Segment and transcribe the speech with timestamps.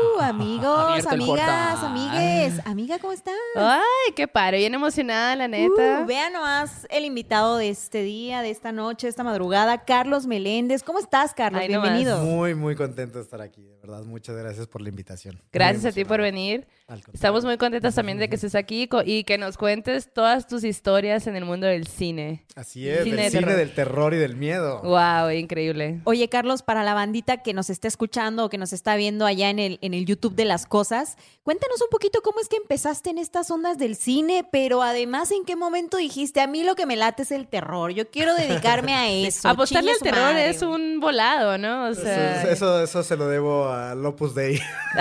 [0.20, 2.60] El amigas, amigues.
[2.66, 3.34] Amiga, ¿cómo estás?
[3.56, 6.02] Ay, qué padre, bien emocionada, la neta.
[6.02, 10.82] Uh, vean nomás el invitado de este día, de esta noche, esta madrugada, Carlos Meléndez.
[10.82, 11.62] ¿Cómo estás, Carlos?
[11.62, 11.92] Ay, nomás.
[11.92, 12.22] Bienvenido.
[12.22, 14.04] Muy, muy contento de estar aquí, de verdad.
[14.04, 15.40] Muchas gracias por la invitación.
[15.52, 16.66] Gracias a ti por venir.
[17.12, 21.26] Estamos muy contentas también de que estés aquí y que nos cuentes todas tus historias
[21.28, 22.44] en el mundo del cine.
[22.56, 23.58] Así es, Cine de del cine terror.
[23.58, 24.82] del terror y del miedo.
[24.82, 26.00] Wow, increíble.
[26.04, 29.50] Oye, Carlos, para la bandita que nos está escuchando o que nos está viendo allá
[29.50, 33.10] en el, en el YouTube de las cosas, cuéntanos un poquito cómo es que empezaste
[33.10, 36.86] en estas ondas del cine, pero además en qué momento dijiste, a mí lo que
[36.86, 39.48] me late es el terror, yo quiero dedicarme a eso.
[39.48, 40.74] Apostarle al terror madre, es güey".
[40.74, 41.88] un volado, ¿no?
[41.88, 44.60] O sea, Eso, eso, eso se lo debo al Opus Dei.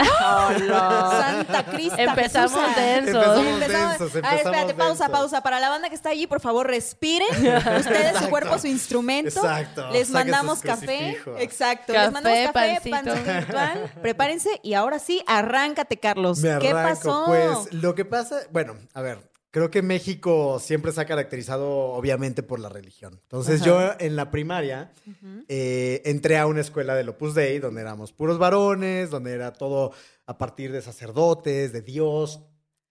[0.69, 2.01] Santa Crista.
[2.03, 3.15] Empezamos densos.
[3.15, 5.19] Empezamos Empezamos- densos, a ver, espérate, empezamos pausa, densos.
[5.19, 5.41] pausa.
[5.41, 7.27] Para la banda que está allí, por favor, respiren.
[7.79, 9.29] Ustedes, su cuerpo, su instrumento.
[9.29, 9.89] Exacto.
[9.91, 11.17] Les mandamos café.
[11.39, 11.93] Exacto.
[11.93, 12.89] Café, Les mandamos café, pancito.
[12.95, 13.91] pancito virtual.
[14.01, 16.39] Prepárense y ahora sí, arráncate, Carlos.
[16.39, 16.99] Me ¿Qué arranco.
[16.99, 17.25] pasó?
[17.27, 19.19] Pues lo que pasa, bueno, a ver,
[19.51, 23.19] creo que México siempre se ha caracterizado obviamente por la religión.
[23.23, 23.69] Entonces Ajá.
[23.69, 24.91] yo en la primaria
[25.47, 29.91] eh, entré a una escuela del Opus Dei donde éramos puros varones, donde era todo
[30.25, 32.41] a partir de sacerdotes, de Dios.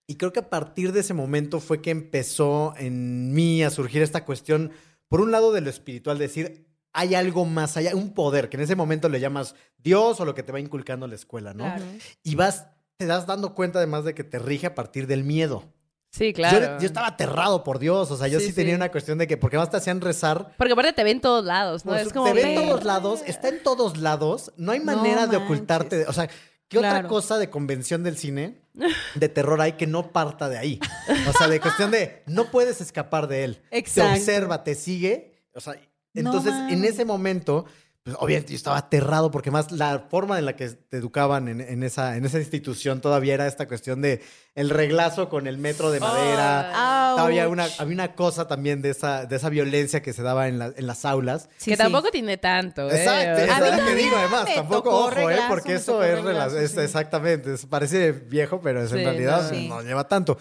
[0.07, 4.03] Y creo que a partir de ese momento fue que empezó en mí a surgir
[4.03, 4.73] esta cuestión,
[5.09, 6.68] por un lado de lo espiritual, decir,
[6.99, 10.35] hay algo más allá, un poder, que en ese momento le llamas Dios o lo
[10.35, 11.65] que te va inculcando la escuela, ¿no?
[11.65, 11.85] Claro.
[12.23, 15.63] y vas, te das dando cuenta además de que te rige a partir del miedo.
[16.11, 16.79] sí, claro.
[16.81, 18.77] Yo, estaba aterrado por Dios, o sea, yo sí, Sí, tenía sí.
[18.77, 21.85] una cuestión de que, porque más te hacían rezar, Porque aparte te ven todos lados,
[21.85, 21.93] ¿no?
[21.93, 24.87] pues, es como te ven ve- todos lados, está en todos lados, no hay No
[24.97, 26.29] manera de ocultarte, o sea,
[26.69, 28.63] ¿qué otra cosa de convención del cine,
[29.15, 30.81] de terror hay que no parta de ahí?
[31.29, 34.15] O sea, de cuestión de, no puedes escapar de él, Exacto.
[34.15, 35.77] te observa, te sigue, o sea,
[36.15, 36.91] No entonces en mames.
[36.91, 37.65] ese momento...
[38.05, 41.61] Pues obviamente yo estaba aterrado porque más la forma en la que te educaban en,
[41.61, 44.23] en esa, en esa institución todavía era esta cuestión de
[44.55, 47.11] el reglazo con el metro de madera.
[47.11, 47.19] Au.
[47.19, 50.59] Había una, había una cosa también de esa, de esa violencia que se daba en,
[50.59, 51.51] la- en las aulas.
[51.59, 51.83] Sí, que sí.
[51.83, 52.97] tampoco tiene tanto, ¿eh?
[52.97, 55.27] Exacto, mí es lo que digo además, tampoco ojo, ¿eh?
[55.27, 56.81] reglazo, porque me eso es, reglazo, es- sí.
[56.81, 59.49] exactamente, es- parece viejo, pero en Sí, realidad no.
[59.51, 59.69] Sí.
[59.69, 60.39] no lleva tanto.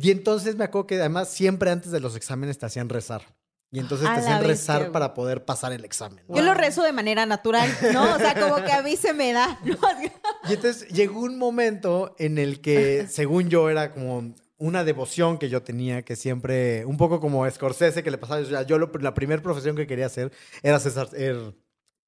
[0.00, 3.22] Y entonces me acuerdo que además siempre antes de los exámenes te hacían rezar.
[3.70, 4.92] Y entonces A te bestia, rezar güey.
[4.92, 6.24] para poder pasar el examen.
[6.26, 6.36] ¿no?
[6.36, 8.14] Yo lo rezo de manera natural, ¿no?
[8.14, 9.58] O sea, como que a mí se me da.
[9.64, 9.76] ¿no?
[10.48, 15.48] Y entonces llegó un momento en el que, según yo, era como una devoción que
[15.50, 19.42] yo tenía, que siempre, un poco como Scorsese, que le pasaba, yo lo- la primera
[19.42, 21.54] profesión que quería hacer era ser, er-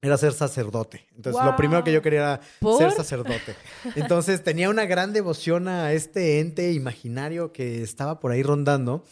[0.02, 1.06] era ser sacerdote.
[1.14, 1.50] Entonces, Wow.
[1.52, 2.78] lo primero que yo quería era ¿Por?
[2.78, 3.54] ser sacerdote.
[3.96, 9.04] Entonces, tenía una gran devoción a este ente imaginario que estaba por ahí rondando.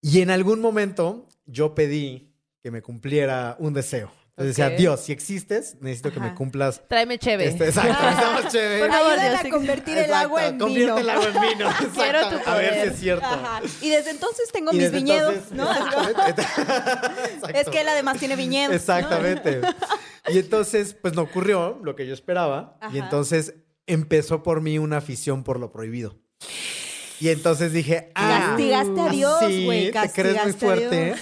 [0.00, 2.32] Y en algún momento yo pedí
[2.62, 4.10] que me cumpliera un deseo.
[4.34, 4.62] Entonces Ok.
[4.64, 6.34] decía, Dios, si existes, necesito que me Ajá.
[6.36, 7.48] cumplas Tráeme cheve.
[7.48, 8.80] este, exacto, necesitamos chévere.
[8.80, 10.98] Por favor, Ayúdame Dios, a convertir el agua en convierte vino.
[10.98, 11.68] el agua en vino.
[11.70, 12.88] exacto, Quiero tu A ver si poder.
[12.88, 13.26] es cierto.
[13.26, 13.60] Ajá.
[13.82, 15.70] Y desde entonces tengo Y mis viñedos, entonces- ¿no?
[15.70, 16.42] Exactamente.
[17.60, 18.70] Es que él además tiene viñedos.
[18.70, 18.76] ¿no?
[18.76, 19.60] Exactamente.
[20.28, 22.78] Y entonces, pues no ocurrió lo que yo esperaba.
[22.80, 22.96] Ajá.
[22.96, 23.54] Y entonces
[23.86, 26.16] empezó por mí una afición por lo prohibido.
[27.22, 31.04] Y entonces dije, ah, Castigaste a Dios, sí, güey, ¿Te crees muy fuerte?
[31.04, 31.20] Dios.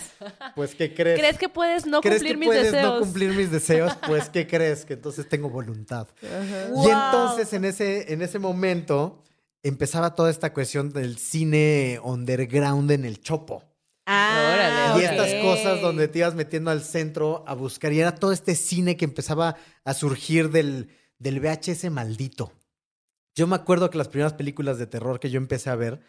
[0.55, 1.19] Pues, ¿qué crees?
[1.19, 2.95] ¿Crees que puedes no ¿Crees cumplir que mis puedes deseos?
[2.95, 3.93] no cumplir mis deseos?
[4.07, 4.87] Pues, ¿qué crees?
[4.87, 6.09] Que entonces tengo voluntad.
[6.71, 6.89] Wow.
[6.89, 9.23] Y entonces en ese, en ese momento
[9.63, 13.63] empezaba toda esta cuestión del cine underground en el Chopo.
[14.07, 17.93] Ah, Órale, Y estas cosas donde te ibas metiendo al centro a buscar.
[17.93, 20.89] Y era todo este cine que empezaba a surgir del,
[21.19, 22.53] del VHS maldito.
[23.35, 26.01] Yo me acuerdo que las primeras películas de terror que yo empecé a ver,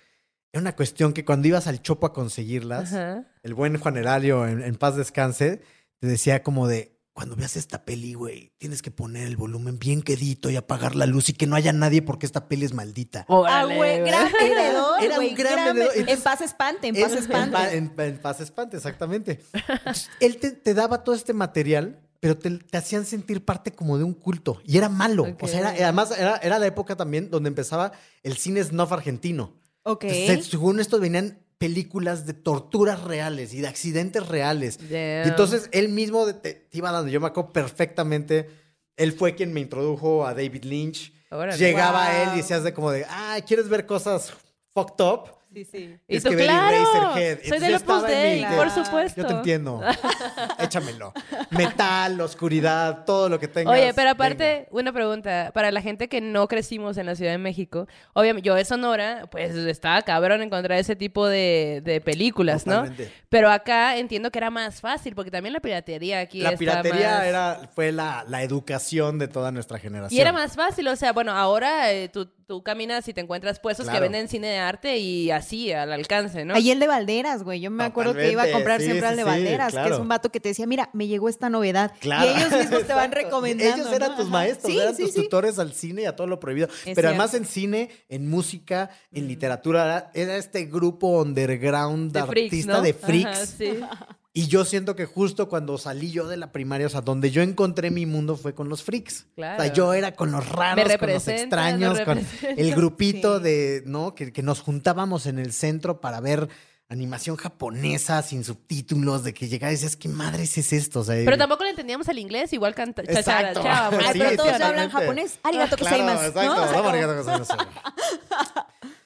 [0.54, 3.26] era una cuestión que cuando ibas al Chopo a conseguirlas, Ajá.
[3.44, 5.62] el buen Juan Heralio, en, en paz descanse,
[6.00, 10.02] te decía como de, cuando veas esta peli, güey, tienes que poner el volumen bien
[10.02, 13.22] quedito y apagar la luz y que no haya nadie porque esta peli es maldita.
[13.29, 14.12] Ah, Órale, güey, güey.
[14.12, 17.46] gran vendedor, Era un gran gran En paz espante, en paz espante.
[17.78, 19.41] En, pa- en- en paz espante, exactamente.
[19.53, 23.97] Entonces, él te, te daba todo este material, pero te, te hacían sentir parte como
[23.97, 24.62] de un culto.
[24.64, 25.23] Y era malo.
[25.23, 25.44] Ok.
[25.44, 27.91] O sea, era- además era, era la época también donde empezaba
[28.23, 29.53] el cine snuff argentino.
[29.84, 30.06] Ok.
[30.08, 34.78] Entonces, según esto venían películas de torturas reales y de accidentes reales.
[34.78, 35.26] Damn.
[35.26, 38.50] Y entonces él mismo te, te iba dando, yo me acuerdo perfectamente,
[38.97, 41.14] él fue quien me introdujo a David Lynch.
[41.32, 41.58] Órale.
[41.58, 42.22] Llegaba Wow.
[42.23, 44.32] él y decías de como de, ah, ¿quieres ver cosas
[44.73, 45.22] fucked up?
[45.53, 45.98] Sí, sí.
[46.08, 47.40] Y Es tú, que claro, Eraserhead.
[47.50, 49.22] soy del yo Opus Dei, por supuesto.
[49.22, 49.82] Yo te entiendo.
[50.59, 51.14] Échamelo.
[51.50, 53.74] Metal, oscuridad, todo lo que tengas.
[53.74, 54.68] Oye, pero aparte, venga.
[54.72, 55.52] una pregunta.
[55.53, 59.28] Para la gente que no crecimos en la Ciudad de México, obviamente, yo de Sonora,
[59.30, 62.86] pues estaba cabrón encontrar ese tipo de, de películas, ¿no?
[63.30, 67.26] Pero acá entiendo que era más fácil, porque también la piratería aquí La piratería más-
[67.26, 70.18] era, fue la, la educación de toda nuestra generación.
[70.18, 73.59] Y era más fácil, o sea, bueno, ahora eh, tú, tú caminas y te encuentras
[73.59, 76.53] puestos que venden cine de arte y así, al alcance, ¿no?
[76.53, 77.59] Ahí el de Valderas, güey.
[77.59, 79.99] Yo me acuerdo que iba a comprar sí, siempre al de sí, Valderas, que es
[79.99, 81.91] un vato que te decía, mira, me llegó esta novedad.
[81.99, 82.26] Claro.
[82.26, 83.76] Y ellos mismos te van recomendando.
[83.84, 84.16] Ellos eran ¿no?
[84.16, 84.32] tus Ajá.
[84.32, 85.22] maestros, Sí, eran sí, tus sí.
[85.23, 86.67] tutores al cine y a todo lo prohibido.
[86.85, 92.46] Es Pero además en cine, en música, en literatura, era, este grupo underground de freaks,
[92.53, 92.82] artista ¿no?
[92.82, 93.55] de Ajá, freaks.
[93.58, 93.79] sí.
[94.34, 97.42] Y yo siento que justo cuando salí yo de la primaria, o sea, donde yo
[97.42, 99.26] encontré mi mundo fue con los freaks.
[99.36, 99.62] Claro.
[99.62, 102.26] O sea, yo era con los raros, con los extraños, con
[102.58, 103.44] el grupito Sí.
[103.44, 104.16] de, ¿no?
[104.16, 106.48] Que, que nos juntábamos en el centro para ver
[106.88, 111.02] animación japonesa sin subtítulos, de que llegaba y decías, ¿qué madres es esto?
[111.02, 113.62] O sea, Pero tampoco le entendíamos el inglés, igual canta Exacto.
[113.64, 115.40] chachara, Ay, Sí, pero todos hablan japonés.
[115.44, 116.62] Arigato Claro, gozaimasu, exacto, ¿no?
[116.62, 116.78] O sea, ¿no?
[116.78, 117.54] como- Arigato gozaimasu.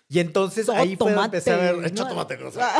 [0.07, 1.71] Y entonces ahí fue donde empecé a ver.
[1.73, 2.09] Tomate, Hecho ¿no?
[2.09, 2.71] tomate, cosa.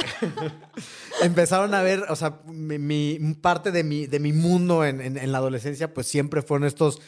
[1.22, 5.18] Empezaron a ver, o sea, mi, mi- parte de mi, de mi mundo en, en-
[5.18, 7.02] en la adolescencia, pues siempre fueron estos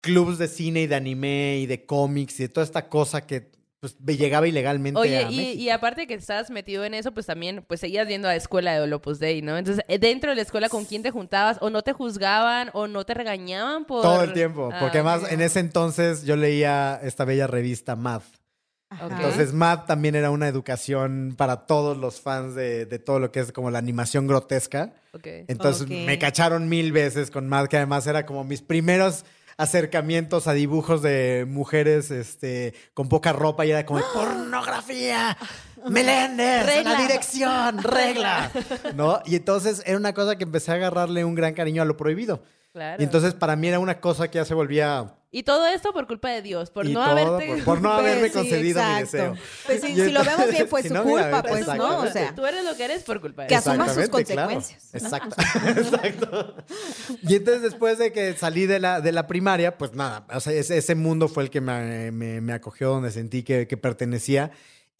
[0.00, 3.50] clubs de cine y de anime y de cómics y de toda esta cosa que
[3.80, 5.62] pues me llegaba ilegalmente Oye, a y, México.
[5.62, 8.36] y aparte de que estabas metido en eso, pues también, pues seguías yendo a la
[8.36, 9.56] escuela de Opus Dei, ¿no?
[9.56, 11.58] Entonces, eh, dentro de la escuela, ¿con quién te juntabas?
[11.60, 12.70] ¿O no te juzgaban?
[12.72, 14.02] ¿O no te regañaban por...?
[14.02, 15.32] Todo el tiempo, Ah, porque además ok.
[15.32, 18.24] en ese entonces yo leía esta bella revista Math.
[18.90, 23.40] Entonces, Math también era una educación para todos los fans de, de todo lo que
[23.40, 24.94] es como la animación grotesca.
[25.12, 25.26] Ok.
[25.48, 29.24] Entonces, me cacharon mil veces con Math, que además era como mis primeros
[29.58, 35.36] acercamientos a dibujos de mujeres este, con poca ropa y era como pornografía,
[35.88, 36.92] Meléndez, Regla.
[36.92, 38.50] la dirección, regla,
[38.94, 39.20] ¿no?
[39.26, 42.42] Y entonces era una cosa que empecé a agarrarle un gran cariño a lo prohibido.
[42.78, 43.02] Claro.
[43.02, 46.06] Y entonces para mí era una cosa que ya se volvía Y todo esto por
[46.06, 47.54] culpa de Dios, por y no todo haberte...
[47.56, 49.16] por, por no haberme Pues, sí, concedido mi exacto.
[49.16, 49.34] deseo.
[49.66, 51.66] Pues sí, si lo vemos bien fue si su no, culpa, pues.
[51.66, 51.98] ¿no?
[52.00, 53.66] O sea, Tú eres lo que eres por culpa de Que Dios.
[53.66, 54.48] asuma sus Exactamente, claro.
[54.54, 55.16] consecuencias, ¿no?
[55.16, 56.54] Exacto, exacto.
[57.28, 60.52] Y entonces después de que salí de la, de la primaria, pues nada, o sea,
[60.52, 64.50] ese, ese mundo fue el que me, me- me acogió, donde sentí que, que pertenecía.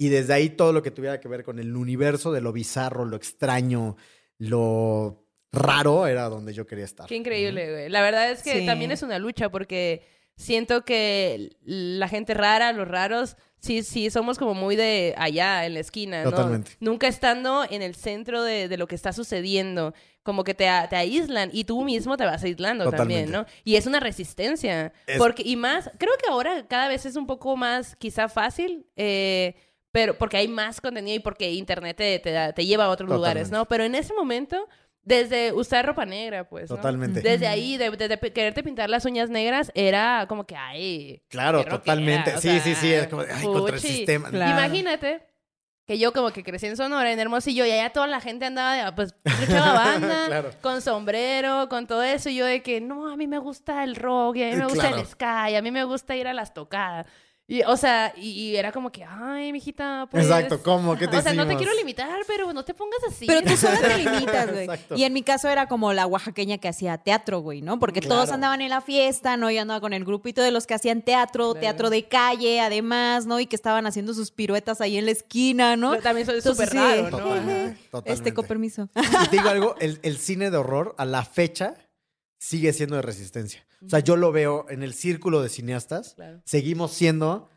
[0.01, 3.05] Y desde ahí todo lo que tuviera que ver con el universo de lo bizarro,
[3.05, 3.97] lo extraño,
[4.39, 7.07] lo raro, era donde yo quería estar.
[7.07, 7.89] Qué increíble, güey.
[7.89, 8.67] La verdad es que Sí.
[8.67, 10.07] también es una lucha porque
[10.37, 15.75] siento que la gente rara, los raros, sí, sí, somos como muy de allá, en
[15.75, 16.31] la esquina, ¿no?
[16.31, 16.73] Totalmente.
[16.81, 19.95] Nunca estando en el centro de, de lo que está sucediendo.
[20.23, 23.31] Como que te, te aíslan y tú mismo te vas aislando también.
[23.31, 23.47] ¿no?
[23.65, 24.93] Y es una resistencia.
[25.07, 28.87] Es- Porque, y más, creo que ahora cada vez es un poco más quizá fácil,
[28.97, 29.55] eh,
[29.91, 33.09] pero porque hay más contenido y porque internet te, te, da- te lleva a otros
[33.09, 33.51] lugares.
[33.51, 33.65] ¿no?
[33.67, 34.69] Pero en ese momento,
[35.09, 36.77] desde usar ropa negra, pues, ¿no?
[36.77, 37.21] Totalmente.
[37.23, 41.23] Desde ahí, de, de- de quererte pintar las uñas negras, era como que, ay.
[41.29, 42.33] Claro, totalmente.
[42.39, 44.29] Sí, sea, sí, sí, es como, ay, contra el sistema.
[44.31, 44.53] Claro.
[44.59, 45.23] Imagínate
[45.87, 48.95] que yo como que crecí en Sonora, en Hermosillo, y allá toda la gente andaba,
[48.95, 50.51] pues, escuchaba banda, Claro.
[50.61, 53.97] con sombrero, con todo eso, y yo de que, no, a mí me gusta el
[53.97, 54.99] rock, y a mí me gusta Claro.
[54.99, 57.07] el ska, y a mí me gusta ir a las tocadas.
[57.51, 60.25] Y, o sea, y, y era como que, ay, mijita, pues...
[60.27, 60.99] Exacto, ¿cómo?
[60.99, 63.25] ¿Qué te O sea, no te quiero limitar, pero no te pongas así.
[63.27, 64.69] Pero tú solo te limitas, güey.
[64.95, 67.79] Y en mi caso era como la oaxaqueña que hacía teatro, güey, ¿no?
[67.79, 69.51] Porque todos andaban en la fiesta, ¿no?
[69.51, 71.61] Yo andaba con el grupito de los que hacían teatro, Claro.
[71.61, 73.41] teatro de calle, además, ¿no?
[73.41, 75.93] Y que estaban haciendo sus piruetas ahí en la esquina, ¿no?
[75.93, 77.17] Pero también soy súper sí, raro, ¿no?
[77.17, 78.03] Totalmente, Ajá.
[78.05, 78.91] Este, con permiso.
[79.25, 81.77] Y te digo algo, el, el cine de horror a la fecha
[82.39, 83.67] sigue siendo de resistencia.
[83.85, 86.41] O sea, yo lo veo en el círculo de cineastas, Claro.
[86.45, 87.49] seguimos siendo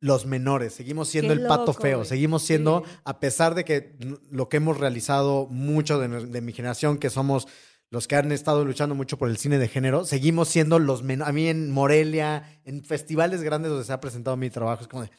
[0.00, 2.92] los menores, seguimos siendo Qué el pato loco, feo, seguimos siendo, Sí.
[3.04, 3.96] a pesar de que
[4.30, 7.48] lo que hemos realizado mucho de, de mi generación, que somos
[7.90, 11.30] los que han estado luchando mucho por el cine de género, seguimos siendo los menores.
[11.30, 15.04] A mí en Morelia, en festivales grandes donde se ha presentado mi trabajo, es como
[15.04, 15.10] de,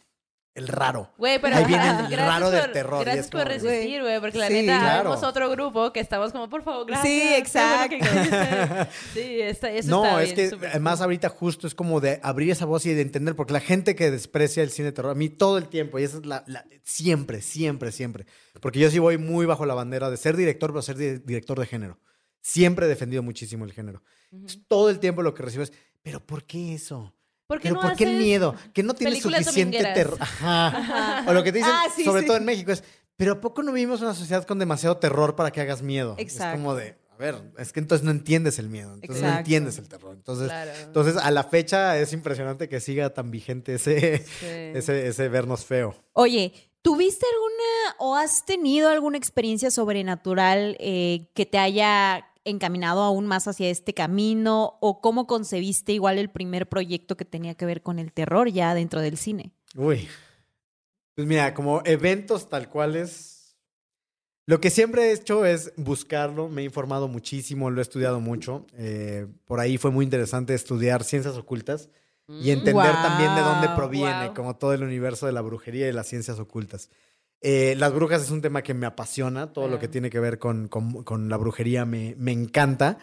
[0.58, 1.12] el raro.
[1.18, 4.02] Güey, pero Ahí viene el gracias raro del por- terror, y Gracias es por resistir,
[4.02, 5.10] güey, porque la Sí, neta, claro.
[5.12, 7.08] vemos otro grupo que estamos como, por favor, gracias.
[7.14, 7.96] Sí, exacto.
[9.14, 12.20] Sí, está, eso no, está es bien, que súper además ahorita justo es como de
[12.24, 15.12] abrir esa voz y de entender, porque la gente que desprecia el cine de terror,
[15.12, 18.26] a mí todo el tiempo, y eso es la, la- siempre, siempre, siempre,
[18.62, 21.60] porque yo sí voy muy bajo la bandera de ser director, pero ser di- director
[21.60, 22.00] de género.
[22.42, 24.02] Siempre he defendido muchísimo el género.
[24.32, 27.14] Entonces, todo el tiempo lo que recibo es, pero ¿por qué eso?
[27.48, 28.56] ¿Por qué ¿Pero no por qué el miedo?
[28.74, 30.18] Que no tienes películas suficiente terror.
[30.20, 31.24] Ajá.
[31.27, 32.27] O lo que te dicen, Ah, sí, sobre sí.
[32.27, 32.84] todo en México, es,
[33.16, 36.16] pero ¿a poco no vivimos una sociedad con demasiado terror para que hagas miedo?
[36.18, 36.58] Es Exacto.
[36.58, 39.88] como de, a ver, es que entonces no entiendes el miedo, entonces no entiendes el
[39.88, 40.13] terror.
[40.16, 40.72] Entonces, Claro.
[40.84, 44.46] entonces a la fecha es impresionante que siga tan vigente ese, Sí.
[44.75, 45.96] ese, ese vernos feo.
[46.13, 53.27] Oye, ¿Tuviste alguna o has tenido alguna experiencia sobrenatural eh, que te haya encaminado aún
[53.27, 54.77] más hacia este camino?
[54.82, 58.74] ¿O cómo concebiste igual el primer proyecto que tenía que ver con el terror ya
[58.74, 59.51] dentro del cine?
[59.75, 60.08] Uy.
[61.16, 63.56] Pues mira, como eventos tal cuales.
[64.46, 66.48] Lo que siempre he hecho es buscarlo.
[66.48, 68.66] Me he informado muchísimo, lo he estudiado mucho.
[68.77, 71.89] Eh, por ahí fue muy interesante estudiar ciencias ocultas
[72.27, 75.94] y entender Guau, también de dónde proviene, como todo el universo de la brujería y
[75.94, 76.89] las ciencias ocultas.
[77.41, 80.39] Eh, las brujas es un tema que me apasiona, todo lo que tiene que ver
[80.39, 82.98] con, con- con la brujería me, me encanta.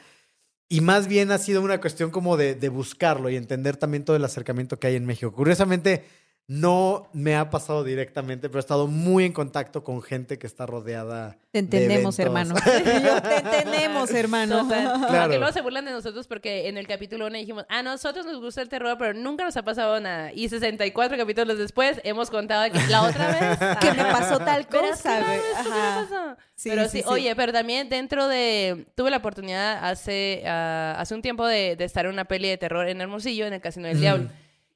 [0.68, 4.16] Y más bien ha sido una cuestión como de, de buscarlo y entender también todo
[4.16, 5.32] el acercamiento que hay en México.
[5.32, 6.04] Curiosamente,
[6.46, 10.66] no me ha pasado directamente, pero he estado muy en contacto con gente que está
[10.66, 11.38] rodeada.
[11.50, 12.54] Te de entendemos, hermano.
[12.54, 14.64] Yo, te entendemos, hermano.
[14.64, 15.00] Total.
[15.08, 15.30] Claro.
[15.30, 18.40] Que luego se burlan de nosotros porque en el capítulo 1 dijimos, a nosotros nos
[18.42, 20.32] gusta el terror, pero nunca nos ha pasado nada.
[20.34, 23.58] Y 64 capítulos después hemos contado que la otra vez...
[23.80, 25.40] Que me pasó tal cosa, güey.
[25.56, 26.36] Ajá.
[26.54, 28.86] Sí, pero sí, oye, pero también dentro de...
[28.94, 32.58] Tuve la oportunidad hace, ah, hace un tiempo de, de estar en una peli de
[32.58, 34.00] terror en Hermosillo, en el Casino del Mm.
[34.00, 34.28] Diablo.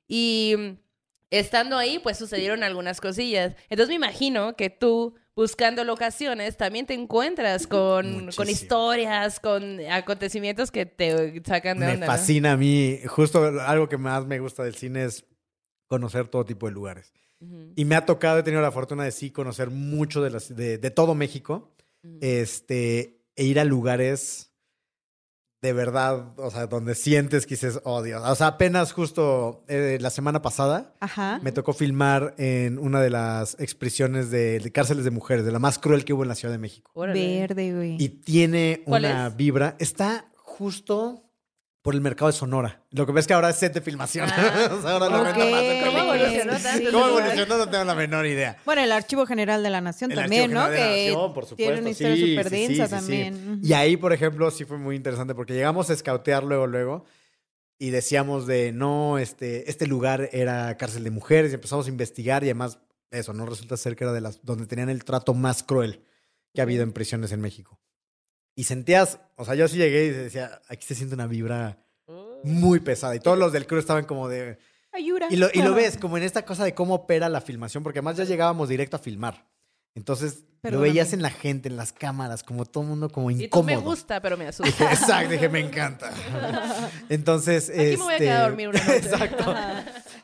[0.09, 0.55] Y
[1.31, 3.55] estando ahí, pues sucedieron algunas cosillas.
[3.69, 10.71] Entonces me imagino que tú, buscando locaciones, también te encuentras con, con historias, con acontecimientos
[10.71, 12.07] que te sacan de Me onda.
[12.07, 12.13] ¿no?
[12.13, 12.99] fascina a mí.
[13.07, 15.25] Justo algo que más me gusta del cine es
[15.87, 17.13] conocer todo tipo de lugares.
[17.77, 20.77] Y me ha tocado, he tenido la fortuna de sí conocer mucho de, las, de,
[20.77, 21.73] de todo México.
[22.21, 24.48] Este, e ir a lugares
[25.61, 28.23] de verdad, o sea, donde sientes que dices, oh Dios.
[28.25, 31.41] O sea, apenas justo eh, la semana pasada Ajá.
[31.43, 35.59] me tocó filmar en una de las expresiones de, de cárceles de mujeres, de la
[35.59, 36.91] más cruel que hubo en la Ciudad de México.
[36.95, 37.41] Órale.
[37.41, 37.97] Verde, güey.
[37.99, 39.37] Y tiene ¿Cuál una es?
[39.37, 39.77] vibra.
[39.81, 41.28] Está justo
[41.83, 42.83] por el mercado de Sonora.
[42.91, 44.29] Lo que ves que ahora es set de filmación.
[44.31, 47.59] Ah, O sea, ahora lo más ¿Cómo evolucionó tanto ¿Cómo evolucionó?
[47.59, 48.57] No tengo la menor idea.
[48.65, 50.67] Bueno, el Archivo General de la Nación El también, Archivo ¿no?
[50.67, 52.91] General de la que Nación, por tiene una historia súper sí, densa sí, sí.
[52.91, 53.61] también.
[53.63, 57.05] Y ahí, por ejemplo, sí fue muy interesante porque llegamos a escautear luego, luego.
[57.79, 61.53] Y decíamos de, no, este, este lugar era cárcel de mujeres.
[61.53, 62.43] Y empezamos a investigar.
[62.43, 62.81] Y además,
[63.13, 63.47] eso, ¿no?
[63.47, 66.03] Resulta ser que era de las donde tenían el trato más cruel
[66.53, 67.79] que ha habido en prisiones en México.
[68.59, 72.41] Y sentías, o sea, yo sí llegué y decía, aquí se siente una vibra Oh.
[72.43, 73.15] muy pesada.
[73.15, 74.59] Y todos los del crew estaban como de...
[74.93, 75.29] Ayura.
[75.31, 77.99] Y lo, y lo ves como en esta cosa de cómo opera la filmación, porque
[78.01, 79.47] además ya llegábamos directo a filmar.
[79.95, 83.37] Entonces lo veías en la gente, en las cámaras, como todo el mundo como Y
[83.37, 83.67] tú incómodo.
[83.67, 84.91] me gusta, pero me asusta.
[84.93, 86.11] Exacto, dije, me encanta.
[87.09, 88.97] Entonces, Aquí me voy a este, quedar a dormir una noche.
[88.97, 89.55] Exacto.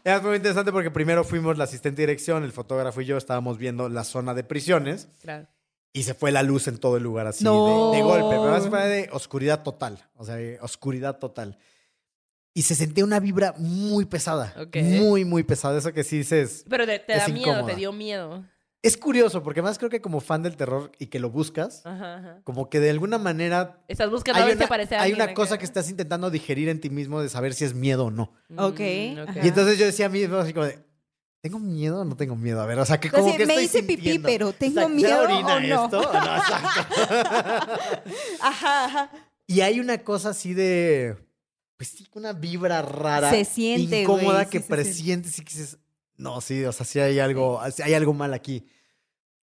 [0.03, 3.59] Era muy interesante porque primero fuimos la asistente de dirección, el fotógrafo y yo estábamos
[3.59, 5.47] viendo la zona de prisiones Claro.
[5.95, 7.91] Y se fue la luz en todo el lugar así No.
[7.93, 8.29] de, de golpe.
[8.31, 11.57] Pero además fue de oscuridad total, o sea, de oscuridad total.
[12.53, 14.77] Y se sentía una vibra muy pesada, Ok.
[14.83, 15.79] muy, muy pesada.
[15.79, 18.45] Eso que sí dices, Pero te, te Es da miedo, te dio miedo.
[18.83, 22.17] es curioso porque además creo que como fan del terror y que lo buscas, Ajá,
[22.19, 22.41] ajá.
[22.45, 25.33] como que de alguna manera Estás buscando a hay ver si una, aparece hay una
[25.33, 28.33] cosa que estás intentando digerir en ti mismo de saber si es miedo o no.
[28.57, 29.41] Ok, Mm, ajá.
[29.45, 30.79] Y entonces yo decía a mí mismo así como de,
[31.45, 32.63] ¿tengo miedo o no tengo miedo?
[32.63, 35.11] A ver, o sea, que como que me estoy hice pipí, pero ¿tengo Exacto, miedo
[35.11, 35.85] ¿ya orina o no?
[35.85, 36.01] esto?
[36.01, 36.09] No.
[38.41, 39.11] Ajá, ajá.
[39.47, 41.19] Y hay una cosa así de,
[41.77, 43.29] pues sí, una vibra rara.
[43.29, 45.77] Se siente, Incómoda güey, sí que presientes y que dices,
[46.17, 48.67] no, sí, o sea, sí hay algo, sí hay algo mal aquí.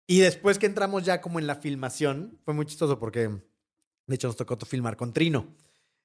[0.06, 4.28] Y después que entramos ya como en la filmación, fue muy chistoso porque, de hecho,
[4.28, 5.48] nos tocó filmar con Trino.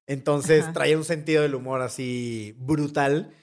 [0.07, 0.73] Entonces Ajá.
[0.73, 3.35] traía un sentido del humor así brutal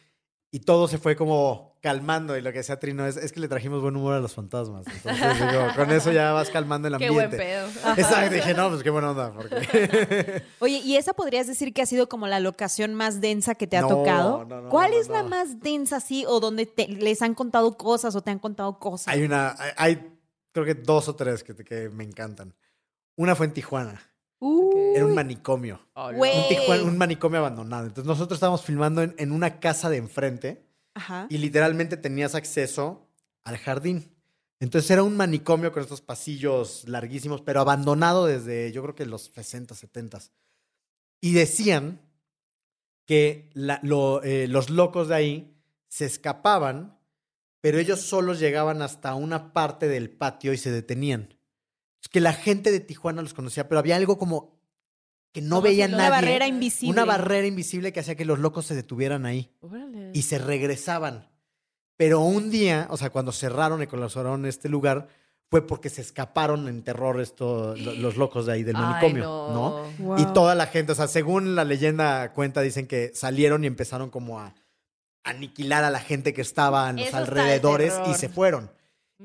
[0.51, 2.37] y todo se fue como calmando.
[2.37, 4.85] Y lo que decía Trino es, es que le trajimos buen humor a los fantasmas.
[4.85, 7.37] Entonces, digo, con eso ya vas calmando el Qué ambiente.
[7.37, 7.67] buen pedo.
[7.97, 9.33] Exacto, dije, no, pues qué buena onda.
[9.33, 10.43] Porque...
[10.59, 13.77] Oye, ¿y esa podrías decir que ha sido como la locación más densa que te
[13.77, 14.45] ha No, tocado?
[14.45, 17.77] no, no, ¿Cuál no, es la más densa así o donde te- les han contado
[17.77, 19.07] cosas o te han contado cosas?
[19.07, 20.11] hay una, hay, hay,
[20.51, 22.53] creo que dos o tres que, que me encantan.
[23.15, 24.01] Una fue en Tijuana.
[24.43, 24.95] Uy.
[24.95, 25.79] Era un manicomio.
[26.15, 26.35] Güey.
[26.37, 27.85] Un, Tijuana- un manicomio abandonado.
[27.85, 31.27] Entonces nosotros estábamos filmando en, en una casa de enfrente Ajá.
[31.29, 33.07] y literalmente tenías acceso
[33.43, 34.11] al jardín.
[34.59, 39.31] Entonces era un manicomio con estos pasillos larguísimos, pero abandonado desde yo creo que los
[39.33, 40.19] 60, 70.
[41.21, 42.01] Y decían
[43.05, 45.57] que la- lo- eh, los locos de ahí
[45.87, 46.97] se escapaban,
[47.59, 51.35] pero ellos solos llegaban hasta una parte del patio y se detenían.
[52.09, 54.59] Que la gente de Tijuana los conocía, pero había algo como
[55.31, 56.09] que no Como si veía Una nadie.
[56.09, 56.91] barrera invisible.
[56.91, 60.11] Una barrera invisible que hacía que los locos se detuvieran ahí Órale.
[60.13, 61.29] y se regresaban.
[61.95, 65.07] Pero un día, o sea, cuando cerraron y colapsaron este lugar,
[65.49, 69.49] fue porque se escaparon en terror los locos de ahí del Ay, manicomio, no.
[69.53, 70.05] ¿no?
[70.05, 70.17] Wow.
[70.19, 74.09] Y toda la gente, o sea, según la leyenda cuenta, dicen que salieron y empezaron
[74.09, 74.53] como a
[75.23, 78.71] aniquilar a la gente que estaba en los Eso alrededores y se fueron.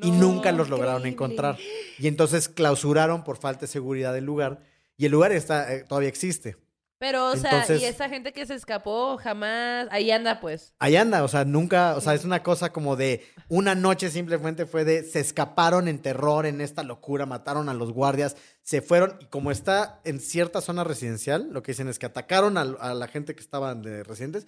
[0.03, 1.13] Y nunca los lograron increíble.
[1.15, 1.59] encontrar.
[1.99, 4.61] Y entonces clausuraron por falta de seguridad del lugar
[4.97, 6.57] y el lugar está, eh, todavía existe.
[6.99, 10.73] Pero, o sea, Entonces- y esa gente que se escapó jamás, ahí anda pues.
[10.79, 14.65] Ahí anda, o sea, nunca, o sea, es una cosa como de una noche simplemente
[14.65, 19.19] fue de se escaparon en terror, en esta locura, mataron a los guardias, se fueron
[19.21, 22.95] y como está en cierta zona residencial, lo que dicen es que atacaron al- a,
[22.95, 24.47] la gente que estaban de residentes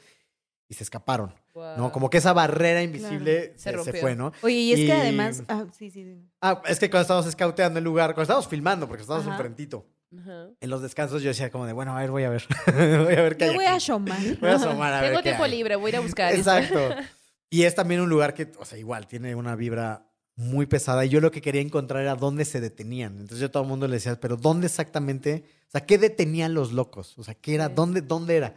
[0.69, 1.77] y se escaparon, ¿no?
[1.77, 1.93] Wow.
[1.93, 4.01] Como que esa barrera invisible Se se, se rompió.
[4.01, 4.33] fue, ¿no?
[4.43, 5.43] Oye, y es Y- que además.
[5.49, 6.23] Ah, sí, sí, sí.
[6.41, 9.37] Ah, es que cuando estábamos escauteando el lugar, cuando estábamos filmando, porque estábamos Ajá.
[9.37, 9.87] enfrentito,
[10.21, 10.49] Ajá.
[10.61, 13.23] en los descansos yo decía como de, bueno, a ver, voy a ver, voy a
[13.23, 13.77] ver qué Me hay voy a aquí.
[13.79, 14.19] asomar.
[14.41, 16.35] Voy a asomar a ver Tengo qué tiempo libre, voy a ir a buscar.
[16.35, 16.79] Exacto.
[17.51, 20.07] Y es también un lugar que, o sea, igual tiene una vibra
[20.37, 21.07] muy pesada.
[21.07, 23.13] Y yo lo que quería encontrar era dónde se detenían.
[23.13, 25.45] Entonces yo a todo el mundo le decía, pero ¿dónde exactamente?
[25.67, 27.17] O sea, ¿qué detenían los locos?
[27.17, 27.69] O sea, ¿qué era?
[27.69, 27.73] Sí.
[27.75, 28.55] ¿Dónde, dónde era?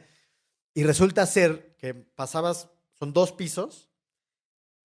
[0.74, 3.90] Y resulta ser que pasabas, son dos pisos,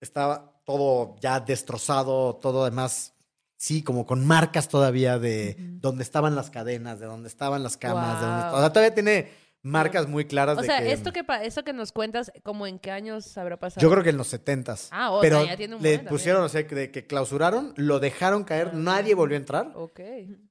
[0.01, 3.13] estaba todo ya destrozado, todo además,
[3.55, 5.67] sí, como con marcas todavía de Ujú.
[5.79, 8.55] dónde estaban las cadenas, de dónde estaban las camas, de Wow.
[8.57, 9.31] o sea, todavía tiene
[9.63, 10.91] marcas muy claras O de sea, que...
[10.91, 11.25] esto que,
[11.65, 13.81] que nos cuentas, ¿como en qué años habrá pasado?
[13.81, 14.89] Yo creo que en los setentas.
[14.91, 17.73] Ah, o pero sea, ya tiene un le pusieron, o sea, que, de que clausuraron,
[17.77, 18.75] lo dejaron caer, Ah.
[18.75, 19.71] nadie volvió a entrar.
[19.75, 19.99] Ok.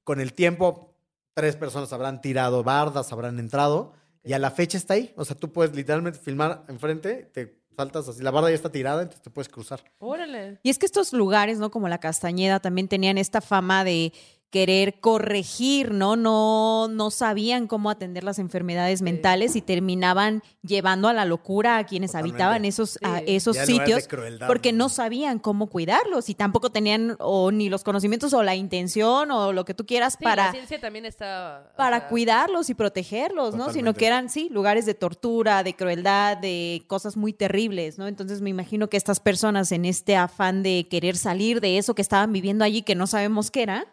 [0.03, 0.95] Con el tiempo,
[1.35, 3.93] tres personas habrán tirado bardas, habrán entrado,
[4.27, 5.13] y a la fecha está ahí.
[5.17, 9.03] O sea, tú puedes literalmente filmar enfrente, te saltas así, la barda ya está tirada,
[9.03, 9.85] entonces te puedes cruzar.
[9.99, 10.59] Órale.
[10.63, 11.71] Y es que estos lugares, ¿no?
[11.71, 14.13] Como la Castañeda, también tenían esta fama de
[14.57, 16.17] querer corregir, ¿no?
[16.17, 21.85] No, no sabían cómo atender las enfermedades mentales y terminaban llevando a la locura a
[21.85, 22.43] quienes Totalmente.
[22.43, 27.17] habitaban esos, a esos Ya sitios crueldad, porque no sabían cómo cuidarlos y tampoco tenían
[27.19, 30.53] o ni los conocimientos o la intención o lo que tú quieras Sí, la para
[30.53, 31.75] ciencia también está...
[31.77, 33.71] para sea, cuidarlos y protegerlos, ¿no?
[33.75, 38.09] Sino que eran, sí, lugares de tortura, de crueldad, de cosas muy terribles, ¿no?
[38.09, 42.01] Entonces me imagino que estas personas en este afán de querer salir de eso que
[42.01, 43.87] estaban viviendo allí, que no sabemos qué era,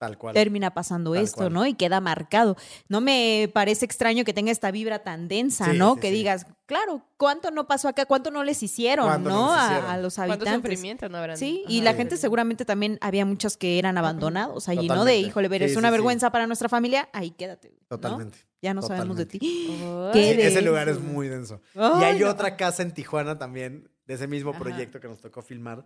[0.00, 0.32] Tal cual.
[0.32, 1.52] termina pasando Tal esto, cual.
[1.52, 1.66] ¿no?
[1.66, 2.56] Y queda marcado.
[2.88, 5.94] No me parece extraño que tenga esta vibra tan densa, Sí, ¿no?
[5.96, 6.14] sí, que sí.
[6.14, 8.06] digas, claro, ¿cuánto no pasó acá?
[8.06, 9.52] ¿Cuánto no les hicieron, ¿Cuánto no ¿no?
[9.54, 9.90] les a, hicieron?
[9.90, 10.70] a los ¿Cuánto habitantes.
[10.72, 11.36] sufrimiento no habrán?
[11.36, 15.04] Sí, y la gente seguramente también había muchos que eran abandonados allí, ¿no?
[15.04, 15.96] De, híjole, ver, Sí, es una sí, sí.
[15.98, 17.68] vergüenza para nuestra familia, ahí quédate.
[17.90, 17.98] ¿no?
[17.98, 18.38] Totalmente.
[18.62, 19.38] Ya no sabemos de ti.
[20.14, 21.60] Sí, ese lugar es muy denso.
[21.74, 22.30] y Ay, hay no.
[22.30, 24.58] otra casa en Tijuana también, de ese mismo Ajá.
[24.60, 25.84] proyecto que nos tocó filmar.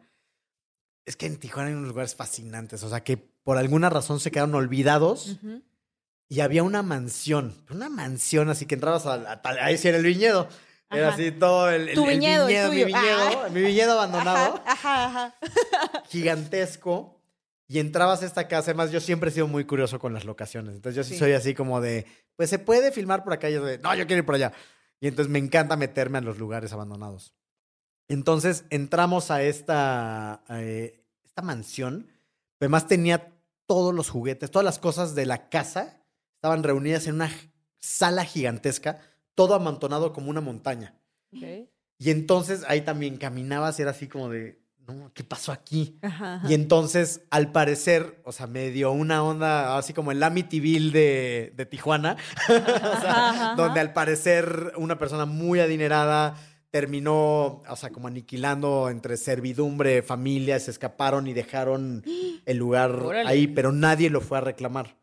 [1.07, 4.31] Es que en Tijuana hay unos lugares fascinantes, o sea, que por alguna razón se
[4.31, 5.39] quedaron olvidados.
[6.29, 10.05] Y había una mansión, una mansión así que entrabas a, a- ahí sí era el
[10.05, 10.49] viñedo.
[10.91, 13.49] Era así todo el, el- Tu el viñedo, el mi viñedo, Ah.
[13.51, 15.35] mi viñedo abandonado, Ajá, ajá.
[16.09, 17.21] gigantesco.
[17.67, 20.75] Y entrabas a esta casa, además yo siempre he sido muy curioso con las locaciones.
[20.75, 21.19] Entonces yo sí, Sí.
[21.19, 23.49] soy así como de, pues se puede filmar por acá.
[23.49, 24.53] Y yo de, no, yo quiero ir por allá.
[25.01, 27.35] Y entonces me encanta meterme a los lugares abandonados.
[28.09, 32.09] Entonces entramos a esta, eh, esta mansión.
[32.61, 33.33] Además tenía
[33.67, 36.01] todos los juguetes, todas las cosas de la casa
[36.37, 37.31] estaban reunidas en una
[37.81, 38.99] sala gigantesca,
[39.35, 40.95] todo amontonado como una montaña.
[41.33, 45.99] Y entonces ahí también caminabas y era así como de, no, ¿qué pasó aquí?
[46.03, 46.49] Ajá, ajá.
[46.51, 51.53] Y entonces, al parecer, o sea, me dio una onda así como el Amityville de,
[51.57, 52.17] de Tijuana,
[52.49, 53.55] o sea, Ajá, ajá.
[53.57, 56.37] donde al parecer una persona muy adinerada
[56.79, 62.03] terminó, o sea, como aniquilando entre servidumbre, familia, se escaparon y dejaron
[62.47, 63.31] el lugar Órale.
[63.31, 64.97] ahí, pero nadie lo fue a reclamar.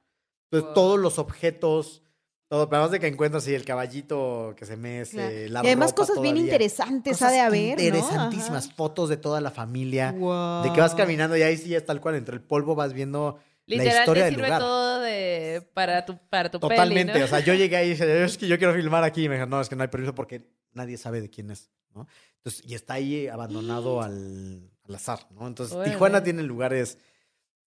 [0.49, 0.73] Entonces, Wow.
[0.73, 2.01] todos los objetos,
[2.49, 5.53] todo, pero además de que encuentras ahí el caballito que se mece, Claro.
[5.53, 7.79] la y además ropa cosas bien interesantes Cosas ha de haber.
[7.79, 10.11] Interesantísimas fotos de toda la familia.
[10.11, 10.63] Wow.
[10.63, 13.39] De que vas caminando y ahí sí es tal cual, entre el polvo vas viendo
[13.77, 14.61] la Literal historia te del sirve lugar.
[14.61, 17.25] todo de, para tu, para tu Totalmente, peli, ¿no?
[17.25, 19.25] o sea, yo llegué ahí y dije, es que yo quiero filmar aquí.
[19.25, 21.69] Y me dijeron, no, es que no hay permiso porque nadie sabe de quién es,
[21.93, 22.07] ¿no?
[22.37, 25.47] Entonces, y está ahí abandonado al, al azar, ¿no?
[25.47, 25.77] Entonces.
[25.83, 26.97] Tijuana tiene lugares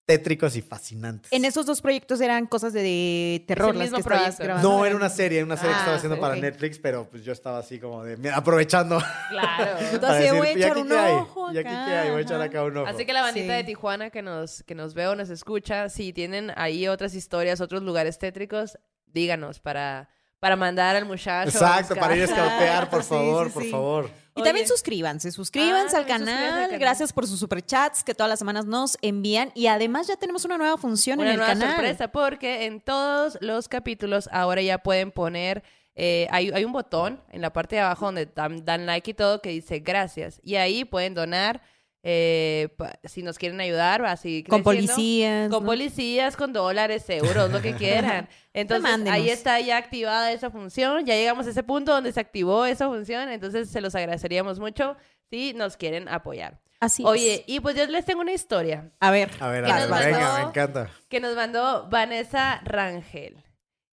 [0.05, 1.31] tétricos y fascinantes.
[1.33, 4.43] En esos dos proyectos eran cosas de, de terror el las mismo que estabas proyecto.
[4.43, 4.69] grabando.
[4.69, 6.35] No, era una serie, una serie que Ah, estaba haciendo para.
[6.35, 9.01] Netflix, pero pues yo estaba así como de, mira, aprovechando.
[9.29, 9.77] Claro.
[9.93, 11.13] Entonces, decir, voy a "¿Y echar un hay?
[11.13, 12.09] ojo ¿Y aquí acá, qué hay?
[12.11, 12.43] Voy a echar ajá.
[12.45, 12.87] acá un ojo.
[12.87, 13.57] Así que la bandita Sí.
[13.57, 17.59] de Tijuana que nos, que nos ve o nos escucha, si tienen ahí otras historias,
[17.61, 21.49] otros lugares tétricos, díganos para, para mandar al muchacho.
[21.49, 23.71] Exacto, para ir a escautear, por favor, sí, por sí.
[23.71, 24.09] favor.
[24.37, 26.63] Y también suscríbanse, suscríbanse Ah, al suscríbanse canal.
[26.65, 26.79] canal.
[26.79, 29.51] Gracias por sus superchats que todas las semanas nos envían.
[29.55, 31.69] Y además ya tenemos una nueva función Una en el nueva canal.
[31.75, 35.63] sorpresa, porque en todos los capítulos ahora ya pueden poner.
[35.97, 39.13] eh, hay, hay un botón en la parte de abajo donde dan, dan like y
[39.13, 40.41] todo que dice gracias.
[40.43, 41.61] Y ahí pueden donar
[42.07, 42.69] eh,
[43.03, 44.93] si nos quieren ayudar, va a seguir Con creciendo.
[44.93, 45.49] policías.
[45.49, 45.65] Con ¿no?
[45.67, 48.29] policías, con dólares, euros, lo que quieran.
[48.53, 51.03] Entonces, ahí está ya activada esa función.
[51.07, 53.29] Ya llegamos a ese punto donde se activó esa función.
[53.29, 54.95] Entonces, se los agradeceríamos mucho
[55.31, 56.61] si nos quieren apoyar.
[56.79, 57.09] Así es.
[57.09, 59.31] Oye, y pues yo les tengo una historia a ver.
[59.39, 60.37] A ver, ¿Qué a ver, venga, mandó?
[60.43, 60.89] me encanta.
[61.09, 63.43] que nos mandó Vanessa Rangel.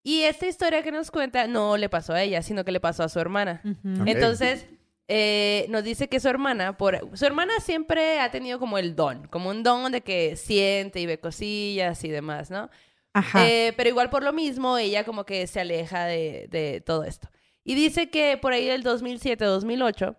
[0.02, 3.04] Y esta historia que nos cuenta no le pasó a ella, sino que le pasó
[3.04, 3.62] a su hermana.
[3.64, 4.02] Ujú.
[4.02, 4.08] Ok.
[4.08, 4.66] Entonces,
[5.08, 9.26] eh, nos dice que su hermana, por, su hermana siempre ha tenido como el don,
[9.28, 12.70] como un don de que siente y ve cosillas y demás, ¿no?
[13.12, 13.46] Ajá.
[13.46, 17.28] Eh, pero igual por lo mismo, ella como que se aleja de, de todo esto.
[17.64, 20.16] Y dice que por ahí del 2007-2008,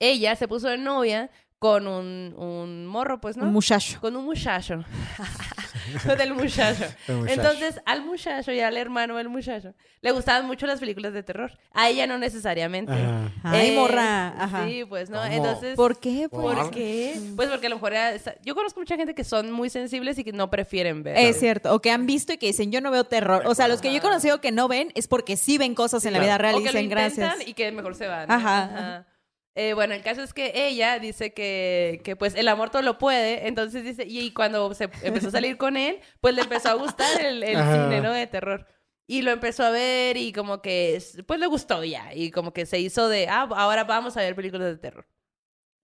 [0.00, 3.44] ella se puso de novia con un, un morro, pues, ¿no?
[3.44, 4.00] Un muchacho.
[4.00, 4.84] con un muchacho.
[6.06, 6.84] con el muchacho.
[7.06, 11.58] Entonces, al muchacho y al hermano del muchacho le gustaban mucho las películas de terror.
[11.72, 12.92] A ella no necesariamente.
[12.92, 13.30] Ajá.
[13.42, 14.28] Ay, Eh, morra.
[14.42, 14.66] Ajá.
[14.66, 15.20] Sí, pues, ¿no?
[15.20, 15.32] ¿Cómo?
[15.32, 16.28] Entonces, ¿Por qué?
[16.28, 17.20] ¿Por Pues, qué?
[17.36, 20.24] Pues porque a lo mejor era- yo conozco mucha gente que son muy sensibles y
[20.24, 21.16] que no prefieren ver.
[21.16, 23.42] Es cierto, o que han visto y que dicen, yo no veo terror.
[23.46, 26.04] O sea, los que yo he conocido que no ven es porque sí ven cosas
[26.04, 27.34] en la vida real o y que dicen gracias.
[27.46, 28.30] y que mejor se van.
[28.30, 29.06] Ajá, Ajá.
[29.60, 32.96] Eh, bueno, el caso es que ella dice que, que pues el amor todo lo
[32.96, 36.74] puede, entonces dice, y cuando se empezó a salir con él, pues le empezó a
[36.74, 38.12] gustar el, cine, ¿no?
[38.12, 38.66] De terror.
[39.08, 42.66] Y lo empezó a ver y como que, pues le gustó ya, y como que
[42.66, 45.08] se hizo de, ah, ahora vamos a ver películas de terror.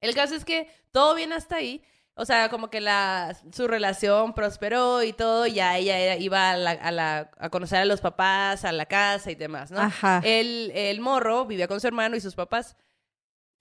[0.00, 1.82] El caso es que todo bien hasta ahí,
[2.14, 6.56] o sea, como que la, su relación prosperó y todo, ya ella era- iba a,
[6.56, 9.80] la- a la- a conocer a los papás, a la casa y demás, ¿no?
[9.80, 10.20] Ajá.
[10.24, 12.76] El, el morro vivía con su hermano y sus papás.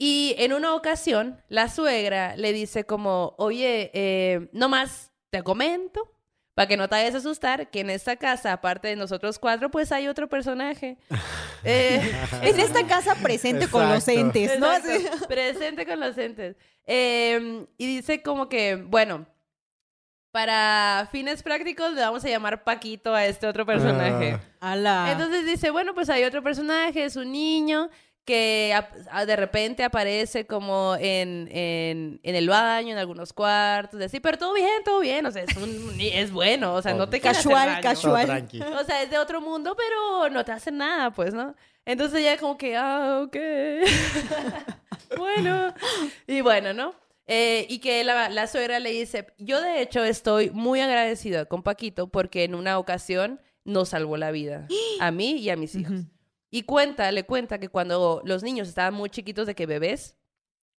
[0.05, 6.11] Y en una ocasión, la suegra le dice como, oye, eh, nomás te comento,
[6.55, 9.71] para que no te vayas a asustar, que en esta casa, aparte de nosotros cuatro,
[9.71, 10.97] pues hay otro personaje.
[11.65, 12.01] Eh,
[12.41, 14.73] En esta casa presente con los entes, ¿no?
[14.73, 15.27] Exacto.
[15.29, 16.57] Presente con los entes.
[16.85, 19.25] Eh, y dice como que, bueno,
[20.33, 24.37] para fines prácticos le vamos a llamar Paquito a este otro personaje.
[24.59, 24.73] Ah.
[24.73, 25.11] Ala.
[25.13, 27.89] Entonces dice, bueno, pues hay otro personaje, es un niño
[28.25, 28.73] que
[29.27, 34.53] de repente aparece como en, en, en el baño, en algunos cuartos, así, pero todo
[34.53, 37.81] bien, todo bien, o sea, es, un, es bueno, o sea, no te Casual.
[37.81, 38.47] Todo casual.
[38.79, 41.55] O sea, es de otro mundo, pero no te hace nada, pues, ¿no?
[41.85, 43.37] Entonces ella como que, ah, ok.
[45.17, 45.73] bueno.
[46.27, 46.95] Y bueno, ¿no?
[47.27, 51.63] Eh, y que la, la suegra le dice, yo de hecho estoy muy agradecida con
[51.63, 54.67] Paquito porque en una ocasión nos salvó la vida,
[54.99, 56.01] a mí y a mis hijos.
[56.55, 60.15] Y cuenta, le cuenta que cuando los niños estaban muy chiquitos de que bebés,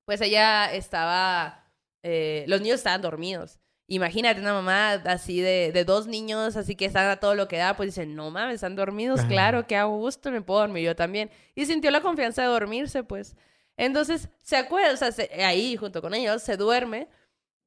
[0.04, 1.68] pues ella estaba,
[2.04, 3.58] eh, los niños estaban dormidos.
[3.88, 7.56] Imagínate una mamá así de, de dos niños, así que están a todo lo que
[7.56, 9.28] da, pues dicen, no mames, están dormidos, Ajá.
[9.28, 11.28] claro, que a gusto, me puedo dormir yo también.
[11.56, 13.34] Y sintió la confianza de dormirse, pues.
[13.76, 17.08] Entonces, se acuerda, o sea, se- ahí junto con ellos, se duerme.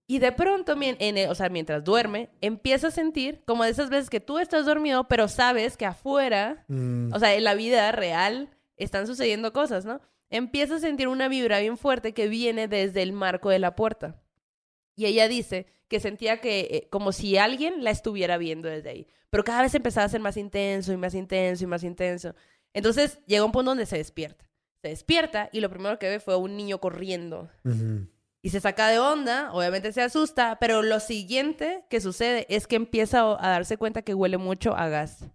[0.09, 3.89] Y de pronto, en el- o sea, mientras duerme, empieza a sentir como de esas
[3.89, 7.91] veces que tú estás dormido, pero sabes que afuera Mm, o sea, en la vida
[7.91, 9.99] real están sucediendo cosas, ¿no?
[10.29, 14.21] Empieza a sentir una vibra bien fuerte que viene desde el marco de la puerta.
[14.95, 19.07] Y ella dice que sentía que eh, como si alguien la estuviera viendo desde ahí.
[19.29, 22.33] Pero cada vez empezaba a ser más intenso y más intenso y más intenso.
[22.73, 24.45] Entonces llega un punto donde se despierta.
[24.81, 27.49] Se despierta y lo primero que ve fue un niño corriendo.
[28.41, 32.75] Y se saca de onda, obviamente se asusta, pero lo siguiente que sucede es que
[32.75, 35.25] empieza a darse cuenta que huele mucho a gas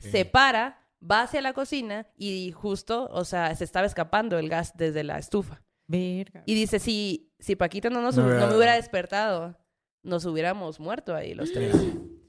[0.00, 4.76] se para, va hacia la cocina y justo, o sea, se estaba escapando el gas
[4.76, 5.62] desde la estufa.
[5.86, 6.42] Verga.
[6.46, 9.58] Y dice, si, si Paquito no, nos, No no me hubiera despertado,
[10.02, 11.76] nos hubiéramos muerto ahí los tres.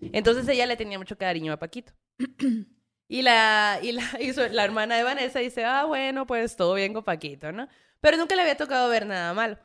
[0.01, 1.93] Entonces ella le tenía mucho cariño a Paquito.
[3.07, 6.73] Y la, y la, y su- la hermana de Vanessa dice, ah, bueno, pues todo
[6.73, 7.67] bien con Paquito, ¿no?
[8.01, 9.59] Pero nunca le había tocado ver nada malo.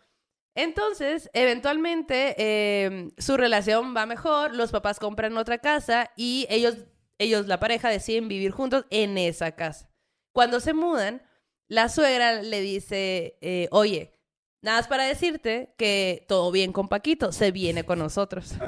[0.54, 6.76] Entonces, eventualmente, eh, su relación va mejor, los papás compran otra casa y ellos,
[7.18, 9.90] ellos, la pareja, deciden vivir juntos en esa casa.
[10.32, 11.22] Cuando se mudan,
[11.68, 14.19] la suegra le dice, eh, oye,
[14.62, 18.52] nada más para decirte que todo bien con Paquito, se viene con nosotros.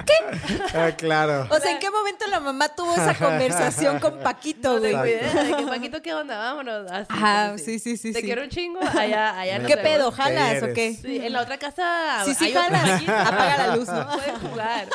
[0.74, 1.46] Ah, claro.
[1.50, 4.94] O sea, ¿en qué momento la mamá tuvo esa conversación con Paquito, No güey?
[4.94, 6.38] que Paquito, ¿qué onda?
[6.38, 6.90] Vámonos.
[6.90, 8.12] Así, Ajá, sí, sí, sí.
[8.14, 8.24] Te sí.
[8.24, 10.11] quiero un chingo, allá, allá nos ¿Qué pedo?
[10.11, 10.94] ¿Jalas ¿Qué o qué?
[10.94, 13.02] Sí, en la otra casa Sí, sí, hay jalas.
[13.02, 14.09] Apaga la luz, ¿no?
[14.12, 14.88] Pueden jugar.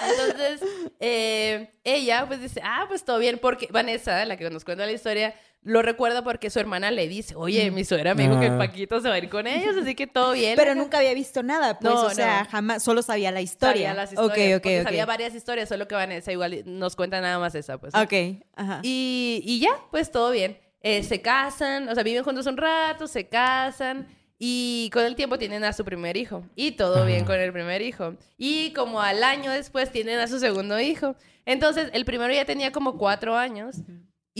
[0.00, 0.60] Entonces,
[1.00, 4.92] eh, ella pues dice, ah, pues todo bien, porque Vanessa, la que nos cuenta la
[4.92, 8.58] historia, lo recuerda porque su hermana le dice, oye, mi suegra me dijo que Ah.
[8.58, 10.54] Paquito se va a ir con ellos, así que todo bien.
[10.56, 12.50] Pero nunca había visto nada, pues, No, o sea, no.
[12.50, 13.88] jamás, solo sabía la historia.
[13.88, 14.84] Sabía las historias, Ok, ok, porque ok.
[14.84, 17.94] sabía varias historias, solo que Vanessa igual nos cuenta nada más esa, pues.
[17.94, 18.80] Ok, ajá.
[18.82, 20.58] Y, y ya, pues todo bien.
[20.80, 24.06] Eh, se casan, o sea, viven juntos un rato, se casan
[24.38, 26.44] y con el tiempo tienen a su primer hijo.
[26.54, 28.14] Y todo bien con el primer hijo.
[28.38, 31.16] Y como al año después tienen a su segundo hijo.
[31.44, 33.78] Entonces, el primero ya tenía como cuatro años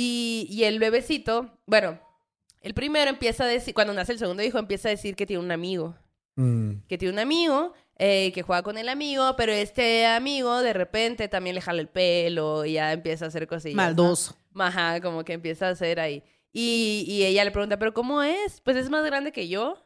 [0.00, 1.98] y, y el bebecito, bueno,
[2.60, 5.42] el primero empieza a decir, cuando nace el segundo hijo, empieza a decir que tiene
[5.42, 5.96] un amigo.
[6.36, 6.82] Mm.
[6.86, 11.26] que tiene un amigo eh, que juega con el amigo, pero este amigo de repente
[11.26, 13.74] también le jala el pelo y ya empieza a hacer cosillas.
[13.74, 13.82] ¿no?
[13.82, 14.36] Maldoso.
[14.54, 16.22] Ajá, como que empieza a hacer ahí.
[16.52, 18.60] Y, y ella le pregunta, ¿pero cómo es?
[18.60, 19.84] Pues es más grande que yo.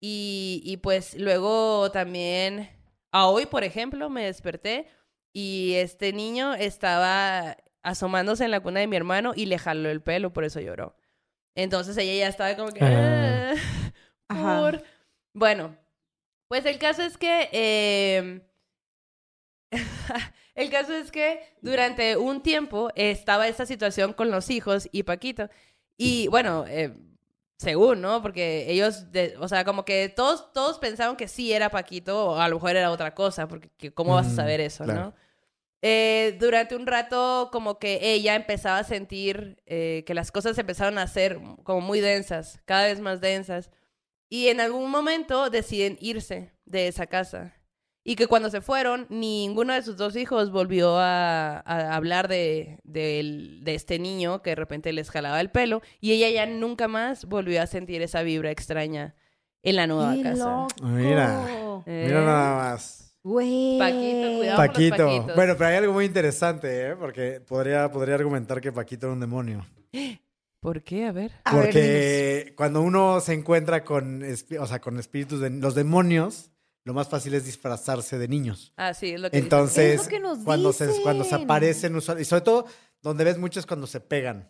[0.00, 2.70] Y, y pues luego también,
[3.10, 4.86] a hoy, por ejemplo, me desperté
[5.34, 10.02] y este niño estaba asomándose en la cuna de mi hermano y le jaló el
[10.02, 10.96] pelo, por eso lloró.
[11.54, 12.80] Entonces ella ya estaba como que...
[12.84, 13.54] Ah.
[14.28, 14.60] "Ah, Ajá.
[14.60, 14.82] por-".
[15.34, 15.76] Bueno,
[16.48, 17.48] pues el caso es que...
[17.52, 18.42] eh,
[20.54, 25.48] el caso es que durante un tiempo estaba esta situación con los hijos y Paquito.
[25.96, 26.94] Y bueno, eh,
[27.58, 28.22] según, ¿no?
[28.22, 32.36] Porque ellos, de- o sea, como que todos, todos pensaban que sí era Paquito o
[32.36, 35.00] a lo mejor era otra cosa, porque que- ¿cómo vas a Mm, saber eso, claro.
[35.00, 35.14] no?
[35.84, 40.96] Eh, durante un rato como que ella empezaba a sentir eh, que las cosas empezaron
[40.98, 43.70] a ser como muy densas, cada vez más densas.
[44.28, 47.54] Y en algún momento deciden irse de esa casa.
[48.04, 52.80] Y que cuando se fueron, ninguno de sus dos hijos volvió a, a hablar de,
[52.82, 55.82] de este niño que de repente les jalaba el pelo.
[56.00, 59.14] Y ella ya nunca más volvió a sentir esa vibra extraña
[59.62, 60.44] en la nueva ¡Qué casa.
[60.44, 60.68] loco!
[60.82, 61.44] Mira.
[61.86, 63.01] Eh, Mira nada más.
[63.24, 63.78] Güey.
[63.78, 64.38] Paquito, cuidado.
[64.38, 64.96] con los Paquito.
[65.06, 65.36] Paquitos.
[65.36, 66.96] Bueno, pero hay algo muy interesante, ¿eh?
[66.96, 69.66] Porque podría, podría argumentar que Paquito era un demonio.
[70.60, 71.06] ¿Por qué?
[71.06, 71.32] A ver.
[71.44, 74.22] A ver, Porque cuando uno se encuentra con,
[74.58, 76.50] o sea, con espíritus de los demonios,
[76.84, 78.72] lo más fácil es disfrazarse de niños.
[78.76, 79.38] Ah, sí, es lo que.
[79.38, 82.66] Entonces, Es lo que nos cuando, se, cuando se aparecen, usual- y sobre todo,
[83.02, 84.48] donde ves mucho es cuando se pegan.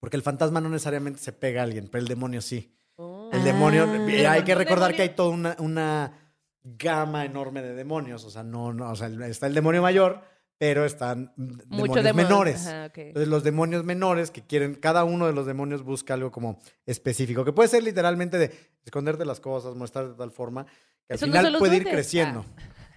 [0.00, 2.74] Porque el fantasma no necesariamente se pega a alguien, pero el demonio sí.
[2.96, 3.30] Oh.
[3.32, 3.44] El Ah.
[3.44, 3.84] demonio,
[4.28, 6.21] hay que recordar demonio- que hay toda una, una
[6.64, 8.24] gama enorme de demonios.
[8.24, 10.20] O sea, no, no, o sea, está el demonio mayor,
[10.58, 12.14] pero están Mucho demonios demonio.
[12.14, 12.66] menores.
[12.66, 12.92] Ajá.
[12.94, 17.44] Entonces, los demonios menores que quieren, cada uno de los demonios busca algo como específico,
[17.44, 18.52] que puede ser literalmente de
[18.84, 20.64] esconderte las cosas, mostrarte de tal forma,
[21.06, 21.92] que al Eso final puede ir duendes.
[21.92, 22.44] creciendo.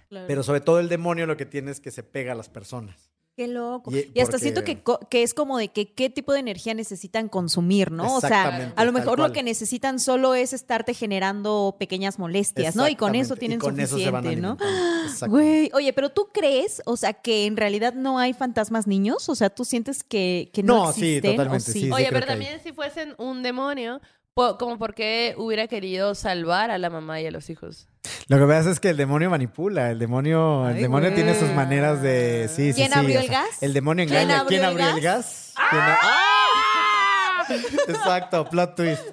[0.08, 0.28] Claro.
[0.28, 3.12] Pero sobre todo el demonio lo que tiene es que se pega a las personas.
[3.36, 3.92] Qué loco.
[3.92, 6.40] Y- Y, hasta porque- siento que, co- que es como de que qué tipo de
[6.40, 8.16] energía necesitan consumir, ¿no?
[8.16, 12.88] O sea, a lo mejor lo que necesitan solo es estarte generando pequeñas molestias, ¿no?
[12.88, 14.58] Y con eso tienen Y con eso se van suficiente, ¿no?
[15.28, 19.36] Güey, oye, pero tú crees, o sea, que en realidad no hay fantasmas niños, o
[19.36, 21.92] sea, tú sientes que, que no, No, sí, existen, ¿o totalmente, sí.
[21.92, 22.28] Oye, pero hay.
[22.28, 24.00] también si fuesen un demonio,
[24.36, 27.88] po- como por qué hubiera querido salvar a la mamá y a los hijos.
[28.28, 31.16] Lo que pasa es que el demonio manipula, el demonio, el Ay, demonio güey.
[31.24, 32.48] tiene sus maneras de...
[32.54, 33.64] Sí, sí, ¿Quién sí, abrió o el sea, gas?
[33.64, 34.46] El demonio ¿Quién engaña.
[34.46, 35.54] ¿Quién abrió abrió el el gas?
[35.56, 35.70] gas?
[35.72, 37.46] ¿Quién a- ¡Ah!
[37.88, 39.04] Exacto, plot twist.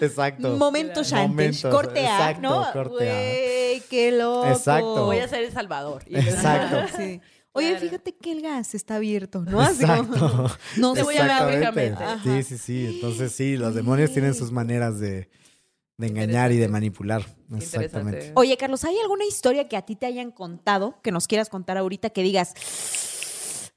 [0.00, 0.56] Exacto.
[0.56, 2.66] Momento Shantish, corte A, ¿no?
[2.72, 3.14] corte A.
[3.14, 4.48] Güey, qué loco.
[4.48, 5.04] Exacto.
[5.04, 6.02] Voy a ser el salvador.
[6.08, 6.96] Y- Exacto.
[6.96, 7.20] Sí.
[7.52, 7.84] Oye, Claro.
[7.84, 9.60] fíjate que el gas está abierto, ¿no?
[9.60, 10.48] Así Exacto.
[10.76, 12.20] no Te sé voy a hablar.
[12.22, 12.86] Sí, sí, sí.
[12.94, 15.28] Entonces sí, los demonios tienen sus maneras de,
[15.98, 17.24] de engañar y de manipular.
[17.56, 18.32] Exactamente.
[18.36, 21.76] Oye, Carlos, ¿hay alguna historia que a ti te hayan contado, que nos quieras contar
[21.76, 22.54] ahorita, que digas,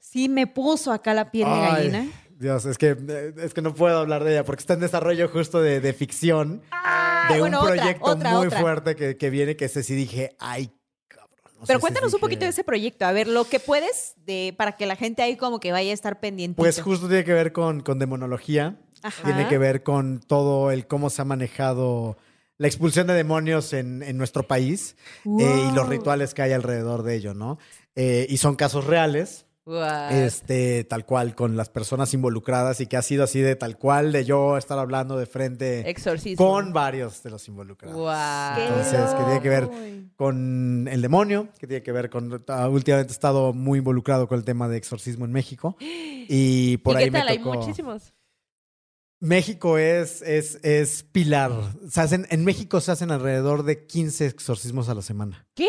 [0.00, 2.06] sí me puso acá la piel de gallina?
[2.38, 2.96] Dios, es que,
[3.38, 6.58] es que no puedo hablar de ella porque está en desarrollo justo de, de ficción.
[6.60, 8.60] de Ah, bueno, un proyecto otra, muy otra.
[8.60, 10.70] fuerte que, que viene que ese sí dije, ay,
[11.66, 14.86] Pero cuéntanos un poquito de ese proyecto, a ver, lo que puedes, de, para que
[14.86, 16.56] la gente ahí como que vaya a estar pendiente.
[16.56, 18.78] Pues justo tiene que ver con, con demonología.
[19.02, 19.22] Ajá.
[19.24, 22.16] Tiene que ver con todo el cómo se ha manejado
[22.56, 27.02] la expulsión de demonios en, en nuestro país eh, y los rituales que hay alrededor
[27.02, 27.58] de ello, ¿no?
[27.96, 30.12] Eh, y son casos reales, What?
[30.12, 34.12] este, tal cual, con las personas involucradas y que ha sido así de tal cual,
[34.12, 36.44] de yo estar hablando de frente Exorcismo.
[36.46, 37.96] con varios de los involucrados.
[37.96, 38.62] Wow.
[38.62, 39.70] Entonces, que tiene que ver
[40.16, 42.44] con el demonio, que tiene que ver con...
[42.48, 45.76] ah, Últimamente he estado muy involucrado con el tema de exorcismo en México.
[46.26, 47.24] Y por ¿Y ahí qué tal?
[47.26, 47.54] me Hay tocó...
[47.54, 48.14] muchísimos.
[49.20, 51.52] México es, es, es pilar.
[51.90, 55.46] Se hacen, en México se hacen alrededor de 15 exorcismos a la semana.
[55.54, 55.68] ¿Qué?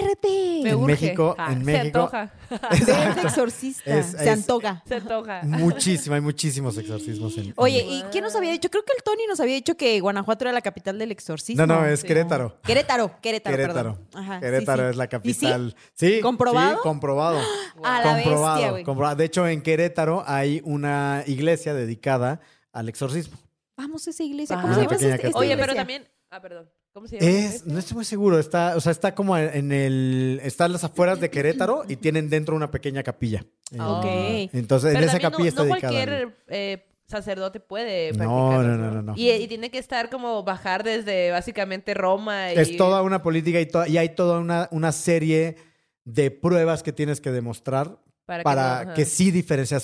[0.00, 0.60] ¡Verde!
[0.62, 0.86] Me En urge.
[0.86, 2.32] México- Ah, en se México- antoja.
[2.86, 3.98] Verde exorcista.
[3.98, 4.82] Es- se es- antoga.
[4.88, 5.40] Se antoja.
[5.44, 7.84] Muchísimo, hay muchísimos exorcismos en Oye.
[7.88, 8.70] ¿y quién nos había dicho?
[8.70, 11.66] Creo que el Tony nos había dicho que Guanajuato era la capital del exorcismo.
[11.66, 12.06] No, no, es Sí.
[12.06, 12.58] Querétaro.
[12.62, 13.94] Querétaro, Querétaro, Querétaro.
[13.96, 14.08] perdón.
[14.14, 14.90] Ajá, Querétaro sí.
[14.90, 15.10] es la ¿Y sí?
[15.10, 15.76] capital.
[15.94, 16.20] Sí.
[16.20, 16.76] ¿Comprobado?
[16.76, 17.40] Sí, comprobado.
[17.84, 19.16] A la comprobado, bestia, comprobado.
[19.16, 22.40] De hecho, en Querétaro hay una iglesia dedicada
[22.72, 23.36] al exorcismo.
[23.76, 24.56] Vamos a esa iglesia.
[24.58, 24.62] Ah.
[24.62, 25.56] ¿Cómo se llama esta- esta Oye, iglesia?
[25.66, 26.08] pero también.
[26.30, 26.68] Ah, perdón.
[26.96, 27.30] ¿Cómo se llama?
[27.30, 30.82] Es, no estoy muy seguro, está, o sea, está como en el, está en las
[30.82, 33.44] afueras de Querétaro y tienen dentro una pequeña capilla.
[33.70, 33.78] Eh.
[33.78, 34.54] Ok.
[34.54, 35.92] Entonces, en esa capilla no, está no dedicada.
[35.92, 39.14] cualquier eh, sacerdote puede No, practicarlo, no, no, no, no.
[39.14, 42.54] Y, y tiene que estar como bajar desde básicamente Roma.
[42.54, 42.56] Y...
[42.56, 45.56] Es toda una política y, to- y hay toda una, una serie
[46.04, 49.78] de pruebas que tienes que demostrar Para que no, sí diferencia.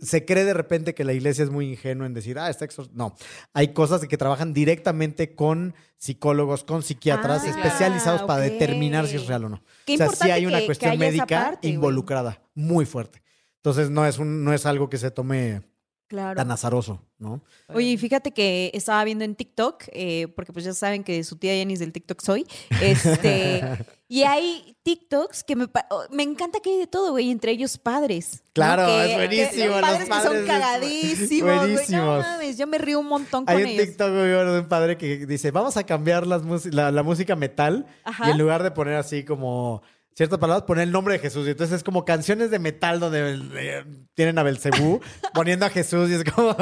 [0.00, 2.90] Se cree de repente que la iglesia es muy ingenua en decir, ah, está exor-".
[2.92, 3.14] No,
[3.52, 9.26] hay cosas que trabajan directamente con psicólogos, con psiquiatras Ah, especializados para determinar si es
[9.26, 9.62] real o no.
[9.84, 13.22] Qué o sea, sí hay una que- cuestión médica parte, involucrada, muy fuerte.
[13.56, 15.62] Entonces no es un, no es algo que se tome
[16.12, 16.36] Claro.
[16.36, 17.40] tan azaroso, ¿no?
[17.68, 21.56] Oye, fíjate que estaba viendo en TikTok, eh, porque pues ya saben que su tía
[21.56, 22.46] Yanis del TikTok soy,
[22.82, 23.62] este,
[24.08, 27.78] y hay TikToks que me, oh, me encanta que hay de todo, güey, entre ellos
[27.78, 28.42] padres.
[28.44, 28.50] ¿no?
[28.52, 32.26] Claro, Que- es que buenísimo, los padres que son es cagadísimos, güey, no buenísimos.
[32.26, 33.86] mames, yo me río un montón con Hay un ellos.
[33.86, 38.28] TikTok de un padre que dice, vamos a cambiar las la, la música metal Ajá.
[38.28, 39.82] y en lugar de poner así como
[40.14, 41.46] ciertas palabras, poner el nombre de Jesús.
[41.46, 45.00] Y entonces es como canciones de metal donde eh, tienen a Belcebú
[45.34, 46.54] poniendo a Jesús y es como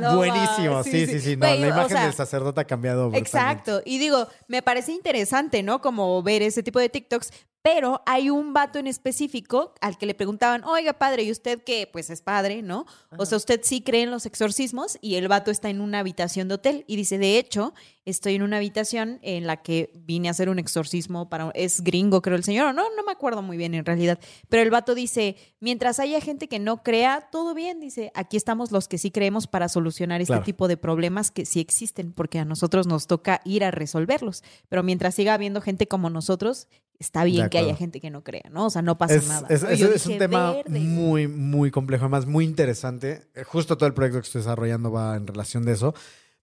[0.00, 0.82] No, buenísimo.
[0.82, 1.20] sí, sí, sí, sí.
[1.20, 1.36] sí.
[1.36, 3.10] No, la o imagen sea, del sacerdote ha cambiado.
[3.14, 3.82] Exacto.
[3.84, 5.80] Y digo, me parece interesante, ¿no?
[5.80, 7.30] Como ver ese tipo de TikToks.
[7.62, 11.88] Pero hay un vato en específico al que le preguntaban, oiga, padre, ¿y usted qué?
[11.90, 12.86] Pues es padre, ¿no?
[13.16, 14.98] O sea, ¿usted sí cree en los exorcismos?
[15.00, 17.72] Y el vato está en una habitación de hotel y dice, de hecho,
[18.04, 21.50] estoy en una habitación en la que vine a hacer un exorcismo para...
[21.54, 22.66] Es gringo, creo, el señor.
[22.66, 24.18] o No, no me acuerdo muy bien en realidad.
[24.48, 27.78] Pero el vato dice, mientras haya gente que no crea, todo bien.
[27.78, 30.44] Dice, aquí estamos los que sí creemos para solucionar este Claro.
[30.44, 34.42] tipo de problemas que sí existen, porque a nosotros nos toca ir a resolverlos.
[34.68, 36.66] Pero mientras siga habiendo gente como nosotros,
[37.02, 38.66] está bien que haya gente que no crea, ¿no?
[38.66, 39.46] O sea, no pasa Es, nada.
[39.50, 40.78] es- un tema "Verde".
[40.80, 43.28] muy, muy complejo, además muy interesante.
[43.34, 45.94] Eh, Justo todo el proyecto que estoy desarrollando va en relación de eso.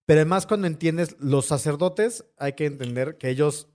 [0.06, 3.67] Pero además cuando entiendes, los sacerdotes hay que entender que ellos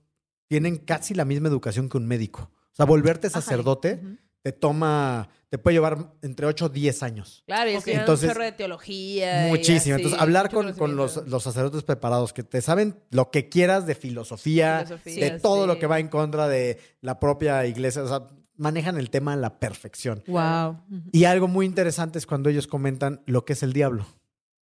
[0.47, 2.51] tienen casi la misma educación que un médico.
[2.71, 4.01] O sea, volverte sacerdote.
[4.45, 7.43] Te toma, te puede llevar entre 8 o 10 años.
[7.47, 7.87] Claro, y Ok.
[7.87, 9.47] entonces, un chorro de teología.
[9.47, 9.95] y Muchísimo.
[9.95, 13.87] así, Entonces, hablar con, con los, los sacerdotes preparados que te saben lo que quieras
[13.87, 15.67] de filosofía, Filosofía, de todo sí.
[15.67, 18.03] lo que va en contra de la propia iglesia.
[18.03, 20.21] O sea, manejan el tema a la perfección.
[20.27, 20.77] Wow.
[21.11, 24.05] Y algo muy interesante es cuando ellos comentan lo que es el diablo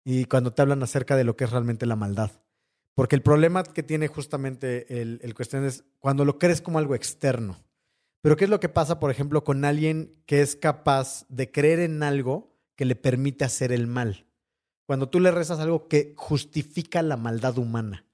[0.04, 2.30] y cuando te hablan acerca de lo que es realmente la maldad.
[2.94, 6.94] Porque el problema que tiene justamente el, el cuestión es cuando lo crees como algo
[6.94, 7.56] externo.
[8.22, 11.80] Pero ¿qué es lo que pasa, por ejemplo, con alguien que es capaz de creer
[11.80, 14.26] en algo que le permite hacer el mal?
[14.86, 18.06] Cuando tú le rezas algo que justifica la maldad humana.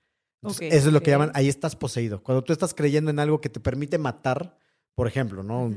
[0.43, 2.23] Entonces, eso es lo que llaman, ahí estás poseído.
[2.23, 4.57] Cuando tú estás creyendo en algo que te permite matar,
[4.95, 5.75] por ejemplo, ¿no?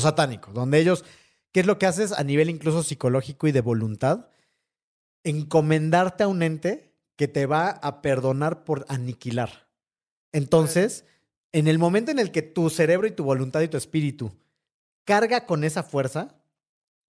[0.00, 1.04] Satánico, donde ellos,
[1.52, 4.28] ¿qué es lo que haces a nivel incluso psicológico y de voluntad?
[5.22, 9.68] Encomendarte a un ente que te va a perdonar por aniquilar.
[10.32, 11.04] Entonces,
[11.58, 14.32] en el momento en el que tu cerebro y tu voluntad y tu espíritu
[15.04, 16.34] carga con esa fuerza,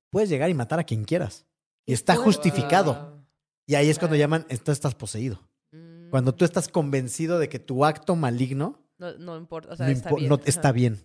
[0.10, 1.46] puedes llegar y matar a quien quieras.
[1.86, 3.24] Y está justificado.
[3.66, 5.42] Y ahí es cuando llaman, entonces estás poseído.
[5.72, 9.86] Mm, Cuando tú estás convencido de que tu acto maligno No, no importa, o sea,
[9.88, 10.30] no, está impo- bien.
[10.30, 10.44] no ajá.
[10.46, 11.00] está bien.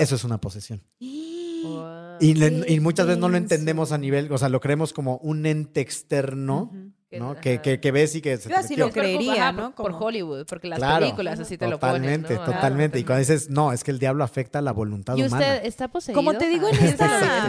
[0.00, 0.82] Eso- es una posesión.
[1.00, 2.16] Wow.
[2.20, 4.92] Y, le- Qué y muchas veces no lo entendemos a nivel, o sea, lo creemos
[4.92, 6.70] como un ente externo.
[7.08, 7.20] Que-.
[7.40, 9.54] Que, que, que ves y que se Yo te así lo creería.
[9.76, 11.04] Por, Hollywood, porque las Claro.
[11.06, 12.22] películas así te lo ponen.
[12.22, 12.98] Totalmente, totalmente.
[12.98, 15.46] Y cuando dices, no, es que el diablo afecta la voluntad ¿Y humana.
[15.46, 16.18] usted está poseído?
[16.18, 17.48] Como te digo en esta,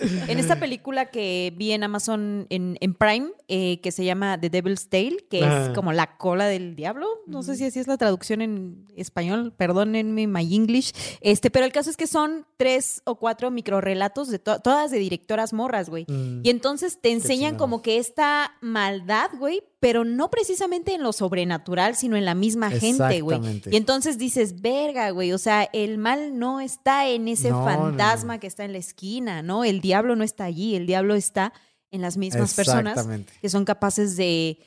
[0.00, 4.38] ¿y en esta película que vi en Amazon, en, en Prime, eh, que se llama
[4.40, 7.06] The Devil's Tale, que es como la cola del diablo.
[7.26, 10.92] No sé si así es la traducción en español, perdónenme my English.
[11.20, 14.98] Este, pero el caso es que son tres o cuatro microrelatos de to- todas de
[14.98, 16.04] directoras morras, güey.
[16.08, 16.40] Mm.
[16.42, 18.52] Y entonces te enseñan como que esta
[18.98, 23.40] maldad, güey, pero no precisamente en lo sobrenatural, sino en la misma gente, güey.
[23.70, 28.34] Y entonces dices, verga, güey, o sea, el mal no está en ese No, fantasma
[28.34, 28.40] no.
[28.40, 29.64] que está en la esquina, ¿no?
[29.64, 31.52] El diablo no está allí, el diablo está
[31.90, 33.06] en las mismas personas
[33.40, 34.58] que son capaces de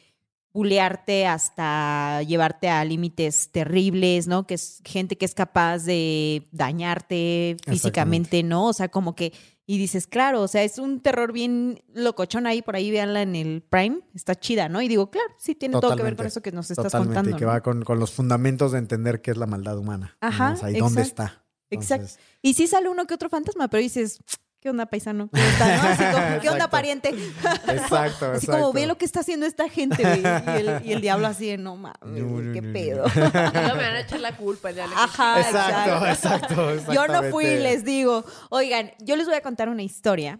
[0.53, 4.45] bulearte hasta llevarte a límites terribles, ¿no?
[4.45, 8.67] Que es gente que es capaz de dañarte físicamente, ¿no?
[8.67, 9.33] O sea, como que
[9.67, 13.37] y dices, claro, o sea, es un terror bien locochón ahí, por ahí véanla en
[13.37, 14.81] el Prime, está chida, ¿no?
[14.81, 17.37] Y digo, claro, sí tiene todo que ver con eso que nos estás Totalmente, contando.
[17.37, 17.51] y que ¿no?
[17.51, 20.17] va con, con los fundamentos de entender qué es la maldad humana.
[20.21, 20.27] ¿no?
[20.27, 21.45] Ajá, O sea, ¿y dónde está?
[21.69, 22.09] Exacto.
[22.41, 24.19] Y sí sale uno que otro fantasma, pero dices,
[24.61, 25.27] ¿qué onda, paisano?
[25.29, 25.89] ¿Cómo está, no?
[25.89, 26.69] Así como, ¿Qué onda, Exacto.
[26.69, 27.09] pariente?
[27.09, 28.51] Exacto, Así exacto.
[28.51, 30.21] como ve lo que está haciendo esta gente, güey.
[30.21, 32.73] Y el, y el diablo así de, no mames, No, no, qué no, no.
[32.73, 33.05] pedo.
[33.15, 34.69] Luego me van a echar la culpa.
[34.69, 34.95] el diablo.
[34.97, 38.23] Ajá, Exacto, exacto, Yo no fui, les digo.
[38.49, 40.39] Oigan, yo les voy a contar una historia.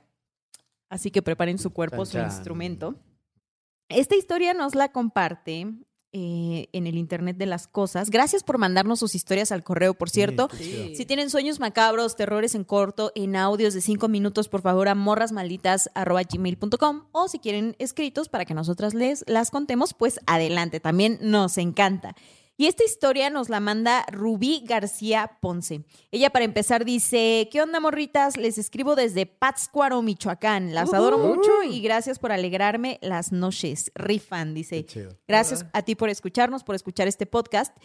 [0.89, 2.26] Así que preparen su cuerpo, Chan, su chan.
[2.28, 2.96] instrumento.
[3.89, 5.68] Esta historia nos la comparte
[6.14, 8.09] eh, en el Internet de las Cosas.
[8.09, 10.49] Gracias por mandarnos sus historias al correo, por cierto.
[10.57, 10.93] Sí.
[10.95, 14.95] Si tienen sueños macabros, terrores en corto, en audios de cinco minutos, por favor a
[14.95, 21.57] morrasmalditas.gmail.com o si quieren escritos para que nosotras les las contemos, pues adelante, también nos
[21.57, 22.16] encanta.
[22.62, 25.84] Y esta historia nos la manda Rubí García Ponce.
[26.12, 28.38] Ella para empezar dice, ¿qué onda morritas?
[28.38, 30.76] Les escribo desde Pátzcuaro, Michoacán.
[30.76, 33.91] Las adoro mucho y gracias por alegrarme las noches.
[33.95, 34.86] Rifan, dice.
[35.28, 37.76] Gracias a ti por escucharnos, por escuchar este podcast.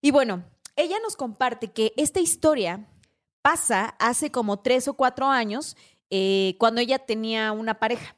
[0.00, 2.88] Y bueno, ella nos comparte que esta historia
[3.42, 5.76] pasa hace como tres o cuatro años
[6.08, 8.16] eh, cuando ella tenía una pareja.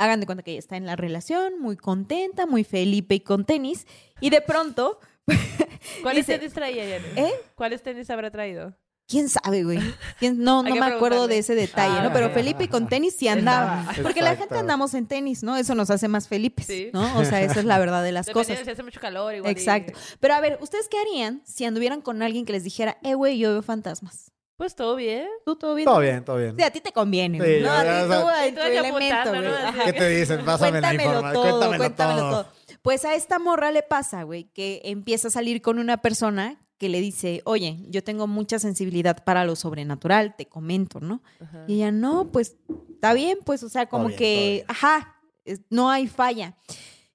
[0.00, 3.44] Hagan de cuenta que ella está en la relación, muy contenta, muy Felipe y con
[3.44, 3.86] tenis.
[4.20, 4.98] Y de pronto,
[6.02, 7.06] ¿Cuáles tenis traía Jenny?
[7.28, 7.32] ¿eh?
[7.54, 8.74] ¿Cuáles tenis habrá traído?
[9.06, 9.78] ¿Quién sabe, güey?
[10.20, 12.12] ¿Quién- No, no me acuerdo de ese detalle, Ah, ¿no?
[12.14, 12.32] Pero ok.
[12.32, 13.92] Felipe y con tenis sí andaba.
[14.02, 15.56] Porque la gente andamos en tenis, ¿no?
[15.56, 16.90] Eso nos hace más Felipes, Sí.
[16.94, 17.18] ¿no?
[17.18, 18.64] O sea, esa es la verdad de las Dependiendo cosas.
[18.66, 19.50] si hace mucho calor igual.
[19.50, 19.92] y- Exacto.
[20.20, 23.36] Pero a ver, ¿ustedes qué harían si anduvieran con alguien que les dijera, eh, güey,
[23.38, 24.30] yo veo fantasmas?
[24.60, 25.26] Pues todo bien.
[25.46, 25.86] ¿Tú todo bien?
[25.86, 26.54] Todo bien, todo bien.
[26.54, 29.42] Sí, a ti te conviene, Sí, no, a ti tú Y tú aquí elemento, güey.
[29.42, 29.84] ¿no?
[29.86, 30.44] ¿Qué te dicen?
[30.44, 31.32] Pásame la información.
[31.32, 32.44] todo, Cuéntamelo, cuéntamelo todo.
[32.44, 32.52] todo.
[32.82, 36.90] Pues a esta morra le pasa, güey, que empieza a salir con una persona que
[36.90, 41.22] le dice, oye, yo tengo mucha sensibilidad para lo sobrenatural, te comento, ¿no?
[41.40, 41.64] Ajá.
[41.66, 42.58] Y ella, no, pues
[42.90, 45.22] está bien, pues, o sea, como bien, que, ajá,
[45.70, 46.58] no hay falla.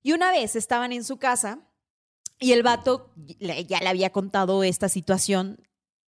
[0.02, 1.60] Y una vez estaban en su casa
[2.40, 5.60] y el vato ya le había contado esta situación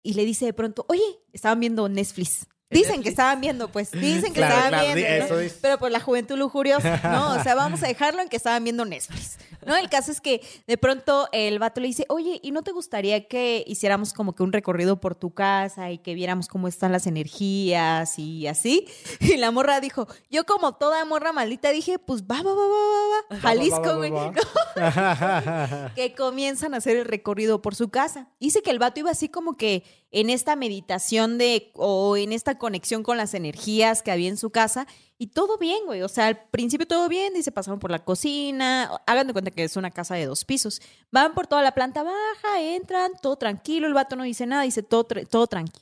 [0.06, 1.02] y le dice de pronto, oye,
[1.34, 2.48] estaban viendo Netflix.
[2.68, 5.56] ¿En Dicen que estaban viendo, pues, dicen que Claro, estaban claro, viendo.
[5.62, 7.34] Pero pues la juventud lujuriosa, ¿no?
[7.34, 9.38] O sea, vamos a dejarlo en que estaban viendo Netflix,
[9.68, 9.76] ¿no?
[9.76, 13.28] El caso es que de pronto el vato le dice, oye, ¿y no te gustaría
[13.28, 17.06] que hiciéramos como que un recorrido por tu casa y que viéramos cómo están las
[17.06, 18.88] energías y así?
[19.20, 22.68] Y la morra dijo, yo como toda morra maldita dije, pues va, va, va, va,
[22.68, 24.12] va, va, Jalisco, güey.
[25.96, 28.30] Que comienzan a hacer el recorrido por su casa.
[28.40, 29.84] Dice que el vato iba así como que
[30.16, 34.50] en esta meditación de, o en esta conexión con las energías que había en su
[34.50, 34.88] casa.
[35.18, 36.04] Y todo bien, güey.
[36.04, 37.34] O sea, al principio todo bien.
[37.34, 38.90] Dice, pasaron por la cocina.
[39.08, 40.82] Hagan de cuenta que es una casa de dos pisos.
[41.12, 43.88] Van por toda la planta baja, entran, todo tranquilo.
[43.88, 45.82] El vato no dice nada, dice todo, todo tranqui.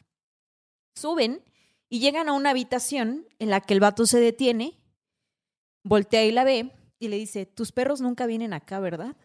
[0.95, 1.43] Suben
[1.88, 4.81] y llegan a una habitación en la que el vato se detiene,
[5.84, 9.15] voltea y la ve y le dice, tus perros nunca vienen acá, ¿verdad?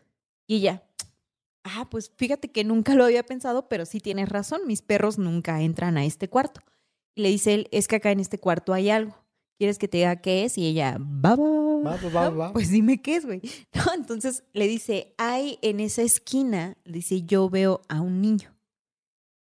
[0.46, 0.82] Y ella,
[1.76, 5.60] ah, pues fíjate que nunca lo había pensado, pero sí tienes razón, mis perros nunca
[5.62, 6.60] entran a este cuarto.
[7.14, 9.16] Y le dice él, es que acá en este cuarto hay algo.
[9.58, 10.56] ¿Quieres que te diga qué es?
[10.56, 12.30] Y ella, va, va, va, va.
[12.30, 12.52] Va.
[12.52, 13.42] Pues dime qué es, güey.
[13.74, 18.54] No, entonces le dice, hay en esa esquina, dice, yo veo a un niño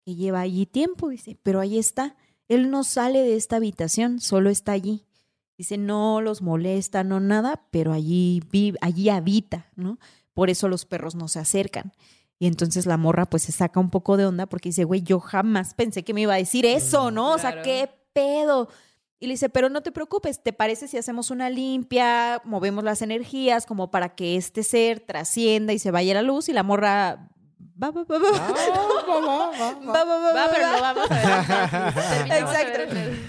[0.04, 2.16] que lleva allí tiempo, dice, pero ahí está.
[2.48, 5.04] Él no sale de esta habitación, solo está allí.
[5.58, 9.98] Dice, no los molesta, no nada, pero allí vive, allí habita, ¿no?
[10.40, 11.92] Por eso los perros no se acercan.
[12.38, 15.20] Y entonces la morra pues se saca un poco de onda porque dice, güey, yo
[15.20, 17.32] jamás pensé que me iba a decir eso, ¿no?
[17.32, 18.70] O sea, qué pedo.
[19.18, 23.02] Y le dice, pero no te preocupes, ¿te parece si hacemos una limpia, movemos las
[23.02, 26.48] energías como para que este ser trascienda y se vaya la luz?
[26.48, 27.28] Y la morra,
[27.82, 29.92] va, va, va, va, va, va, va, va.
[29.92, 30.72] va, va, va, Va, pero va.
[30.72, 32.38] no vamos a ver.
[32.42, 32.80] Exacto.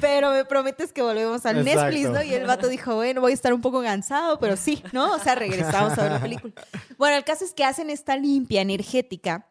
[0.01, 1.81] Pero me prometes que volvemos al Exacto.
[1.81, 2.23] Netflix, ¿no?
[2.23, 5.13] Y el vato dijo, bueno, voy a estar un poco cansado, pero sí, ¿no?
[5.13, 6.53] O sea, regresamos a ver la película.
[6.97, 9.47] Bueno, el caso es que hacen esta limpia energética,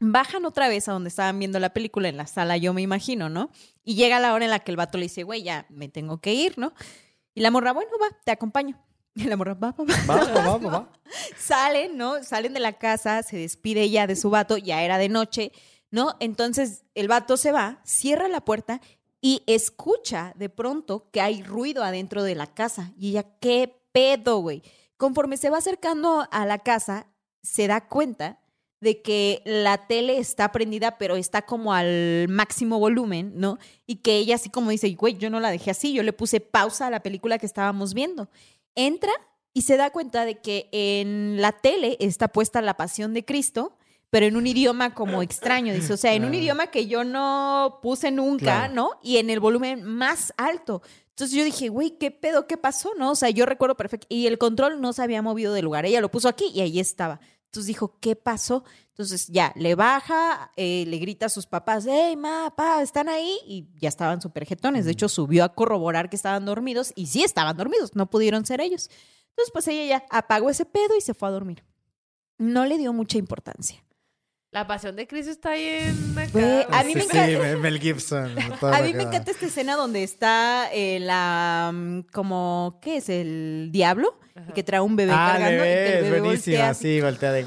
[0.00, 3.28] bajan otra vez a donde estaban viendo la película, en la sala, yo me imagino,
[3.28, 3.50] ¿no?
[3.84, 6.20] Y llega la hora en la que el vato le dice, güey, ya me tengo
[6.20, 6.72] que ir, ¿no?
[7.34, 8.78] Y la morra, bueno, va, te acompaño.
[9.18, 10.88] Y la morra, va, va, va.
[11.38, 12.22] Salen, ¿no?
[12.22, 15.52] Salen de la casa, se despide ella de su vato, ya era de noche,
[15.90, 16.16] ¿no?
[16.20, 18.80] Entonces el vato se va, cierra la puerta
[19.22, 22.92] y escucha de pronto que hay ruido adentro de la casa.
[22.98, 24.62] Y ella, ¿qué pedo, güey?
[24.98, 27.06] Conforme se va acercando a la casa,
[27.42, 28.38] se da cuenta
[28.80, 33.58] de que la tele está prendida, pero está como al máximo volumen, ¿no?
[33.86, 36.40] Y que ella así como dice, güey, yo no la dejé así, yo le puse
[36.40, 38.28] pausa a la película que estábamos viendo.
[38.76, 39.12] Entra
[39.52, 43.76] y se da cuenta de que en la tele está puesta la pasión de Cristo,
[44.10, 47.80] pero en un idioma como extraño, dice, o sea, en un idioma que yo no
[47.82, 48.74] puse nunca, Claro.
[48.74, 48.90] ¿no?
[49.02, 50.82] Y en el volumen más alto.
[51.10, 52.46] Entonces yo dije, güey, ¿qué pedo?
[52.46, 52.92] ¿Qué pasó?
[52.98, 53.12] ¿No?
[53.12, 54.06] O sea, yo recuerdo perfecto.
[54.10, 55.86] Y el control no se había movido del lugar.
[55.86, 57.20] Ella lo puso aquí y ahí estaba.
[57.46, 58.64] Entonces dijo, ¿qué pasó?
[58.88, 63.38] Entonces ya, le baja, eh, le grita a sus papás, hey, ma, pa, ¿están ahí?
[63.46, 64.84] Y ya estaban súper jetones.
[64.84, 68.60] De hecho, subió a corroborar que estaban dormidos y sí estaban dormidos, no pudieron ser
[68.60, 68.90] ellos.
[69.30, 71.64] Entonces, pues ella ya apagó ese pedo y se fue a dormir.
[72.38, 73.82] No le dio mucha importancia.
[74.56, 76.78] La pasión de Cristo está ahí en acá.
[76.78, 78.34] A mí Sí, me sí, encanta- Me- Mel Gibson.
[78.62, 83.10] A mí me encanta esta escena donde está eh, la, mm, como, ¿qué es?
[83.10, 84.54] El diablo, Ajá.
[84.54, 86.82] que trae un bebé Ah, cargando y que bebé, el es bebé buenísima, voltea así.
[86.94, 87.46] sí, voltea de...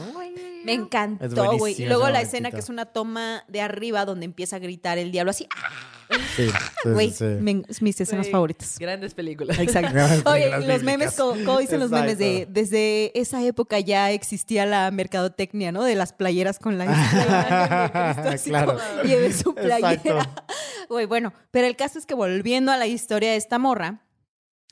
[0.65, 1.81] Me encantó, buenísimo güey.
[1.81, 2.27] Y luego la momentito.
[2.27, 5.47] escena que es una toma de arriba donde empieza a gritar el diablo así.
[5.55, 5.95] ¡ah!
[6.35, 6.51] Sí, sí,
[6.83, 7.23] sí, Güey, sí.
[7.23, 8.79] me- mis escenas Güey, favoritas.
[8.79, 9.59] Grandes películas.
[9.59, 9.91] Exacto.
[9.93, 11.15] Grandes Oye, películas los memes, bíblicas.
[11.17, 12.53] como, como dicen los memes de Exacto.
[12.53, 15.83] desde esa época ya existía la mercadotecnia, ¿no?
[15.83, 18.77] De las playeras con la la imagen de Cristo, así Claro.
[18.77, 19.91] como, lleve su playera.
[19.93, 20.43] Exacto.
[20.89, 24.01] Güey, bueno, pero el caso es que volviendo a la historia de esta morra,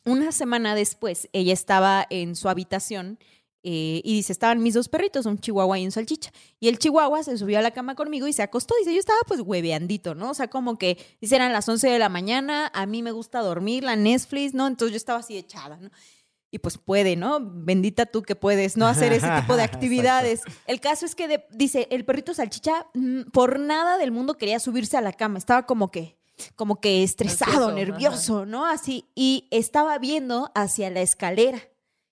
[0.05, 3.19] una semana después ella estaba en su habitación
[3.63, 6.31] eh, y dice, estaban mis dos perritos, un chihuahua y un salchicha.
[6.59, 8.75] Y el chihuahua se subió a la cama conmigo y se acostó.
[8.79, 10.29] Dice, yo estaba pues hueveandito, ¿no?
[10.29, 13.41] O sea, como que, dice, eran las 11 de la mañana, a mí me gusta
[13.41, 14.67] dormir, la Netflix, ¿no?
[14.67, 15.89] Entonces yo estaba así echada, ¿no?
[16.49, 17.39] Y pues puede, ¿no?
[17.41, 20.41] Bendita tú que puedes no hacer ese tipo de actividades.
[20.65, 24.59] El caso es que de- dice, el perrito salchicha mm, por nada del mundo quería
[24.59, 25.39] subirse a la cama.
[25.39, 26.17] Estaba como que,
[26.55, 28.65] como que estresado, nervioso, ¿no?
[28.65, 29.03] Así.
[29.13, 31.59] Y estaba viendo hacia la escalera.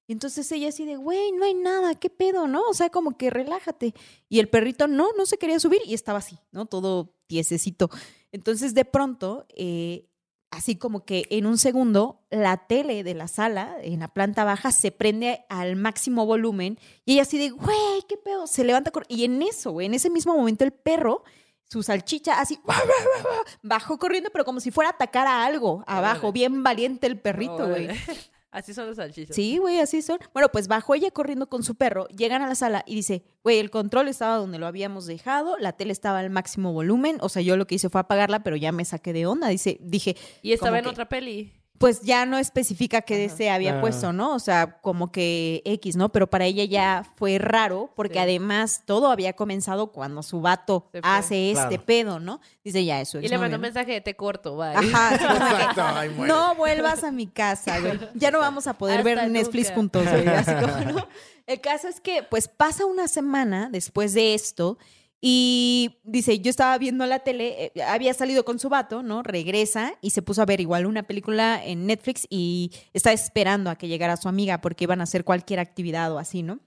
[0.07, 2.61] Y entonces ella así de, güey, no hay nada, ¿qué pedo, no?
[2.69, 3.93] O sea, como que relájate.
[4.29, 6.65] Y el perrito no, no se quería subir y estaba así, ¿no?
[6.67, 7.89] Todo tiesecito.
[8.31, 10.07] Entonces de pronto, eh,
[10.51, 14.71] así como que en un segundo, la tele de la sala, en la planta baja,
[14.71, 18.45] se prende al máximo volumen y ella así de, güey, ¿qué pedo?
[18.45, 21.23] Se levanta y en eso, güey, en ese mismo momento el perro,
[21.63, 22.59] su salchicha, así,
[23.63, 27.67] bajó corriendo, pero como si fuera a atacar a algo abajo, bien valiente el perrito,
[27.67, 27.89] güey.
[28.55, 29.35] Así son los salchichas.
[29.35, 30.17] Sí, güey, así son.
[30.33, 33.59] Bueno, pues bajó ella corriendo con su perro, llegan a la sala y dice, güey,
[33.59, 37.41] el control estaba donde lo habíamos dejado, la tele estaba al máximo volumen, o sea,
[37.41, 40.53] yo lo que hice fue apagarla, pero ya me saqué de onda, dice, dije, Y
[40.53, 41.51] estaba en que- otra peli.
[41.77, 43.81] Pues ya no especifica qué se había Ah.
[43.81, 44.33] puesto, ¿no?
[44.33, 46.09] O sea, como que X, ¿no?
[46.09, 48.19] Pero para ella ya fue raro, porque Sí.
[48.19, 51.85] además todo había comenzado cuando su vato hace este Claro.
[51.85, 52.39] pedo, ¿no?
[52.63, 53.19] Dice ya eso.
[53.19, 54.73] Y le mandó un mensaje de te corto, bye.
[54.73, 55.15] Ajá,
[55.75, 57.99] Exacto, ay, no vuelvas a mi casa, güey.
[58.15, 59.75] Ya no vamos a poder Hasta ver Netflix nunca.
[59.75, 60.27] juntos, güey.
[60.29, 60.65] Así como,
[61.01, 61.07] ¿no?
[61.45, 64.77] El caso es que, pues, pasa una semana después de esto
[65.21, 69.23] y dice, yo estaba viendo la tele, eh, había salido con su vato, ¿no?
[69.23, 73.75] Regresa y se puso a ver igual una película en Netflix y está esperando a
[73.75, 76.59] que llegara su amiga porque iban a hacer cualquier actividad o así, ¿no?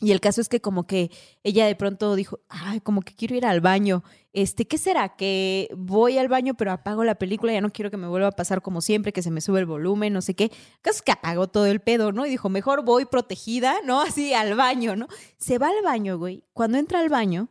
[0.00, 1.10] Y el caso es que como que
[1.42, 4.04] ella de pronto dijo, ay, como que quiero ir al baño.
[4.32, 5.16] Este, ¿qué será?
[5.16, 8.32] Que voy al baño pero apago la película, ya no quiero que me vuelva a
[8.32, 10.44] pasar como siempre, que se me sube el volumen, no sé qué.
[10.44, 12.26] El caso es que apagó todo el pedo, ¿no?
[12.26, 14.00] Y dijo, mejor voy protegida, ¿no?
[14.02, 15.08] Así al baño, ¿no?
[15.36, 16.44] Se va al baño, güey.
[16.52, 17.48] Cuando entra al baño,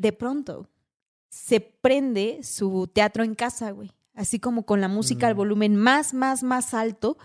[0.00, 0.66] de pronto
[1.28, 3.92] se prende su teatro en casa, güey.
[4.14, 5.36] Así como con la música al Mm.
[5.36, 7.16] volumen más, más, más alto.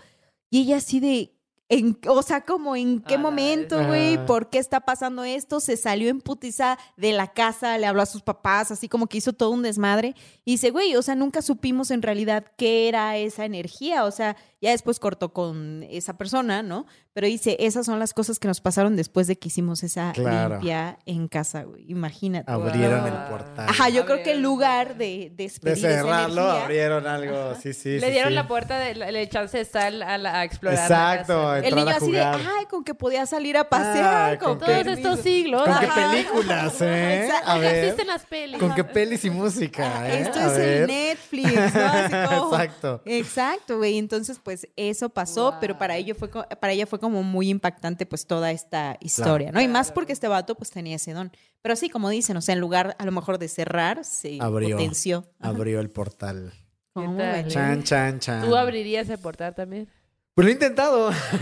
[0.50, 1.32] Y ella así de,
[1.68, 4.26] en, o sea, como en qué momento, güey, Ah.
[4.26, 5.58] por qué está pasando esto.
[5.58, 9.18] Se salió en putiza de la casa, le habló a sus papás, así como que
[9.18, 10.14] hizo todo un desmadre.
[10.44, 14.04] Y dice, güey, o sea, nunca supimos en realidad qué era esa energía.
[14.04, 16.86] O sea, ya después cortó con esa persona, ¿no?
[17.12, 20.54] Pero dice, esas son las cosas que nos pasaron después de que hicimos esa Claro.
[20.56, 21.84] limpia en casa, güey.
[21.90, 22.50] Imagínate.
[22.50, 23.08] Abrieron Wow.
[23.08, 23.66] el portal.
[23.68, 27.54] Ajá, yo creo que en lugar de De despedir esa cerrarlo, energía, abrieron algo.
[27.62, 27.98] Sí, sí.
[28.00, 28.34] Le sí, dieron sí.
[28.34, 30.78] la puerta, de, la- le chance de sal a, la- a explorar.
[30.78, 31.58] la Exacto, casa.
[31.66, 34.58] el niño a así de, ay, con que podía salir a pasear, Ah, con con
[34.60, 35.08] Todos que- permiso".
[35.10, 35.62] estos siglos.
[35.68, 37.24] ¿Con qué películas, eh?
[37.26, 37.50] Exacto.
[37.50, 37.74] A ver.
[37.84, 38.58] existen las pelis.
[38.60, 40.20] ¿Con qué pelis y música, eh?
[40.22, 40.68] Esto A es ver.
[40.82, 41.84] el Netflix, ¿no?
[41.86, 43.02] Así como- Exacto.
[43.06, 43.98] Exacto, güey.
[43.98, 45.60] Entonces, pues eso pasó, Wow.
[45.60, 49.60] pero para ello fue para ella fue como muy impactante, pues toda esta historia, ¿no?
[49.60, 51.32] Y más porque este vato, pues tenía ese don.
[51.62, 54.76] Pero así como dicen, o sea, en lugar a lo mejor de cerrar, se Abrió.
[54.76, 55.24] potenció.
[55.40, 55.50] Ajá.
[55.50, 56.52] Abrió el portal.
[56.92, 57.46] ¿Cómo ¿Qué tal, ven?
[57.46, 57.48] eh?
[57.50, 58.44] Chan, chan, chan.
[58.48, 59.88] ¿Tú abrirías el portal también?
[60.34, 61.10] Pues lo he intentado.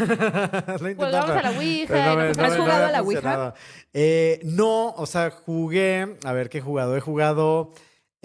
[0.79, 0.97] lo he intentado.
[0.97, 2.07] Pues vamos a la Ouija.
[2.07, 3.55] no me- no ¿Has me- jugado a la ha Ouija?
[3.93, 6.17] Eh, no, o sea, jugué.
[6.25, 6.97] A ver, ¿qué he jugado?
[6.97, 7.73] He jugado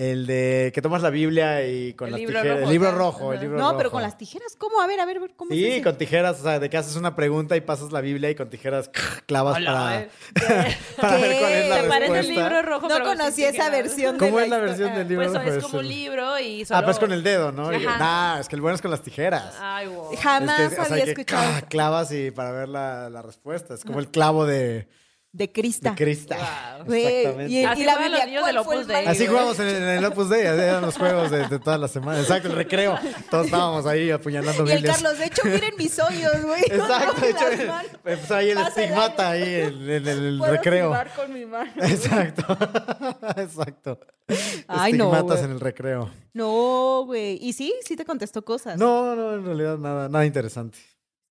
[0.01, 2.45] el de que tomas la Biblia y con El las tijeras.
[2.45, 3.31] rojo, el libro rojo.
[3.33, 3.43] El Ajá.
[3.43, 4.79] libro No, pero con las tijeras, ¿cómo?
[4.79, 7.57] A ver, a ver, ¿cómo Sí, con tijeras, o sea, de que haces una pregunta
[7.57, 8.89] y pasas la Biblia y con tijeras
[9.25, 10.67] clavas Hola, para,
[11.01, 12.43] para ver cuál es la ¿Te Se parece el respuesta.
[12.49, 12.87] libro rojo.
[12.87, 13.71] No conocí esa tijeras.
[13.71, 15.57] versión de ¿Cómo es la versión del libro Pues rojo?
[15.57, 16.79] es como un libro y solo...
[16.79, 17.73] Ah, pues con el dedo, ¿no?
[17.73, 17.83] Y-.
[17.85, 19.53] Nah, es que el bueno es con las tijeras.
[19.59, 20.15] Ay, wow.
[20.17, 23.21] Jamás Es que, o sea, había que escuchado cla- clavas y para ver la, la
[23.21, 23.73] respuesta.
[23.73, 24.87] Es como el clavo de,
[25.31, 25.91] de Crista.
[25.91, 26.35] de Crista.
[26.85, 26.93] Wow.
[26.95, 27.51] Exactamente.
[27.53, 29.05] y, Así y la los Biblia, niños ¿cuál del fue Opus Dei?
[29.07, 32.19] Así jugamos en, en el Opus Dei, eran los juegos de, de toda la semana.
[32.19, 32.97] Exacto, el recreo.
[33.29, 34.95] Todos estábamos ahí apuñalando Y el Biblias.
[34.97, 36.61] Carlos, de hecho, miren mis hoyos, güey.
[36.71, 40.95] Exacto, de hecho, Las empezó ahí el Pasa estigmata ahí en, en el Puedo recreo.
[41.15, 41.71] con mi mano.
[41.77, 42.57] Exacto.
[43.37, 43.99] Exacto.
[44.67, 45.43] Ay, no, Estigmatas güey.
[45.43, 46.09] en el recreo.
[46.33, 47.37] No, güey.
[47.41, 48.77] Y sí, sí te contestó cosas.
[48.77, 50.77] No, no, en realidad nada, nada interesante.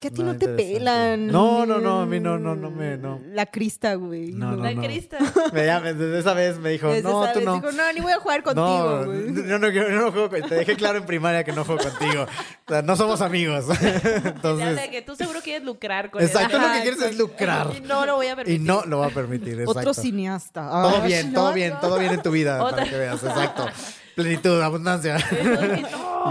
[0.01, 1.27] Que a ti no te pelan.
[1.27, 3.21] No, no, no, a mí no, no, no me, no.
[3.33, 4.31] La crista, güey.
[4.31, 4.81] No, no, La no.
[4.81, 5.19] Crista.
[5.53, 7.55] Me, ya, me- desde esa vez me dijo, Desde no, esa tú vez no.
[7.55, 9.49] dijo, no, ni voy a jugar contigo, no, güey.
[9.49, 12.27] yo no, yo no juego Te dejé claro en primaria que no juego contigo.
[12.67, 13.65] O sea, no somos amigos.
[13.79, 17.69] Ya Entonces, sé que tú seguro quieres lucrar con exacto, lo que quieres es lucrar.
[17.77, 18.61] Y no lo voy a Y permitir.
[18.61, 19.63] no lo va a permitir.
[19.67, 19.95] Otro exacto.
[19.95, 20.61] cineasta.
[20.71, 21.81] Todo bien, no, todo bien, no.
[21.81, 23.67] todo bien en tu vida, Otra- para que veas, exacto.
[24.19, 25.17] Plenitud, abundancia.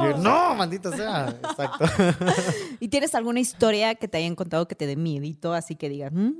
[0.03, 1.33] Yo, no, maldito sea.
[1.41, 1.85] Exacto.
[2.81, 6.11] ¿Y tienes alguna historia que te hayan contado que te dé miedito, así que digas,
[6.11, 6.33] "Mm"?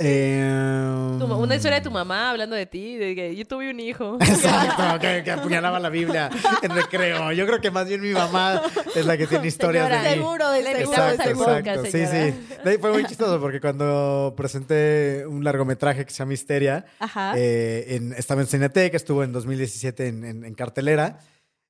[0.00, 3.80] Eh, Tu una historia de tu mamá hablando de ti, de que yo tuve un
[3.80, 4.16] hijo.
[4.20, 6.30] Exacto, que, que apuñalaba la Biblia
[6.62, 7.32] en recreo.
[7.32, 8.62] Yo creo que más bien mi mamá
[8.94, 10.22] es la que tiene historias Señora, de mí.
[10.22, 10.80] Seguro, de seguro.
[10.92, 11.54] Exacto, exacto.
[11.54, 12.56] podcast, Sí, sí.
[12.64, 16.84] De ahí fue muy chistoso porque cuando presenté un largometraje que se llama Histeria,
[17.36, 21.18] eh, en, estaba en Cineteca, estuvo en 2017 en, en- en cartelera.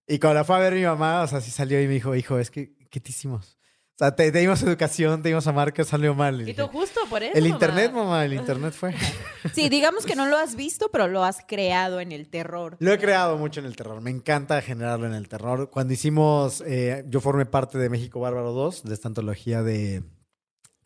[0.07, 2.14] Y cuando la fue a ver mi mamá, o sea, sí salió y me dijo,
[2.14, 3.57] hijo, es que, ¿qué te hicimos?
[4.01, 6.40] O sea, te, te dimos educación, te dimos a que salió mal.
[6.40, 7.36] Y Y tú dije, justo por eso.
[7.36, 7.55] el mamá.
[7.57, 8.94] internet, mamá, el internet fue.
[9.53, 12.76] Sí, digamos que no lo has visto, pero lo has creado en el terror.
[12.78, 14.01] Lo he creado mucho en el terror.
[14.01, 15.70] Me encanta generarlo en el terror.
[15.70, 20.05] Cuando hicimos, eh, yo formé parte de México Bárbaro 2, de esta antología de,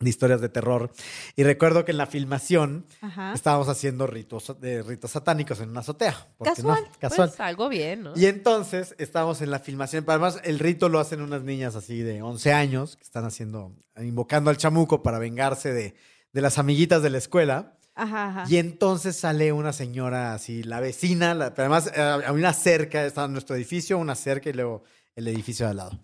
[0.03, 0.91] de historias de terror.
[1.35, 3.33] Y recuerdo que en la filmación Ajá.
[3.33, 6.27] estábamos haciendo ritos, de ritos satánicos en una azotea.
[6.37, 6.75] ¿Por qué no?
[6.99, 7.29] Casual.
[7.29, 8.13] Pues algo bien, ¿no?
[8.15, 10.03] Y entonces estábamos en la filmación.
[10.07, 14.49] Además, el rito lo hacen unas niñas así de 11 años que están haciendo, invocando
[14.49, 15.95] al chamuco para vengarse de,
[16.31, 17.77] de las amiguitas de la escuela.
[17.95, 18.45] Ajá, ajá.
[18.49, 23.05] Y entonces sale una señora así, la vecina, la- pero además eh, a una cerca,
[23.05, 24.83] estaba nuestro edificio, una cerca y luego
[25.15, 25.99] el edificio de al lado.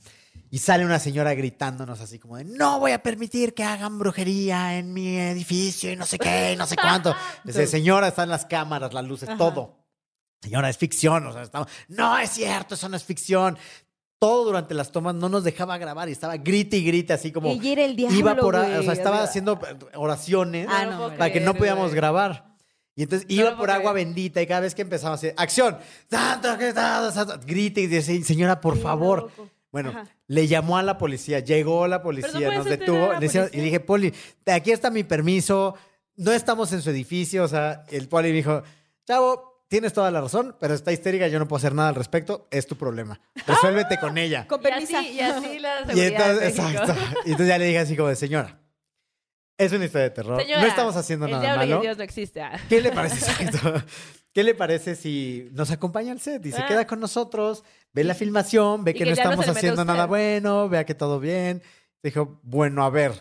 [0.52, 4.78] Y sale una señora gritándonos así como de, no voy a permitir que hagan brujería
[4.80, 7.16] en mi edificio y no sé qué, y no sé cuánto.
[7.44, 9.38] Dice, señora, están las cámaras, las luces, Ajá.
[9.38, 9.78] todo.
[10.42, 11.28] Señora, es ficción.
[11.28, 13.58] O sea, estamos, no es cierto, eso no es ficción.
[14.18, 17.50] Todo durante las tomas no nos dejaba grabar y estaba grite y grite así como...
[17.50, 19.60] Ella era el diablo, iba por, o sea, estaba haciendo
[19.96, 21.96] oraciones Ah, No para que no creer, podíamos güey.
[21.96, 22.56] grabar.
[22.96, 24.08] Y entonces No iba por agua creer.
[24.08, 25.78] bendita y cada vez que empezaba a hacer acción,
[26.10, 29.32] santo, que está, santo", grite y dice, señora, por favor.
[29.72, 30.06] Bueno, Ajá.
[30.30, 33.14] Le llamó a la policía, llegó la policía, no nos detuvo.
[33.14, 33.64] le decía- y policía.
[33.64, 34.14] dije, Poli,
[34.46, 35.76] aquí está mi permiso,
[36.16, 37.44] no estamos en su edificio.
[37.44, 38.62] O sea, el Poli dijo,
[39.08, 42.48] chavo, tienes toda la razón, pero está histérica, yo no puedo hacer nada al respecto,
[42.52, 43.20] es tu problema.
[43.48, 44.46] Resuélvete con ella.
[44.48, 44.98] Con Y permiso.
[45.00, 46.94] así, y así la Y seguridad de entonces, exacto.
[47.26, 48.60] Y entonces ya le dije así como de, señora,
[49.60, 50.42] es una historia de terror.
[50.42, 51.82] Señora, no estamos haciendo el nada malo.
[51.82, 52.42] Dios no existe.
[52.42, 52.60] ah.
[52.68, 53.32] ¿Qué le parece?
[54.34, 56.68] ¿Qué le parece si nos acompaña al set y se Ah.
[56.68, 60.86] queda con nosotros, ve la filmación, ve que, que no estamos haciendo nada bueno, vea
[60.86, 61.62] que todo bien?
[62.02, 63.12] Dijo, bueno, a ver.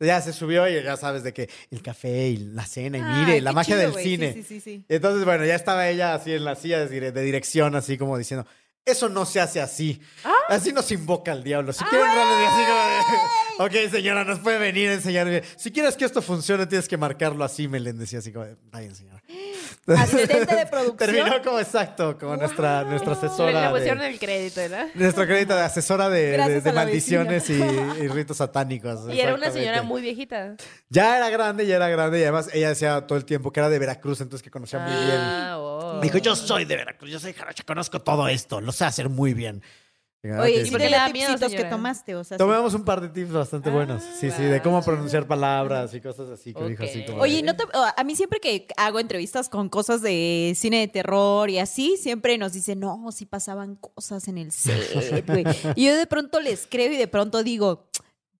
[0.00, 3.24] Ya se subió y ya sabes de que el café y la cena y Ay,
[3.24, 4.32] mire, la magia chido, del cine.
[4.32, 4.84] Sí, sí, sí.
[4.88, 8.44] Entonces, bueno, ya estaba ella así en la silla de dirección, así como diciendo,
[8.84, 10.00] eso no se hace así.
[10.24, 10.32] Ah.
[10.48, 11.72] Así nos invoca el diablo.
[11.72, 12.62] Si quieren, darle así
[13.58, 15.42] como de, ok, señora, nos puede venir a enseñar.
[15.56, 18.56] Si quieres que esto funcione, tienes que marcarlo así, me le decía así como, de,
[18.72, 19.21] bien, señora.
[19.98, 20.96] Asistente de producción.
[20.96, 23.52] Terminó como exacto, como nuestra, nuestra asesora.
[23.52, 24.76] Le de- pusieron el crédito, ¿no?
[24.94, 29.00] nuestro crédito de asesora de, de- de maldiciones y, y ritos satánicos.
[29.12, 30.54] Y era una señora muy viejita.
[30.88, 32.20] Ya era grande, ya era grande.
[32.20, 34.92] Y además ella decía todo el tiempo que era de Veracruz, entonces que conocía muy
[35.04, 35.20] bien.
[35.56, 35.98] Oh.
[36.00, 39.34] Dijo, yo soy de Veracruz, yo soy jarocha, conozco todo esto, lo sé hacer muy
[39.34, 39.62] bien.
[40.24, 40.70] Oye, "Ok, ¿y sí".
[40.70, 42.14] por qué le da miedo, tipsitos que tomaste?
[42.14, 42.38] O sea, sí.
[42.38, 44.02] Tomamos un par de tips bastante buenos.
[44.20, 47.22] Sí, sí, de cómo pronunciar palabras y cosas así que dijo así como.
[47.22, 47.64] Oye, no te-
[47.96, 52.38] a mí siempre que hago entrevistas con cosas de cine de terror y así, siempre
[52.38, 55.44] nos dicen, no, sí pasaban cosas en el set, güey.
[55.74, 57.88] Y yo de pronto les creo y de pronto digo,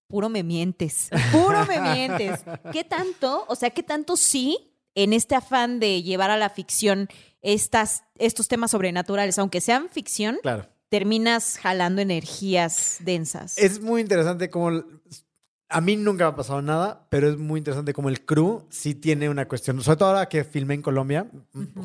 [0.07, 2.41] puro me mientes, puro me mientes.
[2.73, 7.09] ¿Qué tanto, o sea, qué tanto sí en este afán de llevar a la ficción
[7.41, 10.69] estas, estos temas sobrenaturales, aunque sean ficción, Claro.
[10.93, 13.57] Terminas jalando energías densas?
[13.57, 14.85] Es muy interesante como...
[15.71, 18.95] A mí nunca me ha pasado nada, pero es muy interesante como el crew sí
[18.95, 19.83] tiene una cuestión.
[19.83, 21.31] Sobre todo ahora que filmé en Colombia,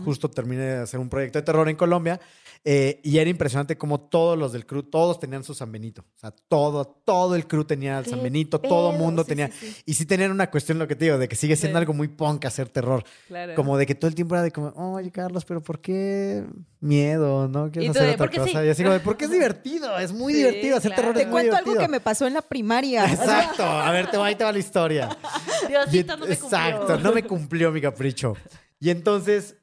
[0.03, 2.19] justo terminé de hacer un proyecto de terror en Colombia,
[2.63, 6.01] eh, y era impresionante como todos los del crew, todos tenían su San Benito.
[6.15, 8.99] O sea, todo, todo el crew tenía el San ¿Qué Benito, todo pedo?
[8.99, 9.47] mundo Sí, tenía...
[9.47, 9.81] sí, sí.
[9.85, 12.07] Y sí tenían una cuestión, lo que te digo, de que sigue siendo algo muy
[12.07, 13.03] punk hacer terror.
[13.27, 13.55] Claro.
[13.55, 16.45] Como de que todo el tiempo era de como, oye, Carlos, pero ¿por qué
[16.79, 17.47] miedo?
[17.47, 18.61] ¿No quieres hacer de, otra "¿Por qué cosa?
[18.61, 19.97] sí?" Y así como, de, ¿por qué es divertido?
[19.97, 20.77] Es muy divertido.
[20.77, 21.01] Hacer claro.
[21.01, 23.05] terror Te es cuento algo que me pasó en la primaria.
[23.11, 23.63] Exacto.
[23.63, 25.17] A ver, te va, ahí te va la historia.
[25.67, 26.97] Diosito no me exacto, cumplió.
[26.99, 28.35] no me cumplió mi capricho.
[28.79, 29.55] Y entonces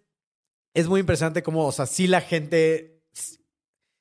[0.75, 2.91] es muy impresionante cómo, o sea, sí la gente...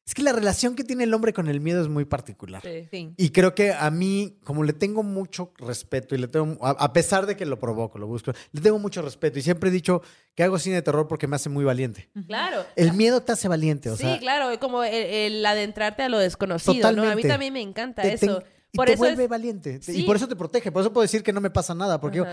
[0.05, 2.61] Es que la relación que tiene el hombre con el miedo es muy particular.
[2.61, 2.89] Sí.
[2.91, 3.13] Sí.
[3.15, 7.25] Y creo que a mí, como le tengo mucho respeto y le tengo, a, pesar
[7.25, 9.39] de que lo provoco, lo busco, le tengo mucho respeto.
[9.39, 10.01] Y siempre he dicho
[10.35, 12.09] que hago cine de terror porque me hace muy valiente.
[12.27, 12.65] Claro.
[12.75, 16.09] El miedo te hace valiente, o sí, sea, claro, es como el, el adentrarte a
[16.09, 17.03] lo desconocido, ¿no?
[17.03, 17.27] A mí Totalmente.
[17.29, 18.43] también me encanta te, te- eso.
[18.73, 19.81] y por te eso vuelve es- valiente.
[19.81, 20.01] Sí.
[20.01, 20.69] Y por eso te protege.
[20.69, 22.01] Por eso puedo decir que no me pasa nada.
[22.01, 22.25] Porque, yo-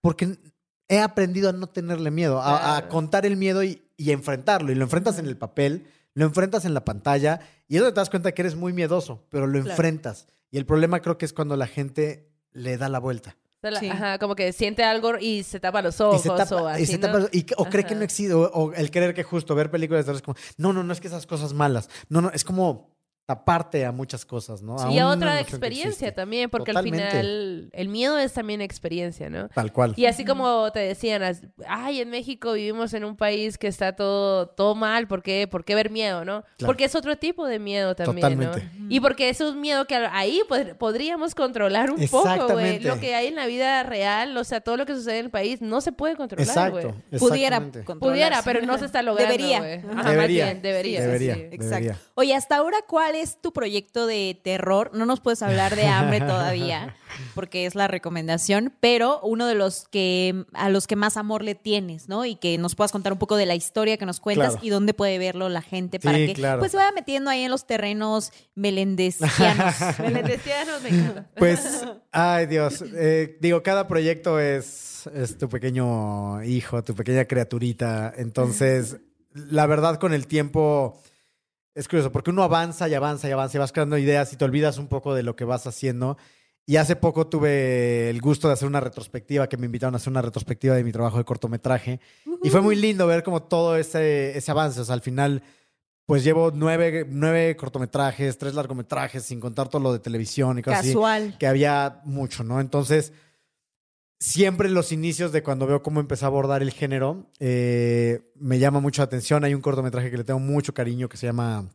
[0.00, 0.36] porque
[0.88, 4.70] he aprendido a no tenerle miedo, a, contar el miedo y, y enfrentarlo.
[4.72, 7.40] Y lo enfrentas en el papel, lo enfrentas en la pantalla.
[7.68, 9.70] Y eso te das cuenta que eres muy miedoso, pero lo Claro.
[9.70, 10.26] enfrentas.
[10.50, 13.36] Y el problema creo que es cuando la gente le da la vuelta.
[13.80, 13.88] Sí.
[13.88, 16.82] ajá, como que siente algo y se tapa los ojos y se tapa, o así,
[16.84, 17.08] y se ¿no?
[17.08, 20.02] tapa- y o cree que no existe, o, o el creer que justo ver películas
[20.02, 22.44] de terror es como, no, no, no es que esas cosas malas, no, no, es
[22.44, 22.95] como
[23.26, 24.76] taparte a muchas cosas, ¿no?
[24.90, 27.02] y a otra experiencia también, porque Totalmente.
[27.04, 29.48] al final el miedo es también experiencia, ¿no?
[29.48, 29.94] Tal cual.
[29.96, 31.22] Y así como te decían,
[31.66, 35.48] ay, en México vivimos en un país que está todo, todo mal, ¿por qué?
[35.48, 36.42] ¿Por qué ver miedo, no?
[36.56, 36.66] Claro.
[36.66, 38.70] Porque es otro tipo de miedo también, Totalmente.
[38.78, 38.86] ¿no?
[38.88, 42.78] Y porque es un miedo que ahí pod- podríamos controlar un poco, güey.
[42.78, 45.30] Lo que hay en la vida real, o sea, todo lo que sucede en el
[45.32, 46.84] país no se puede controlar, güey.
[47.18, 47.84] Pudiera exactamente.
[47.84, 47.98] controlarse.
[47.98, 49.58] Pudiera, pero no se está logrando, Debería.
[49.58, 49.74] güey.
[49.78, 49.86] Ajá.
[49.88, 50.44] Ajá, más Debería.
[50.44, 51.00] bien, debería.
[51.00, 51.34] Debería.
[51.34, 51.40] sí.
[51.40, 51.64] Exacto.
[51.74, 51.98] Debería.
[52.14, 54.90] Oye, hasta ahora, ¿cuál es tu proyecto de terror?
[54.94, 56.94] No nos puedes hablar de hambre todavía,
[57.34, 61.54] porque es la recomendación, pero uno de los que a los que más amor le
[61.54, 62.24] tienes, ¿no?
[62.24, 64.66] Y que nos puedas contar un poco de la historia que nos cuentas Claro.
[64.66, 66.58] y dónde puede verlo la gente para Sí, que claro.
[66.60, 69.74] pues se vaya metiendo ahí en los terrenos melendesianos.
[69.98, 71.26] Melendesianos me encanta.
[71.36, 78.12] Pues, ay Dios, eh, digo, cada proyecto es, es tu pequeño hijo, tu pequeña criaturita.
[78.16, 78.98] Entonces,
[79.34, 81.00] la verdad, con el tiempo
[81.76, 84.44] es curioso, porque uno avanza y avanza y avanza y vas creando ideas y te
[84.46, 86.16] olvidas un poco de lo que vas haciendo.
[86.64, 90.10] Y hace poco tuve el gusto de hacer una retrospectiva, que me invitaron a hacer
[90.10, 92.00] una retrospectiva de mi trabajo de cortometraje.
[92.42, 94.80] Y fue muy lindo ver como todo ese, ese avance.
[94.80, 95.42] O sea, al final,
[96.06, 100.80] pues llevo nueve, nueve cortometrajes, tres largometrajes, sin contar todo lo de televisión y cosas
[100.80, 101.36] así Casual.
[101.38, 102.58] que había mucho, ¿no?
[102.58, 103.12] Entonces,
[104.18, 108.80] siempre los inicios de cuando veo cómo empecé a abordar el género, eh, me llama
[108.80, 109.44] mucho la atención.
[109.44, 111.68] Hay un cortometraje que le tengo mucho cariño que se llama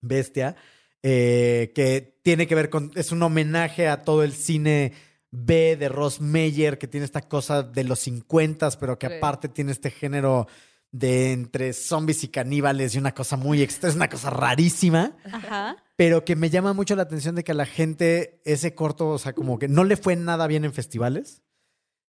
[0.00, 0.56] Bestia,
[1.02, 4.92] eh, que tiene que ver con, es un homenaje a todo el cine
[5.30, 9.72] B de Ross Meyer, que tiene esta cosa de los 50, pero que aparte tiene
[9.72, 10.46] este género
[10.90, 15.76] de entre zombies y caníbales y una cosa muy extra, es una cosa rarísima Ajá.
[15.96, 19.18] pero que me llama mucho la atención de que a la gente ese corto, o
[19.18, 21.42] sea, como que no le fue nada bien en festivales.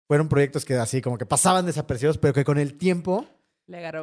[0.08, 3.26] Fueron proyectos que así como que pasaban desapercibidos, pero que con el tiempo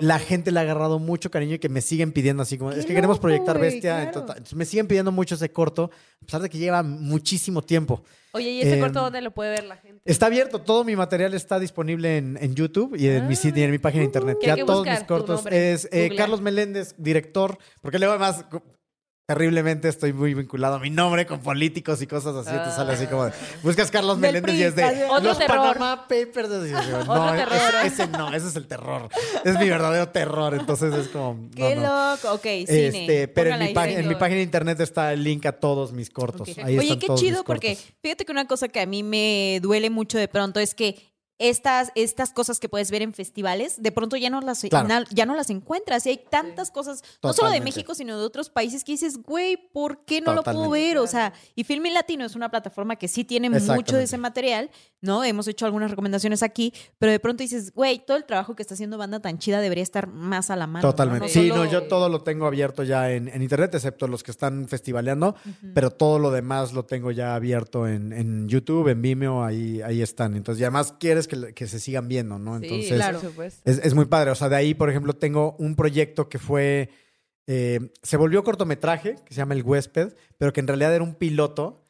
[0.01, 2.80] la gente le ha agarrado mucho cariño y que me siguen pidiendo así como, ¡Qué
[2.82, 3.58] es que queremos proyectar!
[3.58, 3.93] Bestia.
[3.95, 4.08] Claro.
[4.08, 5.89] Entonces, entonces me siguen pidiendo mucho ese corto,
[6.22, 8.04] a pesar de que lleva muchísimo tiempo.
[8.34, 10.01] Oye, ¿y ese Em, corto dónde lo puede ver la gente?
[10.04, 13.66] Está abierto, todo mi material está disponible en, en YouTube y en, mi, sitio- y
[13.66, 14.38] en mi página de internet.
[14.41, 15.45] ¿Qué hay Ya todos mis cortos.
[15.49, 16.12] Es eh.
[16.18, 18.43] Carlos Meléndez, director, porque luego además
[19.26, 22.51] terriblemente estoy muy vinculado a mi nombre con políticos y cosas así.
[22.51, 25.05] Te sale así como de, buscas Carlos Del Meléndez y es de.
[25.05, 25.57] Otro los terror.
[25.78, 26.49] Panama Papers.
[26.49, 27.86] yo, no, Otro es- terror.
[27.86, 29.09] ese no, ese es el terror.
[29.45, 30.53] Es mi verdadero terror.
[30.55, 31.49] Entonces es como.
[31.55, 32.11] Qué no, no.
[32.15, 32.34] loco.
[32.34, 32.88] Ok, cine.
[32.88, 33.74] Este, pero en mi, sí.
[33.76, 36.49] en mi página de internet está el link a todos mis cortos.
[36.57, 39.59] Ahí Oye, están qué todos chido, porque fíjate que una cosa que a mí me
[39.61, 43.91] duele mucho de pronto es que estas, estas cosas que puedes ver en festivales, de
[43.91, 45.05] pronto ya no las, Claro.
[45.11, 46.05] ya no las encuentras.
[46.05, 47.65] Y hay tantas cosas, no solo de Totalmente.
[47.65, 50.88] México, sino de otros países que dices, güey, ¿por qué no lo puedo Totalmente.
[50.93, 50.97] ver?
[50.99, 54.69] O sea, y Filmin Latino es una plataforma que sí tiene mucho de ese material,
[55.01, 55.23] ¿no?
[55.23, 58.75] Hemos hecho algunas recomendaciones aquí, pero de pronto dices, güey, todo el trabajo que está
[58.75, 60.86] haciendo Banda tan chida debería estar más a la mano.
[60.88, 60.91] ¿no?
[60.91, 61.25] Totalmente.
[61.27, 64.23] No sí, solo- no, yo todo lo tengo abierto ya en, en internet, excepto los
[64.23, 65.36] que están festivaleando,
[65.73, 70.01] pero todo lo demás lo tengo ya abierto en, en YouTube, en Vimeo, ahí, ahí
[70.01, 70.36] están.
[70.36, 72.59] Entonces, y además quieres que, que se sigan viendo, ¿no?
[72.59, 73.19] Sí, Entonces, claro.
[73.19, 73.61] por supuesto.
[73.69, 74.32] es, es muy padre.
[74.32, 76.89] O sea, de ahí, por ejemplo, tengo un proyecto que fue.
[77.47, 81.15] eh, se volvió cortometraje, que se llama El Huésped, pero que en realidad era un
[81.15, 81.86] piloto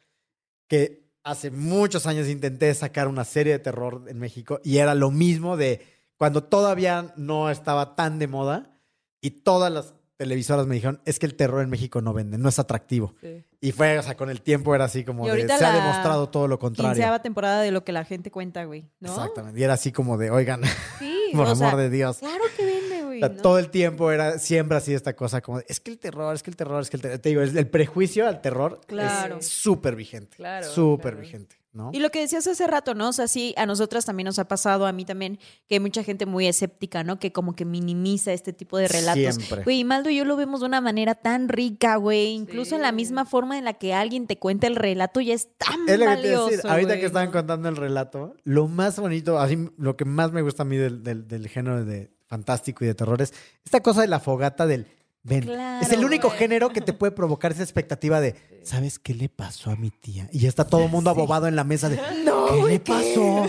[0.68, 5.10] que hace muchos años intenté sacar una serie de terror en México y era lo
[5.10, 5.80] mismo de
[6.16, 8.78] cuando todavía no estaba tan de moda
[9.20, 12.48] y todas las televisoras me dijeron, es que el terror en México no vende, no
[12.48, 13.14] es atractivo.
[13.20, 13.44] Sí.
[13.60, 16.48] Y fue, o sea, con el tiempo era así como de, se ha demostrado todo
[16.48, 16.92] lo contrario.
[16.92, 19.08] Quinceava temporada de lo que la gente cuenta, güey, ¿no?
[19.10, 19.58] Exactamente.
[19.58, 20.62] Y era así como de, oigan,
[20.98, 22.18] Sí, por amor sea, de Dios.
[22.18, 23.18] Claro que vende, güey.
[23.22, 23.42] O sea, ¿no?
[23.42, 26.42] Todo el tiempo era siempre así esta cosa como, de, es que el terror, es
[26.42, 27.18] que el terror, es que el terror.
[27.18, 29.38] Te digo, el, el prejuicio al terror Claro.
[29.38, 30.36] es súper vigente.
[30.36, 31.20] Claro, Súper claro.
[31.20, 31.90] vigente, ¿no?
[31.92, 33.08] Y lo que decías hace rato, ¿no?
[33.10, 36.02] O sea, sí, a nosotras también nos ha pasado, a mí también, que hay mucha
[36.02, 37.18] gente muy escéptica, ¿no?
[37.18, 39.34] Que como que minimiza este tipo de relatos.
[39.34, 39.64] Siempre.
[39.64, 42.28] Güey, Maldo y yo lo vemos de una manera tan rica, güey.
[42.32, 45.48] Incluso en la misma forma en la que alguien te cuenta el relato ya es
[45.58, 46.70] tan Es lo que te valioso, decir.
[46.70, 47.32] Ahorita güey, que estaban ¿no?
[47.32, 51.02] contando el relato, lo más bonito, así lo que más me gusta a mí del,
[51.02, 53.32] del- del género de fantástico y de terror es
[53.64, 54.86] esta cosa de la fogata del
[55.24, 55.42] ven.
[55.42, 56.38] Claro, es el único güey.
[56.38, 60.28] género que te puede provocar esa expectativa de, ¿sabes qué le pasó a mi tía?
[60.30, 61.96] Y ya está todo el mundo abobado en la mesa de,
[62.50, 63.46] ¿qué le pasó?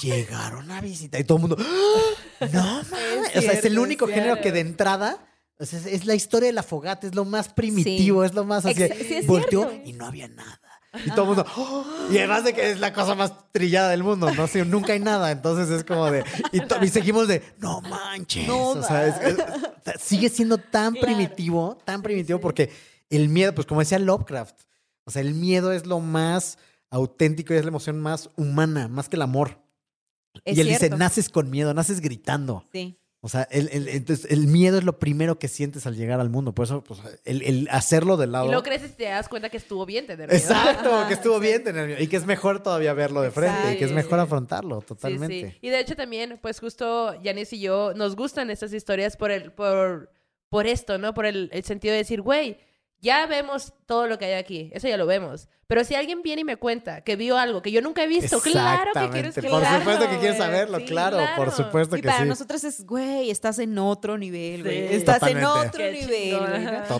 [0.00, 2.46] Llegaron a visitar y todo el mundo, ¡Ah!
[2.52, 3.36] no mames.
[3.36, 5.24] O sea, es el único género que de entrada
[5.60, 8.64] o sea, es, la historia de la fogata, es lo más primitivo, es lo más
[8.64, 8.74] así.
[8.76, 9.88] Sí, volteó cierto.
[9.88, 10.60] y no había nada.
[11.04, 11.84] Y todo el mundo, ¡oh!
[12.10, 14.46] y además de que es la cosa más trillada del mundo, ¿no?
[14.46, 15.30] Sí, nunca hay nada.
[15.30, 18.46] Entonces es como de, y, seguimos de, no manches.
[18.48, 21.06] No o sea, es- es- sigue siendo tan Claro.
[21.06, 22.70] primitivo, tan primitivo, porque
[23.10, 24.56] el miedo, pues como decía Lovecraft,
[25.04, 26.58] o sea, el miedo es lo más
[26.90, 29.58] auténtico y es la emoción más humana, más que el amor.
[30.44, 30.96] Y él dice, cierto.
[30.98, 32.64] naces con miedo, naces gritando.
[32.72, 32.97] Sí.
[33.20, 36.30] O sea, el, el- entonces, el miedo es lo primero que sientes al llegar al
[36.30, 36.54] mundo.
[36.54, 38.44] Por eso, pues, el, el hacerlo del lado...
[38.44, 40.38] Y luego creces y te das cuenta que estuvo bien tener miedo.
[40.40, 42.00] Exacto, que estuvo bien tener miedo.
[42.00, 43.72] Y que es mejor todavía verlo de frente.
[43.74, 45.50] Y que es mejor afrontarlo, totalmente.
[45.50, 45.58] sí.
[45.62, 49.50] Y de hecho también, pues justo Janice y yo nos gustan estas historias por el,
[49.50, 50.12] por,
[50.48, 51.12] por esto, ¿no?
[51.12, 52.58] Por el, el sentido de decir, güey,
[53.00, 55.48] ya vemos todo lo que hay aquí, eso ya lo vemos.
[55.68, 58.40] Pero si alguien viene y me cuenta que vio algo que yo nunca he visto,
[58.40, 59.40] claro que quieres Exactamente.
[59.42, 62.28] que Por claro, supuesto que quieres saberlo, Sí, claro, por supuesto Y que para sí.
[62.28, 64.88] nosotros es, güey, estás en otro nivel, güey.
[64.88, 64.94] Sí.
[64.94, 66.38] Estás en otro Qué nivel.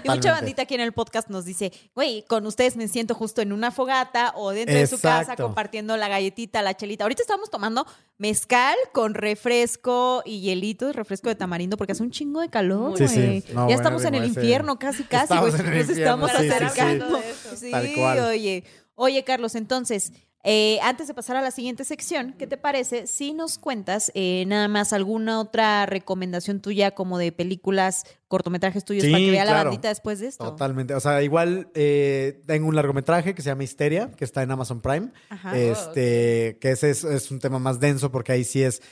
[0.04, 3.40] Y mucha bandita aquí en el podcast nos dice, güey, con ustedes me siento justo
[3.40, 7.04] en una fogata o dentro de su casa compartiendo la galletita, la chelita.
[7.04, 7.86] Ahorita estamos tomando
[8.18, 13.08] mezcal con refresco y hielitos, refresco de tamarindo, porque hace un chingo de calor, güey.
[13.08, 13.44] sí.
[13.54, 15.52] No, ya estamos en el ese- infierno, casi, casi, güey.
[15.52, 16.50] Nos estamos sí, sí, sí.
[16.50, 17.20] acercando.
[17.56, 18.18] Sí, Tal cual.
[18.20, 18.57] oye.
[19.00, 23.32] Oye, Carlos, entonces, eh, antes de pasar a la siguiente sección, ¿qué te parece si
[23.32, 29.12] nos cuentas eh, nada más alguna otra recomendación tuya como de películas, cortometrajes tuyos Sí,
[29.12, 30.50] para que vea la bandita después de esto?
[30.50, 30.94] Totalmente.
[30.94, 34.80] O sea, igual eh, tengo un largometraje que se llama Histeria, que está en Amazon
[34.80, 35.12] Prime.
[35.28, 35.56] Ajá.
[35.56, 38.82] Este, que ese es, es un tema más denso porque ahí sí es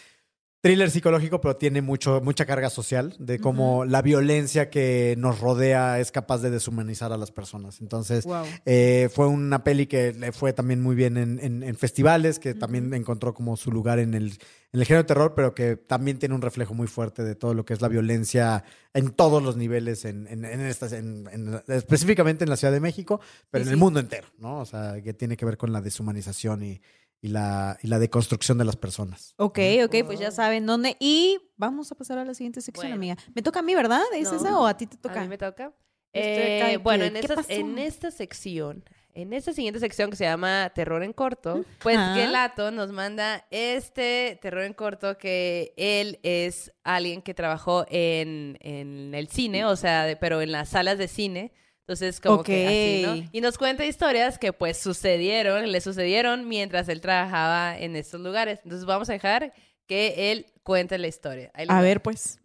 [0.66, 6.00] thriller psicológico, pero tiene mucho, mucha carga social de cómo la violencia que nos rodea
[6.00, 7.80] es capaz de deshumanizar a las personas.
[7.80, 8.44] Entonces, Wow.
[8.64, 12.54] eh, fue una peli que le fue también muy bien en, en- en festivales, que
[12.54, 14.38] también encontró como su lugar en el,
[14.72, 17.54] en el género de terror, pero que también tiene un reflejo muy fuerte de todo
[17.54, 21.60] lo que es la violencia en todos los niveles, en, en- en estas, en- en-
[21.68, 23.84] específicamente en la Ciudad de México, pero Sí, en el sí.
[23.84, 24.58] mundo entero, ¿no?
[24.60, 26.80] O sea, que tiene que ver con la deshumanización y,
[27.20, 29.34] y la, y la deconstrucción de las personas.
[29.36, 30.96] Ok, ok, pues ya saben dónde.
[31.00, 32.96] Y vamos a pasar a la siguiente sección, Bueno.
[32.96, 33.16] amiga.
[33.34, 34.02] ¿Me toca a mí, verdad?
[34.14, 34.36] ¿Es No.
[34.36, 35.20] esa o a ti te toca?
[35.20, 35.72] A mí me toca.
[36.12, 40.70] Eh, bueno, en, ¿qué esta, en esta sección, en esta siguiente sección que se llama
[40.74, 42.14] Terror en Corto, pues Ajá.
[42.14, 49.14] Gelato nos manda este terror en corto que él es alguien que trabajó en, en
[49.14, 51.52] el cine, o sea, de- pero en las salas de cine.
[51.88, 53.24] Entonces, como que así, Ok.
[53.24, 53.30] ¿no?
[53.30, 58.58] Y nos cuenta historias que pues sucedieron, le sucedieron mientras él trabajaba en estos lugares.
[58.64, 59.54] Entonces vamos a dejar
[59.86, 61.52] que él cuente la historia.
[61.54, 61.80] A va.
[61.80, 62.40] ver, pues.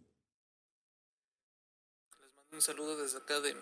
[2.20, 3.56] Les mando un saludo desde acá de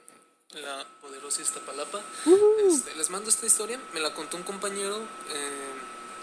[0.61, 2.05] la poderosa Iztapalapa.
[2.26, 2.68] Uh.
[2.68, 5.72] Este, les mando esta historia, me la contó un compañero eh,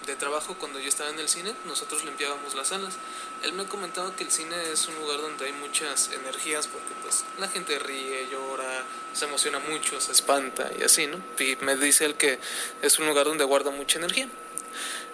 [0.07, 2.95] de trabajo cuando yo estaba en el cine, nosotros limpiábamos las salas.
[3.43, 7.25] Él me comentaba que el cine es un lugar donde hay muchas energías porque pues
[7.39, 11.21] la gente ríe, llora, se emociona mucho, se espanta y así, ¿no?
[11.37, 12.39] Y me dice él que
[12.81, 14.29] es un lugar donde guarda mucha energía.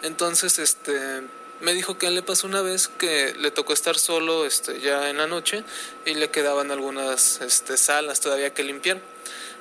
[0.03, 1.23] Entonces, este,
[1.61, 5.17] me dijo que le pasó una vez que le tocó estar solo, este, ya en
[5.17, 5.63] la noche
[6.05, 9.01] y le quedaban algunas, este, salas todavía que limpiar.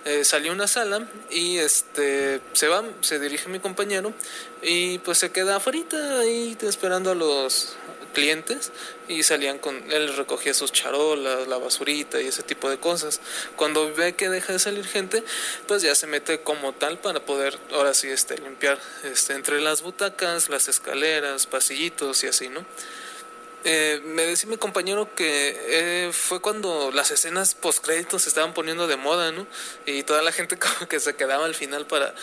[0.05, 4.13] Eh, salió una sala y este se va, se dirige mi compañero
[4.61, 7.77] y pues se queda afuera ahí esperando a los
[8.13, 8.73] clientes
[9.09, 13.21] y salían con él recogía sus charolas, la basurita y ese tipo de cosas.
[13.57, 15.23] Cuando ve que deja de salir gente,
[15.67, 19.83] pues ya se mete como tal para poder ahora sí este limpiar este entre las
[19.83, 22.65] butacas, las escaleras, pasillitos y así, ¿no?
[23.65, 28.87] Eh, me decía mi compañero que eh, fue cuando las escenas postcréditos se estaban poniendo
[28.87, 29.47] de moda, ¿no?
[29.87, 32.15] Y toda la gente como que se quedaba al final para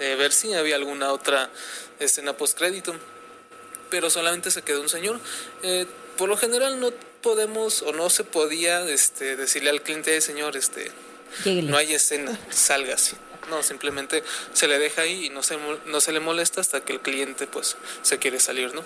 [0.00, 1.50] eh, ver si había alguna otra
[1.98, 2.94] escena postcrédito.
[3.88, 5.20] Pero solamente se quedó un señor.
[5.62, 5.86] Eh,
[6.16, 6.90] por lo general no
[7.22, 10.90] podemos o no se podía este, decirle al cliente, "Eh, señor, este,
[11.70, 13.16] no hay escena, salga así.
[13.48, 14.22] No, simplemente
[14.52, 17.46] se le deja ahí y no se, no se le molesta hasta que el cliente
[17.46, 18.84] pues se quiere salir, ¿no?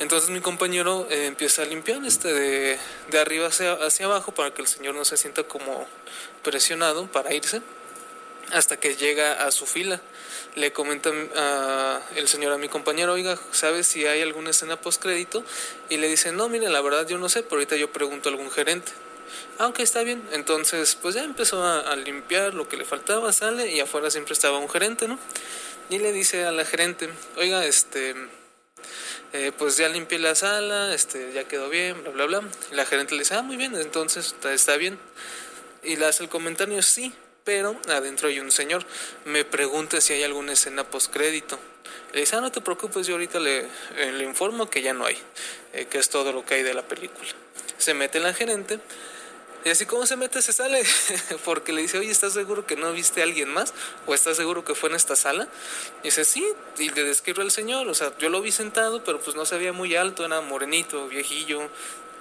[0.00, 2.78] Entonces mi compañero eh, empieza a limpiar este de,
[3.18, 5.86] arriba hacia, abajo para que el señor no se sienta como
[6.44, 7.62] presionado para irse
[8.52, 10.00] hasta que llega a su fila.
[10.54, 15.44] Le comenta a el señor a mi compañero, oiga, ¿sabe si hay alguna escena postcrédito?
[15.88, 18.32] Y le dice, no, mire, la verdad yo no sé, pero ahorita yo pregunto a
[18.32, 18.92] algún gerente.
[19.58, 20.22] Ah, ok, está bien.
[20.32, 24.58] Entonces, pues ya empezó a limpiar lo que le faltaba, sale y afuera siempre estaba
[24.58, 25.18] un gerente, ¿no?
[25.90, 28.14] Y le dice a la gerente, oiga, este,
[29.32, 32.42] eh, pues ya limpié la sala, este, ya quedó bien, bla, bla, bla.
[32.72, 34.98] La gerente le dice, ah, muy bien, entonces está, está bien.
[35.82, 37.12] Y le hace el comentario, sí,
[37.44, 38.84] pero adentro hay un señor.
[39.24, 41.58] Me pregunta si hay alguna escena postcrédito.
[42.12, 43.60] Le dice, ah, no te preocupes, yo ahorita le,
[43.96, 45.18] eh, le informo que ya no hay,
[45.72, 47.28] eh, que es todo lo que hay de la película.
[47.76, 48.80] Se mete la gerente
[49.68, 50.82] y así como se mete, se sale,
[51.44, 53.74] porque le dice, oye, ¿estás seguro que no viste a alguien más?
[54.06, 55.46] ¿O estás seguro que fue en esta sala?
[56.02, 56.42] Y dice, sí,
[56.78, 59.58] y le describe al señor, o sea, yo lo vi sentado, pero pues no se
[59.58, 61.68] veía muy alto, era morenito, viejillo,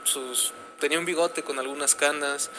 [0.03, 2.49] sus tenía un bigote con algunas canas,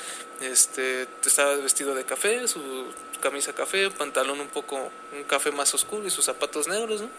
[0.41, 2.87] este, estaba vestido de café, su
[3.21, 7.11] camisa café, pantalón un poco, un café más oscuro y sus zapatos negros, ¿no?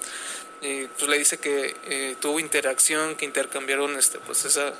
[0.62, 4.74] Y pues le dice que eh, tuvo interacción, que intercambiaron este, pues esa,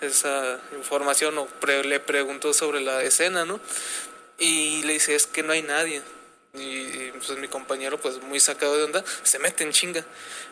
[0.00, 3.60] esa información o pre- le preguntó sobre la escena, ¿no?
[4.38, 6.00] Y le dice, es que no hay nadie.
[6.54, 10.02] Y, y, pues mi compañero, pues muy sacado de onda, se mete en chinga.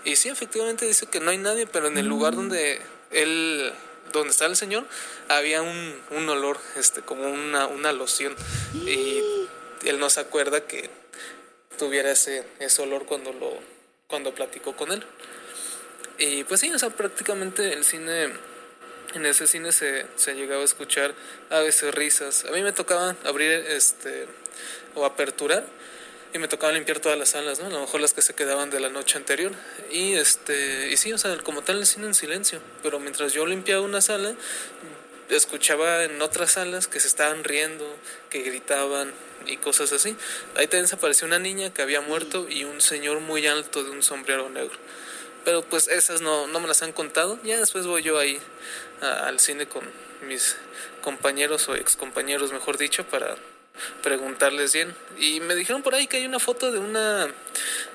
[0.04, 2.80] Y sí, efectivamente dice que no hay nadie, pero en el lugar donde
[3.12, 3.72] él,
[4.12, 4.84] donde está el señor,
[5.28, 8.36] había un, un olor, este, como una, una loción.
[8.74, 9.22] Y
[9.84, 10.90] él no se acuerda que
[11.78, 13.58] tuviera ese, ese olor cuando lo,
[14.09, 15.02] cuando platicó con él.
[16.18, 18.30] Y pues sí, o sea, prácticamente el cine,
[19.14, 21.14] en ese cine se, se llegaba a escuchar
[21.50, 22.44] a veces risas.
[22.44, 24.26] A mí me tocaba abrir este
[24.94, 25.64] o aperturar
[26.32, 27.66] y me tocaba limpiar todas las salas, ¿no?
[27.66, 29.52] A lo mejor las que se quedaban de la noche anterior.
[29.90, 33.44] Y este, y sí, o sea, como tal el cine en silencio, pero mientras yo
[33.46, 34.34] limpiaba una sala,
[35.28, 37.84] escuchaba en otras salas que se estaban riendo,
[38.30, 39.12] que gritaban
[39.47, 40.16] y cosas así.
[40.57, 43.90] Ahí también se apareció una niña que había muerto y un señor muy alto de
[43.90, 44.76] un sombrero negro.
[45.44, 47.38] Pero pues esas no, no me las han contado.
[47.44, 48.38] Ya después voy yo ahí
[49.01, 49.84] a- al cine con
[50.26, 50.57] mis
[51.03, 53.36] compañeros o excompañeros, mejor dicho, para
[54.03, 54.94] preguntarles bien.
[55.18, 57.28] Y me dijeron por ahí que hay una foto de una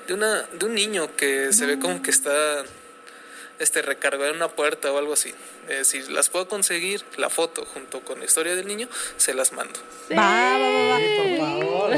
[0.06, 2.64] de una de un niño que se ve como que está
[3.58, 5.34] este recargado en una puerta o algo así.
[5.72, 9.52] Eh, si las puedo conseguir, la foto junto con la historia del niño, se las
[9.54, 9.72] mando.
[10.10, 10.98] Va, va, va, va.
[10.98, 11.90] Sí, por favor.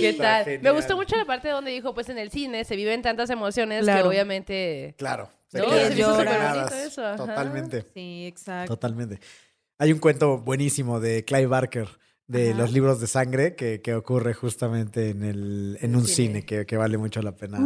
[0.00, 0.60] ¿Qué Está tal?
[0.60, 3.86] Me gustó mucho la parte donde dijo, pues en el cine se viven tantas emociones
[3.86, 4.96] que obviamente...
[4.98, 5.30] Claro.
[5.46, 7.14] se No, se eso.
[7.16, 7.84] Totalmente.
[7.94, 8.74] Sí, exacto.
[8.74, 9.20] Totalmente.
[9.78, 11.88] Hay un cuento buenísimo de Clive Barker
[12.26, 12.58] de Ajá.
[12.58, 16.40] los libros de sangre que, que ocurre justamente en, el, en un cine.
[16.40, 17.58] cine, que, que vale mucho la pena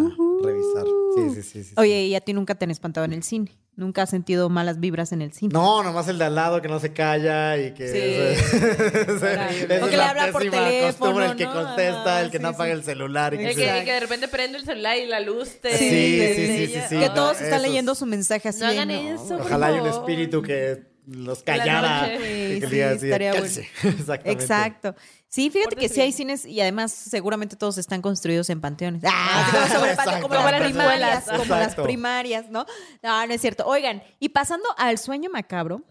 [0.43, 0.85] revisar.
[1.17, 1.75] Sí, sí, sí, sí, sí.
[1.77, 3.57] Oye, ¿y a ti nunca te han espantado en el cine?
[3.75, 5.53] ¿Nunca has sentido malas vibras en el cine?
[5.53, 7.89] No, nomás el de al lado que no se calla y que...
[7.89, 8.57] Sí.
[9.83, 11.53] O que le la habla por teléfono, costumbre, el que ¿no?
[11.53, 12.79] contesta, el que Sí, no apaga sí.
[12.79, 13.35] el celular.
[13.35, 15.77] Y que El se- que, que de repente prende el celular y la luz te...
[15.77, 18.61] Sí, sí, sí, sí, que no, todos están esos- leyendo su mensaje así.
[18.61, 22.09] No hagan eso, por Ojalá haya un espíritu que los La callara.
[22.19, 23.47] Sí, sí, estaría bueno.
[23.47, 23.61] "Cállense".
[23.83, 24.31] Exactamente.
[24.33, 24.95] Exacto.
[25.29, 29.03] Sí, fíjate que sí hay cines y además seguramente todos están construidos en panteones.
[29.07, 32.65] Ah, sobre como las primarias, como las primarias, ¿no?
[33.03, 33.67] No, no es cierto.
[33.67, 35.83] Oigan, y pasando al sueño macabro,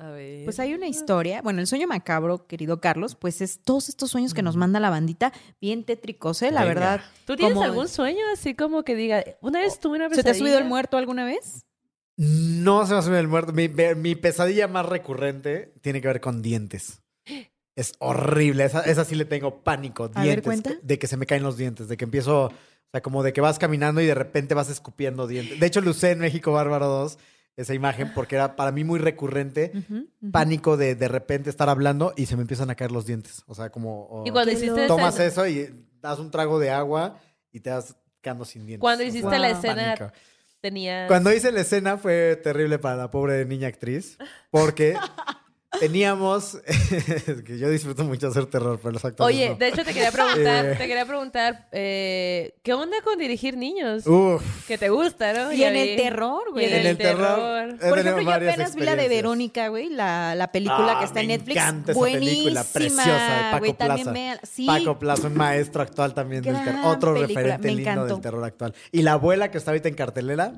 [0.45, 4.33] pues hay una historia, bueno, el sueño macabro, querido Carlos, pues es todos estos sueños
[4.33, 6.49] que nos manda la bandita, bien tétricos, ¿eh?
[6.51, 6.73] La Venga.
[6.73, 7.01] verdad.
[7.25, 10.23] ¿Tú tienes como- algún sueño así como que diga, una vez tuve una ¿Se pesadilla?
[10.23, 11.65] te ha subido el muerto alguna vez?
[12.17, 13.51] No se me subido el muerto.
[13.53, 17.01] Mi, mi pesadilla más recurrente tiene que ver con dientes.
[17.75, 18.63] Es horrible.
[18.65, 20.05] Esa, esa sí le tengo pánico.
[20.13, 20.43] A ver, Dientes.
[20.45, 20.71] cuenta.
[20.81, 21.87] De que se me caen los dientes.
[21.87, 22.45] De que empiezo.
[22.45, 22.51] O
[22.91, 25.59] sea, como de que vas caminando y de repente vas escupiendo dientes.
[25.59, 27.17] De hecho, lo usé en México Bárbaro 2,
[27.57, 29.73] esa imagen, porque era para mí muy recurrente.
[30.31, 33.43] Pánico de de repente estar hablando y se me empiezan a caer los dientes.
[33.47, 34.23] O sea, como.
[34.25, 37.19] Y cuando hiciste tomas esa- eso y das un trago de agua
[37.51, 38.79] y te vas quedando sin dientes.
[38.81, 40.15] Cuando O sea, hiciste la escena, pánico.
[41.07, 44.17] Cuando hice la escena fue terrible para la pobre niña actriz,
[44.51, 44.95] porque
[45.79, 49.55] teníamos, es que yo disfruto mucho hacer terror, pero los actores Oye, no.
[49.55, 50.75] de hecho te quería preguntar, Eh.
[50.77, 54.05] te quería preguntar, eh, ¿qué onda con dirigir niños?
[54.07, 55.51] Uf, Que te gusta, ¿no?
[55.53, 56.65] Y en el terror, güey.
[56.65, 57.77] en el, el terror.
[57.79, 59.07] Por ejemplo, yo apenas vi la de.
[59.07, 61.57] Verónica, güey, la, la película Ah, que está en me Netflix.
[61.57, 62.31] encanta esa Buenísima,
[62.63, 64.39] película, preciosa, de Paco güey, Plaza.
[64.43, 68.13] Sí, Paco Plaza, un maestro actual también del terror, otro película, referente me lindo encantó.
[68.15, 68.73] del terror actual.
[68.91, 70.53] Y la abuela que está ahorita en cartelera,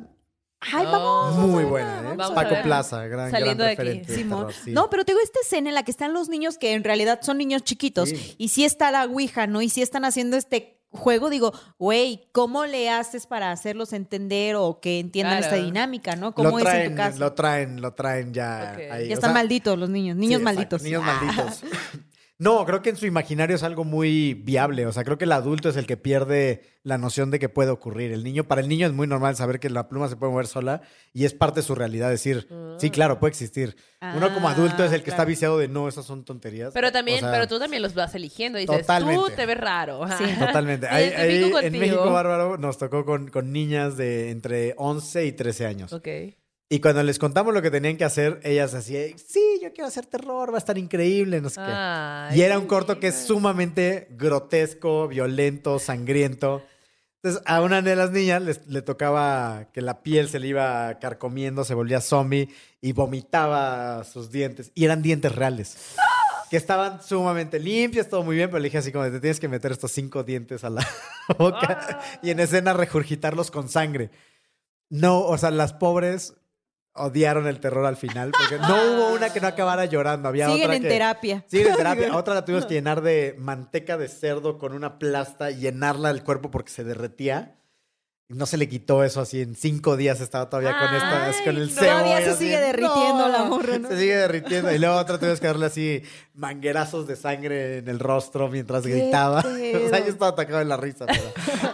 [0.74, 0.91] Ay, No.
[0.91, 1.36] vamos.
[1.49, 2.15] muy buena, ¿eh?
[2.15, 2.55] vamos Paco.
[2.63, 4.13] Plaza, gran, Saliendo gran de aquí.
[4.13, 4.47] Simón.
[4.47, 4.72] terror, sí.
[4.72, 7.38] No, pero tengo esta escena en la que están los niños que en realidad son
[7.38, 8.36] niños chiquitos Sí.
[8.38, 9.61] y sí está la Ouija, ¿no?
[9.61, 11.30] Y sí están haciendo este juego.
[11.30, 15.55] Digo, güey, ¿cómo le haces para hacerlos entender o que entiendan Claro.
[15.55, 16.34] esta dinámica, ¿no?
[16.34, 17.20] ¿Cómo lo es traen, en tu casa?
[17.20, 19.07] lo traen, lo traen ya ahí.
[19.07, 20.84] ya o están sea, malditos los niños, niños Sí, exacto, malditos.
[20.84, 21.22] Niños Ah.
[21.22, 21.61] malditos.
[22.40, 24.86] No, creo que en su imaginario es algo muy viable.
[24.86, 27.72] O sea, creo que el adulto es el que pierde la noción de que puede
[27.72, 28.12] ocurrir.
[28.12, 30.46] El niño, para el niño es muy normal saber que la pluma se puede mover
[30.46, 30.82] sola
[31.14, 32.12] y es parte de su realidad.
[32.12, 33.76] Decir, sí, claro, puede existir.
[34.16, 36.72] Uno como Ah, adulto es el que está viciado de no, esas son tonterías.
[36.76, 38.60] Pero también, O sea, pero tú también los vas eligiendo.
[38.60, 39.32] Dices, tú Totalmente.
[39.36, 40.02] te ves raro.
[40.18, 40.26] Sí.
[40.40, 40.88] Totalmente.
[40.88, 45.66] Ahí- ahí en México Bárbaro nos tocó con, con niñas de entre 11 y 13
[45.66, 45.92] años.
[45.92, 46.08] Ok.
[46.70, 50.05] Y cuando les contamos lo que tenían que hacer, ellas así, sí, yo quiero hacer
[50.05, 51.72] terror, va a estar increíble, no sé qué.
[51.74, 56.61] Ay, Y era qué un corto que es sumamente grotesco, violento, sangriento.
[57.24, 60.99] Entonces, a una de las niñas les- le tocaba que la piel se le iba
[60.99, 62.49] carcomiendo, se volvía zombie
[62.82, 64.72] y vomitaba sus dientes.
[64.76, 65.78] Y eran dientes reales.
[66.49, 69.47] Que estaban sumamente limpios, todo muy bien, pero le dije así como, te tienes que
[69.47, 70.86] meter estos cinco dientes a la
[71.38, 74.09] boca y en escena regurgitarlos con sangre.
[74.89, 76.36] No, o sea, las pobres
[76.98, 80.28] odiaron el terror al final, porque no hubo una que no acabara llorando.
[80.30, 81.43] Había Siguen otra en que- terapia.
[81.48, 82.16] Siguen en terapia.
[82.18, 86.24] Otra la tuvimos que llenar de manteca de cerdo con una plasta y llenarla del
[86.24, 87.56] cuerpo porque se derretía.
[88.30, 89.40] No se le quitó eso así.
[89.40, 91.74] En cinco días estaba todavía con estas, con el no.
[91.74, 91.86] cebo.
[91.88, 93.88] Todavía se así, sigue derritiendo no, la morra, ¿no?
[93.88, 94.74] Se sigue derritiendo.
[94.74, 96.02] Y luego otra tuvimos que darle así
[96.34, 99.42] manguerazos de sangre en el rostro mientras ¿Qué gritaba.
[99.44, 99.86] pedo?
[99.86, 101.06] O sea, yo estaba atacado en la risa.
[101.06, 101.22] Pero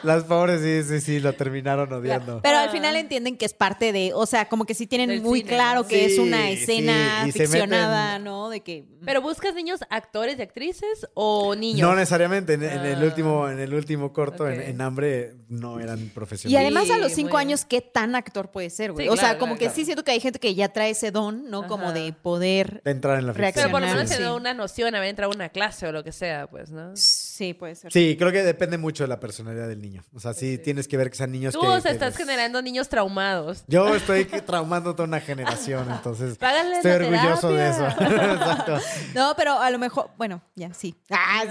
[0.04, 2.40] las pobres sí, sí, sí, lo terminaron odiando.
[2.44, 5.22] Pero al final entienden que es parte de, o sea, como que sí tienen Del
[5.22, 8.50] muy cine, claro que es Sí, una sí, escena se ficcionada, meten- ¿no?
[8.50, 11.82] De que ¿Pero buscas niños actores y actrices o niños?
[11.90, 12.54] No necesariamente.
[12.54, 13.06] En, en el Ah.
[13.06, 16.10] último, en el último corto, en, en hambre, no eran
[16.46, 19.06] y además a los cinco años qué tan actor puede ser, güey.
[19.06, 19.76] Sí, o sea, claro, como claro, que claro.
[19.76, 21.68] sí siento que hay gente que ya trae ese don, ¿no?
[21.68, 22.82] Como de poder.
[22.84, 23.54] de entrar en la ficción.
[23.56, 24.18] Pero por lo menos Sí.
[24.18, 26.96] tener una noción, haber entrado a una clase o lo que sea, pues, ¿no?
[26.96, 27.23] Sí,
[27.60, 27.92] puede ser.
[27.92, 30.04] Sí, creo que depende mucho de la personalidad del niño.
[30.14, 31.68] O sea, sí, tienes que ver que sean niños Tú, que...
[31.68, 33.64] o sea, que estás les- generando niños traumados.
[33.68, 37.86] Yo estoy traumando toda una generación, entonces Págale estoy orgulloso de eso.
[38.00, 38.78] Exacto.
[39.16, 40.96] No, pero a lo mejor, bueno, ya, sí.
[41.10, 41.44] Ah,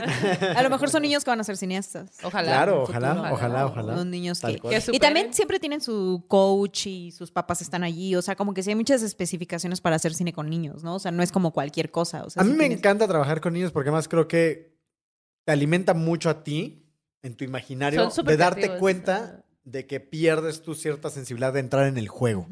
[0.56, 2.10] a lo mejor son niños que van a ser cineastas.
[2.22, 2.48] Ojalá.
[2.52, 3.34] Claro, ojalá, futuro.
[3.34, 3.96] ojalá, ojalá.
[3.96, 4.60] Son niños que...
[4.92, 8.14] Y también siempre tienen su coach y sus papás están allí.
[8.14, 10.94] O sea, como que sí hay muchas especificaciones para hacer cine con niños, ¿no?
[10.94, 12.24] O sea, no es como cualquier cosa.
[12.24, 14.71] O sea, A mí sí me tienes- encanta trabajar con niños porque además creo que
[15.44, 16.90] te alimenta mucho a ti,
[17.22, 21.98] en tu imaginario, de darte cuenta de que pierdes tu cierta sensibilidad de entrar en
[21.98, 22.48] el juego.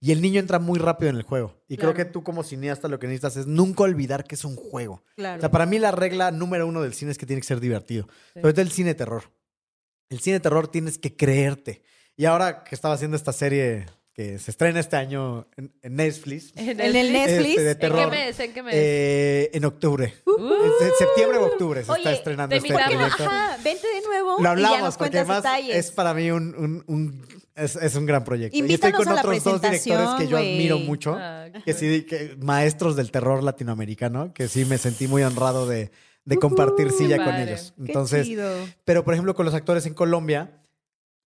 [0.00, 1.62] Y el niño entra muy rápido en el juego.
[1.68, 4.56] Y creo que tú como cineasta lo que necesitas es nunca olvidar que es un
[4.56, 5.02] juego.
[5.16, 5.38] Claro.
[5.38, 7.60] O sea, para mí la regla número uno del cine es que tiene que ser
[7.60, 8.06] divertido.
[8.34, 9.24] Sobre todo el cine de terror.
[10.08, 11.82] El cine de terror tienes que creerte.
[12.16, 13.86] Y ahora que estaba haciendo esta serie
[14.16, 17.48] que se estrena este año en, en Netflix, En En el Netflix.
[17.50, 18.40] este, de ¿En qué terror, mes?
[18.40, 18.74] ¿En qué mes?
[18.74, 20.14] eh, en octubre.
[20.24, 23.24] Uh, En se- septiembre o octubre se está estrenando te este proyecto.
[23.24, 25.76] Ajá, vente de nuevo Lo y ya hablamos nos porque cuentas además detalles.
[25.76, 28.56] es para mí un, un- un- es, es un gran proyecto.
[28.56, 31.14] y estoy con otros dos directores que yo admiro mucho.
[31.18, 35.90] Ah, que sí, que maestros del terror latinoamericano, que sí me sentí muy honrado de,
[36.24, 37.74] de compartir silla con ellos.
[37.76, 38.50] Qué Entonces, chido.
[38.86, 40.52] pero por ejemplo con los actores en Colombia,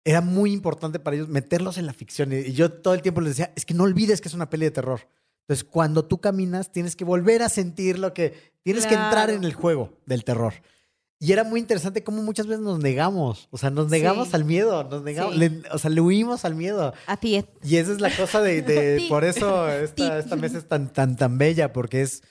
[0.04, 2.32] era muy importante para ellos meterlos en la ficción.
[2.34, 4.66] Y- yo todo el tiempo les decía, es que no olvides que es una peli
[4.66, 5.02] de terror.
[5.48, 8.52] Entonces, cuando tú caminas, tienes que volver a sentir lo que...
[8.64, 9.34] Tienes que entrar Claro.
[9.34, 10.54] en el juego del terror.
[11.20, 13.48] Y era muy interesante cómo muchas veces nos negamos.
[13.52, 14.36] O sea, nos negamos Sí.
[14.36, 14.84] al miedo.
[14.84, 15.40] Nos negamos, Sí.
[15.40, 16.94] le- o sea, le huimos al miedo.
[17.08, 17.46] Así es.
[17.64, 21.16] Y esa es la cosa de, de- por eso esta, esta mesa es tan, tan,
[21.16, 22.24] tan bella, porque es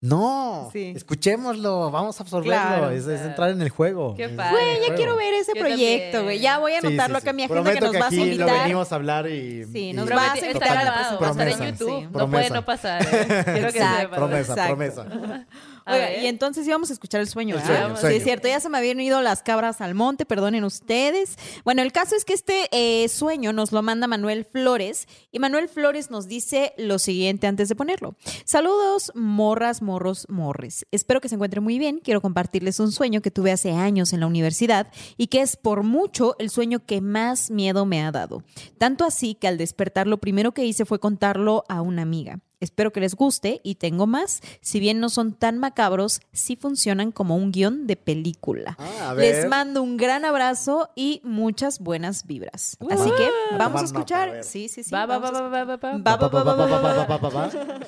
[0.00, 0.92] no, Sí.
[0.94, 4.14] escuchémoslo, vamos a absorberlo, Claro, es, entrar en el juego.
[4.14, 4.52] Qué Es- padre.
[4.52, 6.38] Güey, ya quiero ver ese Yo proyecto, güey.
[6.38, 8.34] Ya voy a Sí, anotarlo sí, acá en mi agenda que nos vas a aquí
[8.34, 11.30] lo venimos a hablar y Sí, nos vas a invitar a la grabado, va a
[11.30, 11.72] estar en.
[11.72, 12.00] YouTube.
[12.02, 12.08] Sí.
[12.12, 13.02] No puede no pasar.
[13.02, 13.06] ¿eh?
[13.44, 14.00] Quiero que Exacto.
[14.02, 14.18] sepas.
[14.18, 14.66] promesa, Exacto.
[14.76, 15.46] promesa.
[15.88, 17.98] Oiga, y entonces íbamos a escuchar el sueño, El ¿verdad?
[17.98, 21.36] sueño, Sí, es cierto, ya se me habían ido las cabras al monte, perdonen ustedes.
[21.64, 25.68] Bueno, el caso es que este eh, sueño nos lo manda Manuel Flores y Manuel
[25.68, 28.16] Flores nos dice lo siguiente antes de ponerlo.
[28.44, 30.86] Saludos, morras, morros, morres.
[30.90, 32.00] Espero que se encuentren muy bien.
[32.02, 35.82] Quiero compartirles un sueño que tuve hace años en la universidad y que es por
[35.82, 38.42] mucho el sueño que más miedo me ha dado.
[38.78, 42.40] Tanto así que al despertar lo primero que hice fue contarlo a una amiga.
[42.60, 44.40] Espero que les guste y tengo más.
[44.60, 48.76] Si bien no son tan macabros, sí funcionan como un guion de película.
[48.80, 52.76] Ah, a Les mando un gran abrazo y muchas buenas vibras.
[52.90, 54.44] Así que vamos a Tomar nota, a escuchar.
[54.44, 54.90] Sí, sí, sí.
[54.90, 55.98] Va, va, va, vamos a- va, va, va, va.
[55.98, 57.06] Va, va, va, va, va, va, va.
[57.06, 57.86] Pa, pa, pa, pa.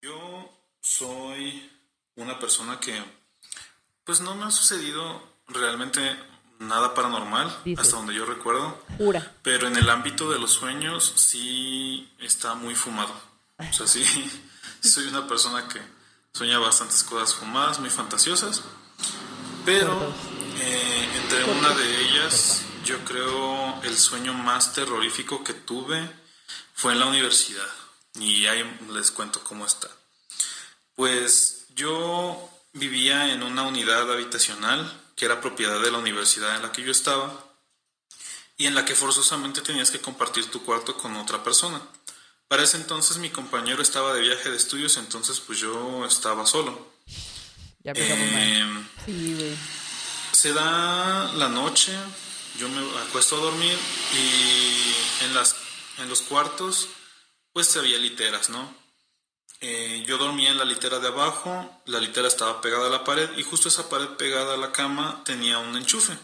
[0.00, 0.48] Yo
[0.80, 1.70] soy
[2.16, 2.94] una persona que,
[4.04, 6.00] pues no me ha sucedido realmente
[6.58, 7.84] nada paranormal, Dices.
[7.86, 9.32] hasta donde yo recuerdo, Jura.
[9.42, 13.12] pero en el ámbito de los sueños sí está muy fumado.
[13.70, 14.04] O sea, sí,
[14.80, 15.80] soy una persona que
[16.32, 18.62] sueña bastantes cosas fumadas, muy fantasiosas,
[19.64, 20.14] pero
[20.60, 26.10] eh, entre una de ellas, yo creo el sueño más terrorífico que tuve
[26.74, 27.68] fue en la universidad.
[28.14, 29.88] Y ahí les cuento cómo está.
[30.94, 36.72] Pues yo vivía en una unidad habitacional que era propiedad de la universidad en la
[36.72, 37.52] que yo estaba
[38.56, 41.80] y en la que forzosamente tenías que compartir tu cuarto con otra persona.
[42.52, 46.86] Para ese entonces mi compañero estaba de viaje de estudios, entonces pues yo estaba solo.
[47.82, 48.42] Ya empezamos mal.
[48.42, 49.56] Em, Sí, güey.
[50.32, 51.96] se da la noche,
[52.58, 53.78] yo me acuesto a dormir
[54.12, 55.56] y en, las,
[55.96, 56.88] en los cuartos
[57.54, 58.76] pues había literas, ¿no?
[59.62, 63.30] Eh, yo dormía en la litera de abajo, la litera estaba pegada a la pared
[63.38, 66.18] y justo esa pared pegada a la cama tenía un enchufe.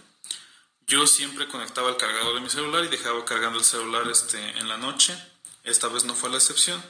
[0.86, 4.68] Yo siempre conectaba el cargador de mi celular y dejaba cargando el celular este, en
[4.68, 5.16] la noche.
[5.68, 6.82] Esta vez no fue la excepción.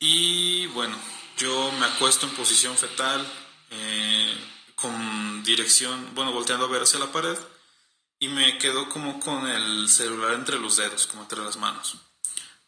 [0.00, 0.98] Y bueno,
[1.36, 3.24] yo me acuesto en posición fetal,
[3.70, 4.36] eh,
[4.74, 7.38] con dirección, bueno, volteando a ver hacia la pared,
[8.18, 11.96] y me quedo como con el celular entre los dedos, como entre las manos.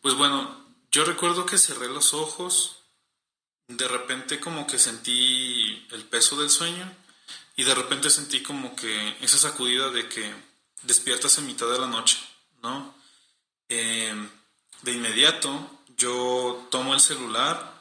[0.01, 2.77] Pues bueno, yo recuerdo que cerré los ojos,
[3.67, 6.89] de repente como que sentí el peso del sueño
[7.57, 10.33] y de repente sentí como que esa sacudida de que
[10.83, 12.17] despiertas en mitad de la noche,
[12.63, 12.95] ¿no?
[13.69, 14.15] Eh,
[14.83, 17.75] de inmediato yo tomo el celular,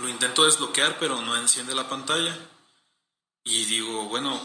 [0.00, 2.36] lo intento desbloquear, pero no enciende la pantalla.
[3.44, 4.40] Y digo, bueno,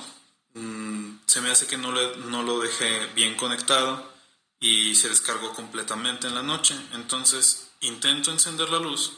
[0.54, 4.14] mm, se me hace que no, no lo dejé bien conectado
[4.60, 6.76] y se descargó completamente en la noche.
[6.94, 9.14] Entonces intento encender la luz,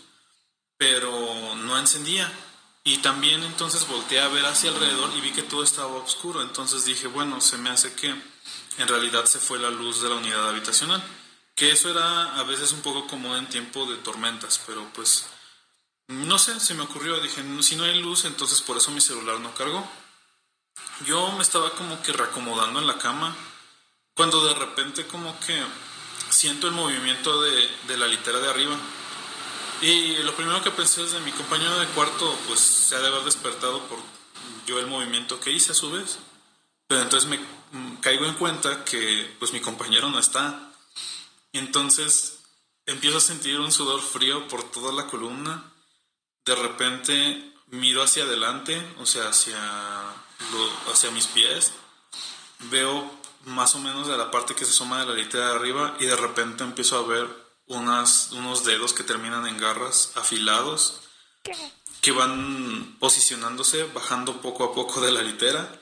[0.78, 2.32] pero no encendía.
[2.86, 6.42] Y también entonces volteé a ver hacia alrededor y vi que todo estaba oscuro.
[6.42, 10.16] Entonces dije, bueno, se me hace que en realidad se fue la luz de la
[10.16, 11.04] unidad habitacional.
[11.60, 15.26] Que eso era a veces un poco común en tiempo de tormentas, pero pues
[16.08, 19.40] no sé, se me ocurrió, dije, si no hay luz, entonces por eso mi celular
[19.42, 19.86] no cargó.
[21.06, 23.36] Yo me estaba como que reacomodando en la cama,
[24.16, 25.62] cuando de repente como que
[26.30, 28.78] siento el movimiento de, de la litera de arriba.
[29.82, 33.08] Y lo primero que pensé es de mi compañero de cuarto, pues se ha de
[33.08, 34.00] haber despertado por
[34.66, 36.20] yo el movimiento que hice a su vez.
[36.88, 40.69] Pero entonces me mm, caigo en cuenta que pues mi compañero no está.
[41.54, 42.40] Entonces
[42.86, 45.74] empiezo a sentir un sudor frío por toda la columna.
[46.46, 49.60] De repente miro hacia adelante, o sea, hacia,
[50.92, 51.74] hacia mis pies.
[52.72, 55.96] Veo más o menos de la parte que se suma de la litera de arriba
[56.00, 57.28] y de repente empiezo a ver
[57.68, 61.02] unas, unos dedos que terminan en garras afilados
[62.02, 65.80] que van posicionándose, bajando poco a poco de la litera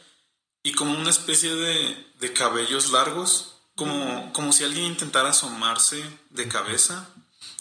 [0.64, 6.48] y como una especie de, de cabellos largos como, como si alguien intentara asomarse de
[6.48, 7.08] cabeza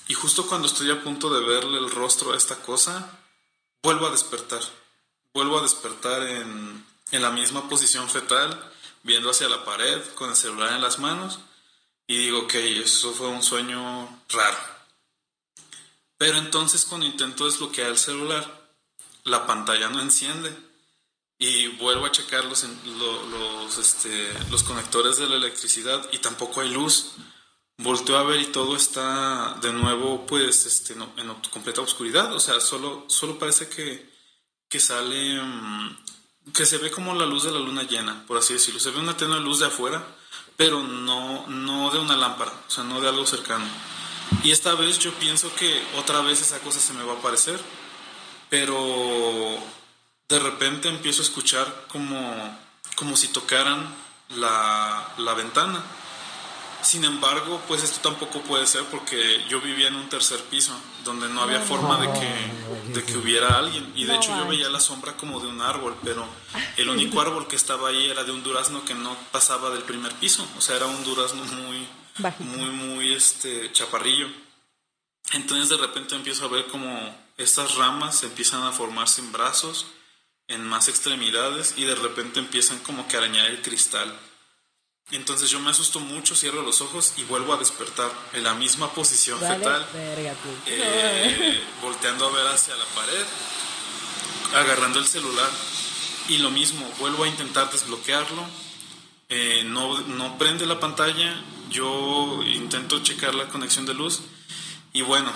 [0.08, 3.20] y justo cuando estoy a punto de verle el rostro a esta cosa,
[3.82, 4.62] vuelvo a despertar.
[5.34, 8.72] Vuelvo a despertar en, en la misma posición fetal,
[9.02, 11.38] viendo hacia la pared, con el celular en las manos,
[12.06, 14.58] y digo, ok, eso fue un sueño raro.
[16.16, 18.70] Pero entonces cuando intento desbloquear el celular,
[19.24, 20.65] la pantalla no enciende
[21.38, 26.70] y vuelvo a checar los, los, este, los conectores de la electricidad y tampoco hay
[26.70, 27.12] luz.
[27.78, 32.34] Volteo a ver y todo está de nuevo pues este, en completa oscuridad.
[32.34, 34.10] O sea, solo, solo parece que,
[34.68, 38.54] que sale, mm, que se ve como la luz de la luna llena, por así
[38.54, 38.80] decirlo.
[38.80, 40.06] Se ve una tenue luz de afuera,
[40.56, 43.66] pero no, no de una lámpara, o sea, no de algo cercano.
[44.42, 47.60] Y esta vez yo pienso que otra vez esa cosa se me va a aparecer,
[48.48, 49.58] pero
[50.28, 52.58] de repente empiezo a escuchar como,
[52.96, 53.94] como si tocaran
[54.30, 55.82] la, la ventana.
[56.82, 60.72] Sin embargo, pues esto tampoco puede ser porque yo vivía en un tercer piso
[61.04, 63.92] donde no había forma de que, de que hubiera alguien.
[63.96, 66.26] Y de hecho yo veía la sombra como de un árbol, pero
[66.76, 70.12] el único árbol que estaba ahí era de un durazno que no pasaba del primer
[70.14, 70.46] piso.
[70.56, 71.88] O sea, era un durazno muy,
[72.38, 74.28] muy, muy este, chaparrillo.
[75.32, 79.86] Entonces de repente empiezo a ver como estas ramas empiezan a formarse en brazos
[80.48, 84.16] en más extremidades y de repente empiezan como que a arañar el cristal.
[85.12, 88.90] Entonces yo me asusto mucho, cierro los ojos y vuelvo a despertar en la misma
[88.92, 89.86] posición fetal,
[90.66, 93.24] eh, volteando a ver hacia la pared,
[94.54, 95.48] agarrando el celular
[96.28, 98.44] y lo mismo, vuelvo a intentar desbloquearlo,
[99.28, 101.40] eh, no, no prende la pantalla,
[101.70, 104.22] yo intento checar la conexión de luz
[104.92, 105.32] y bueno,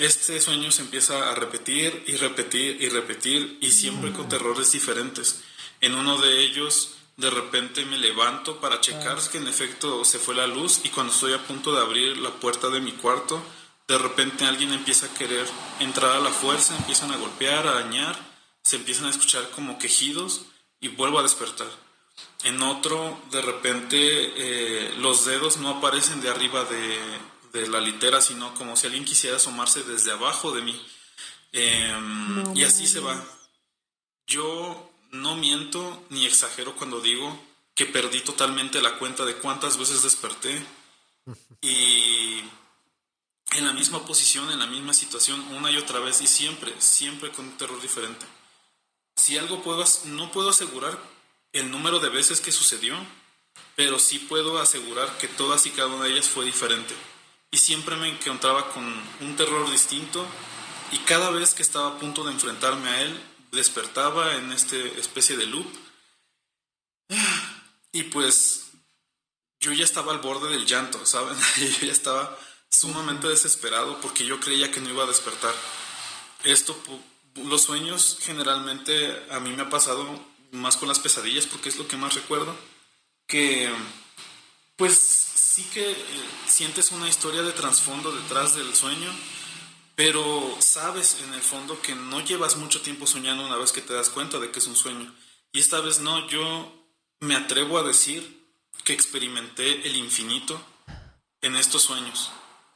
[0.00, 5.42] este sueño se empieza a repetir y repetir y repetir y siempre con terrores diferentes.
[5.80, 10.34] En uno de ellos, de repente me levanto para checar que en efecto se fue
[10.34, 13.42] la luz y cuando estoy a punto de abrir la puerta de mi cuarto,
[13.86, 15.46] de repente alguien empieza a querer
[15.80, 18.16] entrar a la fuerza, empiezan a golpear, a dañar,
[18.62, 20.42] se empiezan a escuchar como quejidos
[20.80, 21.68] y vuelvo a despertar.
[22.44, 26.98] En otro, de repente, eh, los dedos no aparecen de arriba de,
[27.60, 30.86] de la litera, sino como si alguien quisiera asomarse desde abajo de mí.
[31.52, 33.24] Em, y así se va.
[34.26, 37.40] Yo no miento ni exagero cuando digo
[37.74, 40.64] que perdí totalmente la cuenta de cuántas veces desperté
[41.60, 42.40] y
[43.52, 47.30] en la misma posición, en la misma situación, una y otra vez y siempre, siempre
[47.30, 48.26] con un terror diferente.
[49.16, 50.98] Si algo puedo, no puedo asegurar
[51.52, 52.96] el número de veces que sucedió,
[53.76, 56.94] pero sí puedo asegurar que todas y cada una de ellas fue diferente
[57.54, 58.84] y siempre me encontraba con
[59.20, 60.26] un terror distinto
[60.90, 63.20] y cada vez que estaba a punto de enfrentarme a él,
[63.52, 65.66] despertaba en esta especie de loop.
[67.92, 68.72] Y pues
[69.60, 71.38] yo ya estaba al borde del llanto, ¿saben?
[71.56, 72.36] yo ya estaba
[72.68, 75.54] sumamente desesperado porque yo creía que no iba a despertar.
[76.42, 76.76] Esto,
[77.36, 80.08] los sueños generalmente a mí me ha pasado
[80.50, 82.56] más con las pesadillas porque es lo que más recuerdo,
[83.28, 83.72] que
[84.76, 85.96] pues sí que eh,
[86.46, 89.10] sientes una historia de trasfondo detrás del sueño,
[89.94, 93.94] pero sabes en el fondo que no llevas mucho tiempo soñando una vez que te
[93.94, 95.14] das cuenta de que es un sueño.
[95.52, 96.72] Y esta vez no, yo
[97.20, 98.44] me atrevo a decir
[98.82, 100.60] que experimenté el infinito
[101.40, 102.30] en estos sueños,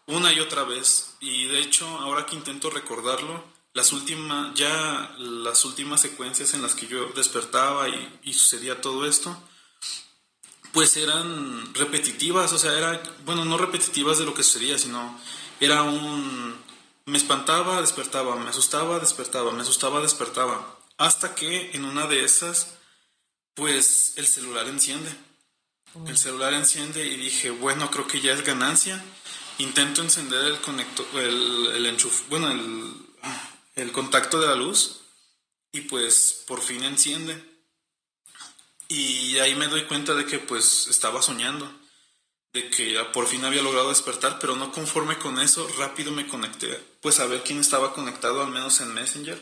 [0.07, 1.17] una y otra vez.
[1.21, 3.43] Y de hecho, ahora que intento recordarlo,
[3.73, 9.07] las últimas, ya las últimas secuencias en las que yo despertaba y, y sucedía todo
[9.07, 9.37] esto,
[10.73, 15.19] pues eran repetitivas, o sea, era, bueno, no repetitivas de lo que sucedía, sino
[15.61, 16.57] era un,
[17.07, 22.75] me espantaba, despertaba, me asustaba, despertaba, me asustaba, despertaba, hasta que en una de esas,
[23.55, 25.11] pues el celular enciende,
[26.07, 29.03] el celular enciende y dije, bueno, creo que ya es ganancia,
[29.59, 32.95] intento encender el conector, el, el enchuf, bueno, el,
[33.75, 35.01] el contacto de la luz
[35.73, 37.58] y pues por fin enciende.
[38.89, 41.71] Y ahí me doy cuenta de que pues estaba soñando,
[42.55, 46.75] de que por fin había logrado despertar, pero no conforme con eso, rápido me conecté,
[47.03, 49.41] pues a ver quién estaba conectado, al menos en Messenger,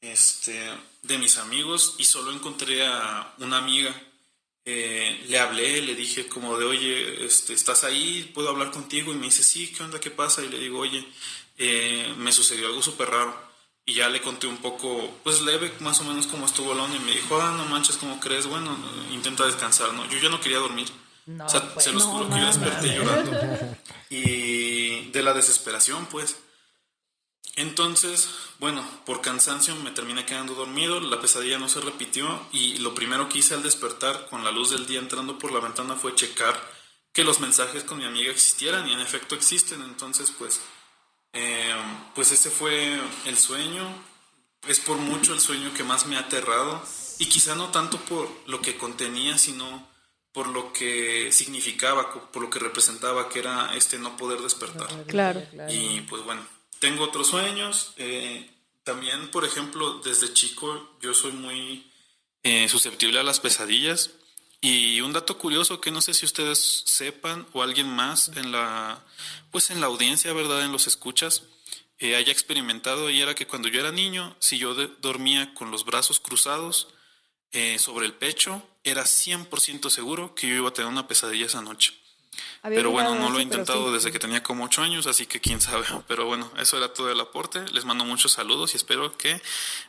[0.00, 0.58] este,
[1.02, 3.94] de mis amigos, y solo encontré a una amiga.
[4.66, 8.30] Eh, le hablé, le dije como de, oye, este, ¿estás ahí?
[8.32, 9.12] ¿Puedo hablar contigo?
[9.12, 10.00] Y me dice, sí, ¿qué onda?
[10.00, 10.42] ¿Qué pasa?
[10.42, 11.06] Y le digo, oye,
[11.58, 13.53] eh, me sucedió algo súper raro.
[13.86, 16.98] Y ya le conté un poco, pues leve, más o menos como estuvo Lon y
[17.00, 18.46] me dijo, ah, no manches, ¿cómo crees?
[18.46, 18.74] Bueno,
[19.10, 20.08] intenta descansar, ¿no?
[20.08, 20.88] Yo ya no quería dormir.
[21.26, 23.32] No, o sea, pues, se los no juro que yo desperté llorando.
[24.10, 26.36] Y de la desesperación, pues.
[27.56, 28.28] Entonces,
[28.58, 33.28] bueno, por cansancio me terminé quedando dormido, la pesadilla no se repitió y lo primero
[33.28, 36.60] que hice al despertar con la luz del día entrando por la ventana fue checar
[37.12, 39.82] que los mensajes con mi amiga existieran y en efecto existen.
[39.82, 40.60] Entonces, pues,
[41.34, 41.74] eh,
[42.14, 43.86] pues ese fue el sueño.
[44.66, 46.82] Es por mucho el sueño que más me ha aterrado
[47.18, 49.86] y quizá no tanto por lo que contenía, sino
[50.32, 54.88] por lo que significaba, por lo que representaba, que era este no poder despertar.
[55.06, 55.42] Claro.
[55.68, 56.46] Y pues bueno,
[56.78, 57.92] tengo otros sueños.
[57.96, 58.50] eh,
[58.84, 61.90] también, por ejemplo, desde chico yo soy muy
[62.42, 64.10] eh, susceptible a las pesadillas.
[64.64, 69.04] Y un dato curioso que no sé si ustedes sepan o alguien más en la,
[69.50, 70.64] pues en la audiencia, ¿verdad?
[70.64, 71.42] En los escuchas,
[71.98, 75.84] eh, haya experimentado y era que cuando yo era niño, si yo dormía con los
[75.84, 76.88] brazos cruzados
[77.52, 81.60] eh, sobre el pecho, era 100% seguro que yo iba a tener una pesadilla esa
[81.60, 81.92] noche.
[82.64, 83.92] Había Pero bueno, no lo he intentado sí.
[83.92, 85.84] desde que tenía como ocho años, así que quién sabe.
[86.08, 87.60] Pero bueno, eso era todo el aporte.
[87.74, 89.38] Les mando muchos saludos y espero que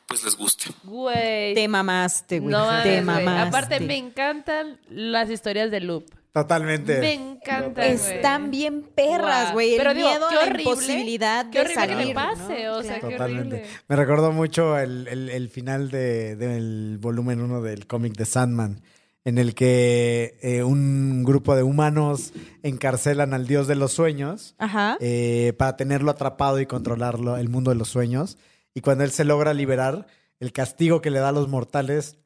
[0.06, 0.66] pues les guste.
[0.84, 1.54] Güey.
[1.56, 2.52] Te mamaste, güey.
[2.52, 3.48] No Te mamaste.
[3.48, 6.06] Aparte, me encantan las historias de Loop.
[6.34, 7.00] Totalmente.
[7.00, 7.92] Me encantan, güey.
[7.94, 9.72] Están bien perras, güey.
[9.76, 12.08] El Pero digo, miedo qué a la horrible, imposibilidad Qué de horrible que salir.
[12.08, 12.74] le pase, ¿no?
[12.78, 13.08] o sea, Claro.
[13.08, 13.56] qué Totalmente.
[13.56, 13.80] horrible.
[13.88, 18.82] Me recordó mucho el, el- el final de- del volumen 1 del cómic de Sandman,
[19.26, 22.32] en el que eh, un grupo de humanos
[22.64, 24.98] encarcelan al dios de los sueños Ajá.
[25.02, 28.38] eh, para tenerlo atrapado y controlarlo, el mundo de los sueños.
[28.74, 30.06] Y cuando él se logra liberar,
[30.40, 32.18] el castigo que le da a los mortales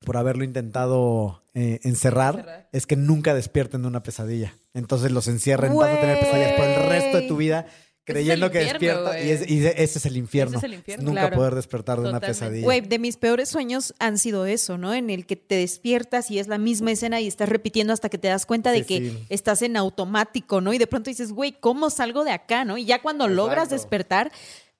[0.00, 2.68] por haberlo intentado eh, encerrar Encerrar.
[2.72, 4.54] es que nunca despierten de una pesadilla.
[4.74, 7.66] Entonces los encierran, vas a tener pesadillas por el resto de tu vida
[8.04, 10.58] creyendo que despierta y, es- y ese es el infierno.
[10.58, 11.36] Ese es el infierno, Nunca claro.
[11.36, 12.64] poder despertar de una pesadilla.
[12.64, 14.92] Güey, de mis peores sueños han sido eso, ¿no?
[14.94, 18.18] En el que te despiertas y es la misma escena y estás repitiendo hasta que
[18.18, 19.18] te das cuenta de Sí, que sí.
[19.30, 20.72] estás en automático, ¿no?
[20.72, 22.76] Y de pronto dices, güey, ¿cómo salgo de acá, no?
[22.78, 24.30] Y ya cuando logras despertar,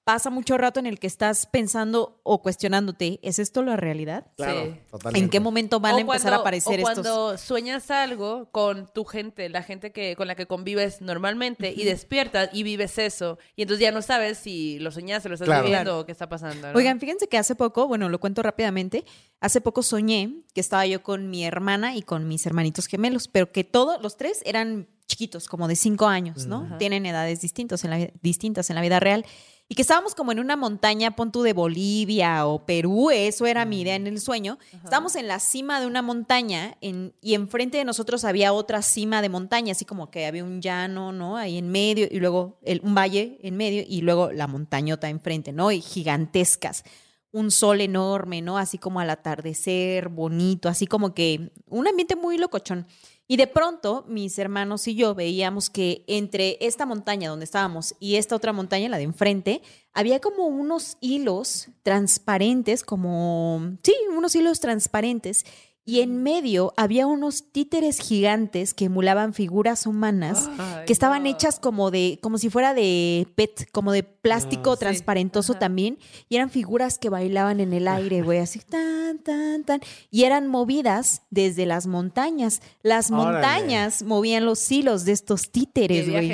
[0.05, 4.27] pasa mucho rato en el que estás pensando o cuestionándote, ¿es esto la realidad?
[4.37, 4.81] Claro, Sí.
[4.91, 5.19] totalmente.
[5.25, 6.93] ¿En qué momento van O a empezar cuando- a aparecer o estos?
[7.07, 11.85] cuando sueñas algo con tu gente, la gente que con la que convives normalmente y
[11.85, 15.65] despiertas y vives eso y entonces ya no sabes si lo soñaste, lo estás Claro.
[15.65, 16.71] viviendo o qué está pasando.
[16.71, 16.79] ¿no?
[16.79, 19.05] Oigan, fíjense que hace poco, bueno, lo cuento rápidamente,
[19.41, 23.51] hace poco soñé que estaba yo con mi hermana y con mis hermanitos gemelos, pero
[23.53, 26.63] que todos los tres eran chiquitos, como de cinco años, ¿no?
[26.65, 26.79] Ajá.
[26.79, 29.25] Tienen edades distintos en la, distintas en la vida real.
[29.67, 33.65] Y que estábamos como en una montaña, pon tú de Bolivia o Perú, eso era
[33.65, 34.59] mi idea en el sueño.
[34.85, 39.23] Estábamos en la cima de una montaña en- y enfrente de nosotros había otra cima
[39.23, 41.39] de montaña, así como que había un llano, ¿no?
[41.39, 45.53] Ahí en medio y luego el- un valle en medio y luego la montañota enfrente,
[45.53, 45.73] ¿no?
[45.73, 46.85] Y gigantescas.
[47.33, 48.59] Un sol enorme, ¿no?
[48.59, 52.87] Así como al atardecer, bonito, así como que un ambiente muy locochón.
[53.27, 58.17] Y de pronto mis hermanos y yo veíamos que entre esta montaña donde estábamos y
[58.17, 59.63] esta otra montaña, la de enfrente,
[59.95, 65.47] había como unos hilos transparentes, como, sí, unos hilos transparentes.
[65.87, 71.29] Y en medio había unos títeres gigantes que emulaban figuras humanas Ay, que estaban no.
[71.29, 75.99] hechas como de como si fuera de PET, como de plástico Ah, transparentoso también
[76.29, 79.81] y eran figuras que bailaban en el aire, güey, así tan tan tan
[80.11, 82.63] y eran movidas desde las montañas.
[82.83, 83.33] Las Órale.
[83.33, 86.33] montañas movían los hilos de estos títeres, güey.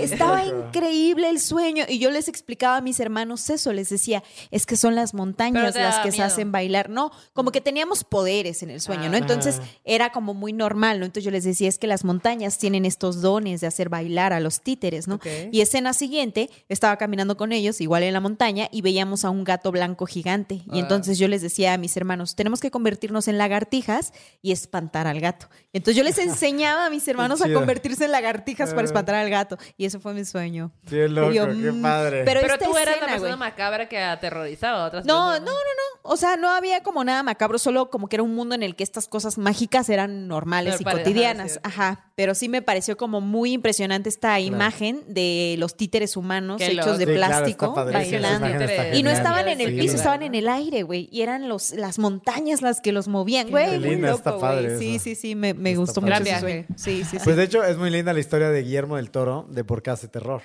[0.00, 4.66] Estaba increíble el sueño y yo les explicaba a mis hermanos eso, les decía, es
[4.66, 8.70] que son las montañas las que se hacen bailar, no, como que teníamos poderes en
[8.70, 9.16] el sueño, ¿no?
[9.16, 11.04] Entonces era como muy normal, ¿no?
[11.06, 14.38] Entonces yo les decía, es que las montañas tienen estos dones de hacer bailar a
[14.40, 15.18] los títeres, ¿no?
[15.50, 19.42] Y escena siguiente, estaba caminando con ellos, igual en la montaña, y veíamos a un
[19.44, 20.54] gato blanco gigante.
[20.72, 20.78] Y Ah.
[20.80, 24.12] entonces yo les decía a mis hermanos, tenemos que convertirnos en lagartijas
[24.42, 25.48] y espantar al gato.
[25.72, 28.84] Entonces yo les enseñaba a mis hermanos a convertirse en lagartijas para Ah.
[28.84, 29.58] espantar al gato.
[29.76, 30.70] Y eso fue mi sueño.
[30.88, 32.22] Qué loco, yo, qué mm, padre.
[32.24, 35.46] pero- tú eras la persona macabra que aterrorizaba a otras No, no, personas.
[35.46, 35.89] no, no.
[36.12, 38.74] O sea, no había como nada macabro, solo como que era un mundo en el
[38.74, 41.52] que estas cosas mágicas eran normales y ajá, cotidianas.
[41.52, 41.58] sí.
[41.62, 46.66] Ajá, Pero sí me pareció como muy impresionante esta imagen de los títeres humanos Qué
[46.72, 46.98] hechos loco.
[46.98, 48.96] de Sí, claro, plástico esa bailando.
[48.96, 49.96] Y no estaban en el Sí, piso, claro.
[49.98, 51.08] estaban en el aire, güey.
[51.12, 53.78] Y eran los, las montañas las que los movían, güey.
[53.78, 54.40] Muy linda, loco, está güey.
[54.42, 56.66] padre Sí, sí, sí, me, gustó mucho Gran viaje.
[56.74, 57.18] Sí, sí, sí.
[57.22, 59.90] Pues de hecho es muy linda la historia de Guillermo del Toro de por qué
[59.90, 60.42] hace terror.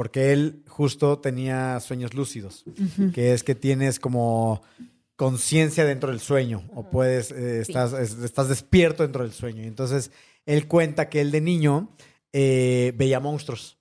[0.00, 2.64] Porque él justo tenía sueños lúcidos,
[3.12, 4.62] que es que tienes como
[5.14, 9.62] conciencia dentro del sueño o puedes, eh, estás, es- estás despierto dentro del sueño.
[9.62, 10.10] Y entonces
[10.46, 11.90] él cuenta que él de niño
[12.32, 13.76] eh, veía monstruos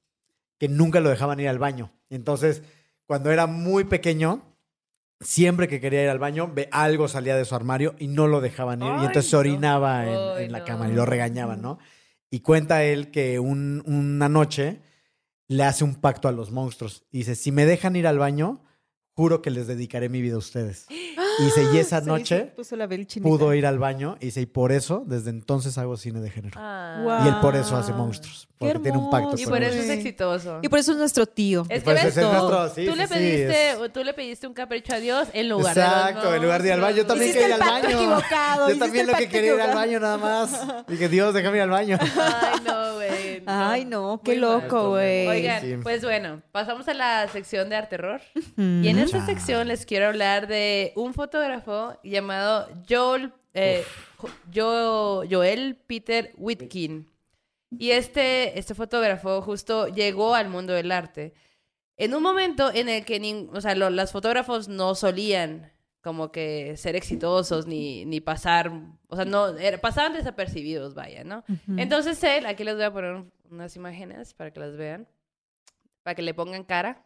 [0.58, 1.94] que nunca lo dejaban ir al baño.
[2.10, 2.64] Entonces
[3.06, 4.44] cuando era muy pequeño,
[5.22, 8.42] siempre que quería ir al baño, ve, algo salía de su armario y no lo
[8.42, 8.88] dejaban ir.
[8.88, 9.40] y entonces se no.
[9.40, 10.04] orinaba
[10.42, 11.80] en, la cama y lo regañaban, ¿no?
[12.30, 14.82] Y cuenta él que un- una noche
[15.50, 17.04] le hace un pacto a los monstruos.
[17.12, 18.64] Y dice, si me dejan ir al baño,
[19.16, 20.88] juro que les dedicaré mi vida a ustedes.
[21.40, 22.54] Y dice, y esa noche
[23.22, 24.18] pudo ir al baño.
[24.20, 26.60] Y dice, y por eso, desde entonces hago cine de género.
[26.62, 27.00] Ah.
[27.04, 27.26] Guau.
[27.26, 28.48] Y él por eso hace monstruos.
[28.60, 29.36] qué Porque tiene un pacto.
[29.38, 30.60] Y por eso es exitoso.
[30.62, 31.66] Y por eso es nuestro tío.
[31.70, 34.48] Es que ves tú, nuestro- sí, tú sí, le sí, pediste, es- tú le pediste
[34.48, 36.98] un capricho a Dios en lugar de Exacto, en lugar de ir al baño.
[36.98, 37.90] Yo también quería ir al baño.
[37.90, 40.88] equivocado, Yo también lo que quería ir al baño nada más.
[40.88, 41.98] Dije, Dios, déjame ir al baño.
[42.02, 43.44] Ay, no, güey.
[43.46, 45.28] Ay, no, qué Muy loco, güey.
[45.28, 45.76] Oigan, Sí.
[45.82, 48.22] pues bueno, pasamos a la sección de arte terror.
[48.58, 51.29] Y en esta sección les quiero hablar de un fotógrafo
[52.04, 53.84] llamado Joel, eh,
[54.54, 57.08] Jo- Joel Peter Whitkin.
[57.78, 61.34] Y este, este fotógrafo justo llegó al mundo del arte
[61.98, 66.32] en un momento en el que nin- o sea, lo- los fotógrafos no solían como
[66.32, 68.72] que ser exitosos ni, ni pasar,
[69.08, 71.44] o sea, no, era- pasaban desapercibidos, vaya, ¿no?
[71.78, 75.08] Entonces él, aquí les voy a poner un- unas imágenes para que las vean,
[76.04, 77.06] para que le pongan cara.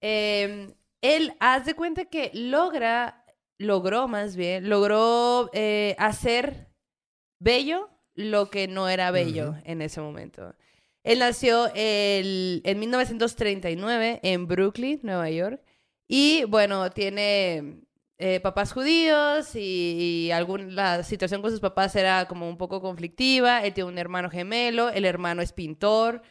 [0.00, 3.24] Eh, él haz de cuenta que logra,
[3.58, 6.68] logró más bien, logró eh, hacer
[7.40, 9.60] bello lo que no era bello Ujú.
[9.64, 10.54] en ese momento.
[11.04, 15.62] Él nació el- en 1939 en Brooklyn, Nueva York.
[16.08, 17.82] Y bueno, tiene
[18.20, 22.80] eh, papás judíos y, y algún- la situación con sus papás era como un poco
[22.80, 23.64] conflictiva.
[23.64, 26.22] Él tiene un hermano gemelo, el hermano es pintor.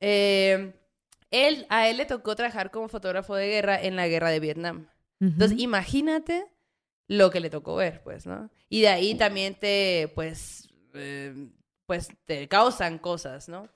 [0.00, 0.72] Eh,
[1.30, 4.88] él, a él le tocó trabajar como fotógrafo de guerra en la guerra de Vietnam.
[5.20, 6.46] Entonces, imagínate
[7.08, 8.50] lo que le tocó ver, pues, ¿no?
[8.68, 11.50] Y de ahí también te, pues, eh,
[11.86, 13.68] pues, te causan cosas, ¿no?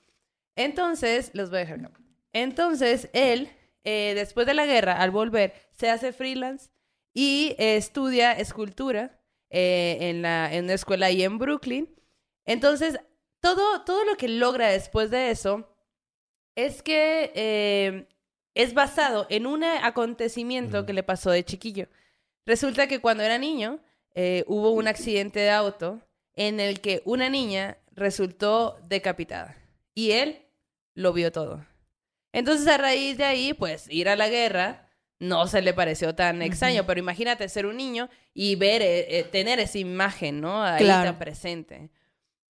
[0.55, 1.99] Entonces, los voy a dejar acá.
[2.31, 3.49] Entonces, él,
[3.83, 6.69] eh, después de la guerra, al volver, se hace freelance
[7.13, 9.19] y eh, estudia escultura
[9.49, 11.93] en, la, en una escuela ahí en Brooklyn.
[12.45, 12.99] Entonces,
[13.39, 15.72] todo, todo lo que logra después de eso
[16.55, 18.07] es que eh,
[18.55, 21.87] es basado en un acontecimiento que le pasó de chiquillo.
[22.45, 23.79] Resulta que cuando era niño
[24.15, 26.01] eh, hubo un accidente de auto
[26.35, 29.55] en el que una niña resultó decapitada
[29.95, 30.45] y él
[30.93, 31.65] lo vio todo.
[32.31, 34.89] Entonces a raíz de ahí, pues ir a la guerra
[35.19, 39.23] no se le pareció tan extraño, pero imagínate ser un niño y ver, eh, eh,
[39.23, 40.63] tener esa imagen, ¿no?
[40.63, 41.11] Ahí Claro.
[41.11, 41.89] tan presente.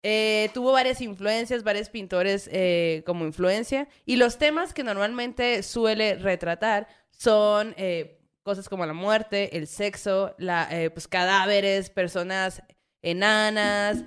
[0.02, 3.88] Eh, tuvo varias influencias, varios pintores eh, como influencia.
[4.06, 10.34] Y los temas que normalmente suele retratar son eh, cosas como la muerte, el sexo,
[10.38, 12.62] pues, cadáveres, personas
[13.02, 14.04] enanas,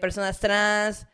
[0.00, 1.06] personas trans.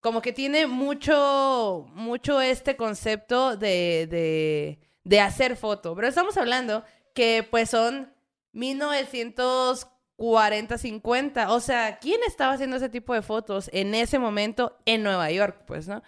[0.00, 5.94] Como que tiene mucho, mucho este concepto de, de, de hacer foto.
[5.94, 6.84] Pero estamos hablando
[7.14, 8.12] que pues son
[8.52, 11.52] 1940, 50.
[11.52, 15.62] O sea, ¿quién estaba haciendo ese tipo de fotos en ese momento en Nueva York?
[15.66, 16.02] Pues, ¿no?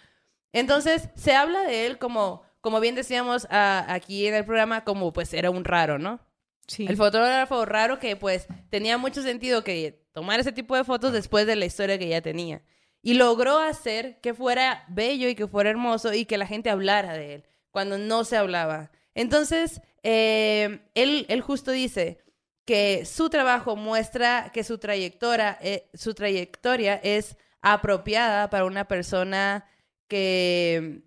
[0.53, 5.13] Entonces, se habla de él como, como bien decíamos ah, aquí en el programa, como
[5.13, 6.19] pues era un raro, ¿no?
[6.67, 6.85] Sí.
[6.87, 11.47] El fotógrafo raro que pues tenía mucho sentido que tomar ese tipo de fotos después
[11.47, 12.61] de la historia que ya tenía.
[13.01, 17.13] Y logró hacer que fuera bello y que fuera hermoso y que la gente hablara
[17.13, 18.91] de él cuando no se hablaba.
[19.13, 22.19] Entonces, eh, él, él justo dice
[22.67, 29.65] que su trabajo muestra que su trayectoria, eh, su trayectoria es apropiada para una persona
[30.07, 31.01] que,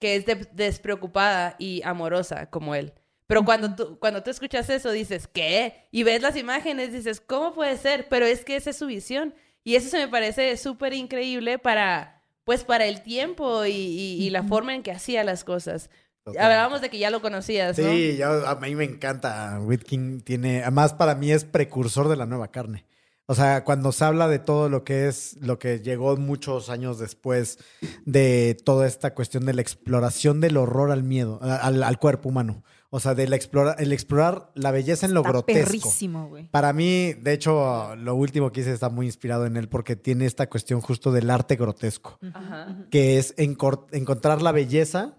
[0.00, 2.92] que es de- despreocupada y amorosa como él.
[3.26, 5.86] Pero cuando tú, cuando tú escuchas eso, dices, ¿qué?
[5.90, 8.08] Y ves las imágenes, dices, ¿cómo puede ser?
[8.08, 9.34] Pero es que esa es su visión.
[9.64, 14.30] Y eso se me parece súper increíble para, pues, para el tiempo y, y- y
[14.30, 15.90] la forma en que hacía las cosas.
[16.28, 17.90] Hablábamos de que ya lo conocías, ¿no?
[17.90, 19.58] Sí, a mí me encanta.
[19.62, 22.84] Whitkin tiene, además para mí es precursor de la nueva carne.
[23.30, 26.98] O sea, cuando se habla de todo lo que es, lo que llegó muchos años
[26.98, 27.58] después
[28.06, 32.64] de toda esta cuestión de la exploración del horror al miedo, al, al cuerpo humano.
[32.90, 35.90] O sea, del explora, el explorar la belleza en lo Está grotesco.
[36.30, 36.48] güey.
[36.50, 40.24] Para mí, de hecho, lo último que hice está muy inspirado en él porque tiene
[40.24, 42.78] esta cuestión justo del arte grotesco Ajá.
[42.90, 45.16] que es encor- encontrar la belleza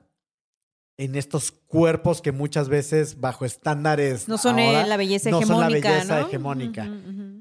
[1.00, 5.42] en estos cuerpos que muchas veces bajo estándares No son eh, ahora, la belleza no
[5.42, 6.28] son la hegemónica, belleza ¿no?
[6.28, 6.92] hegemónica.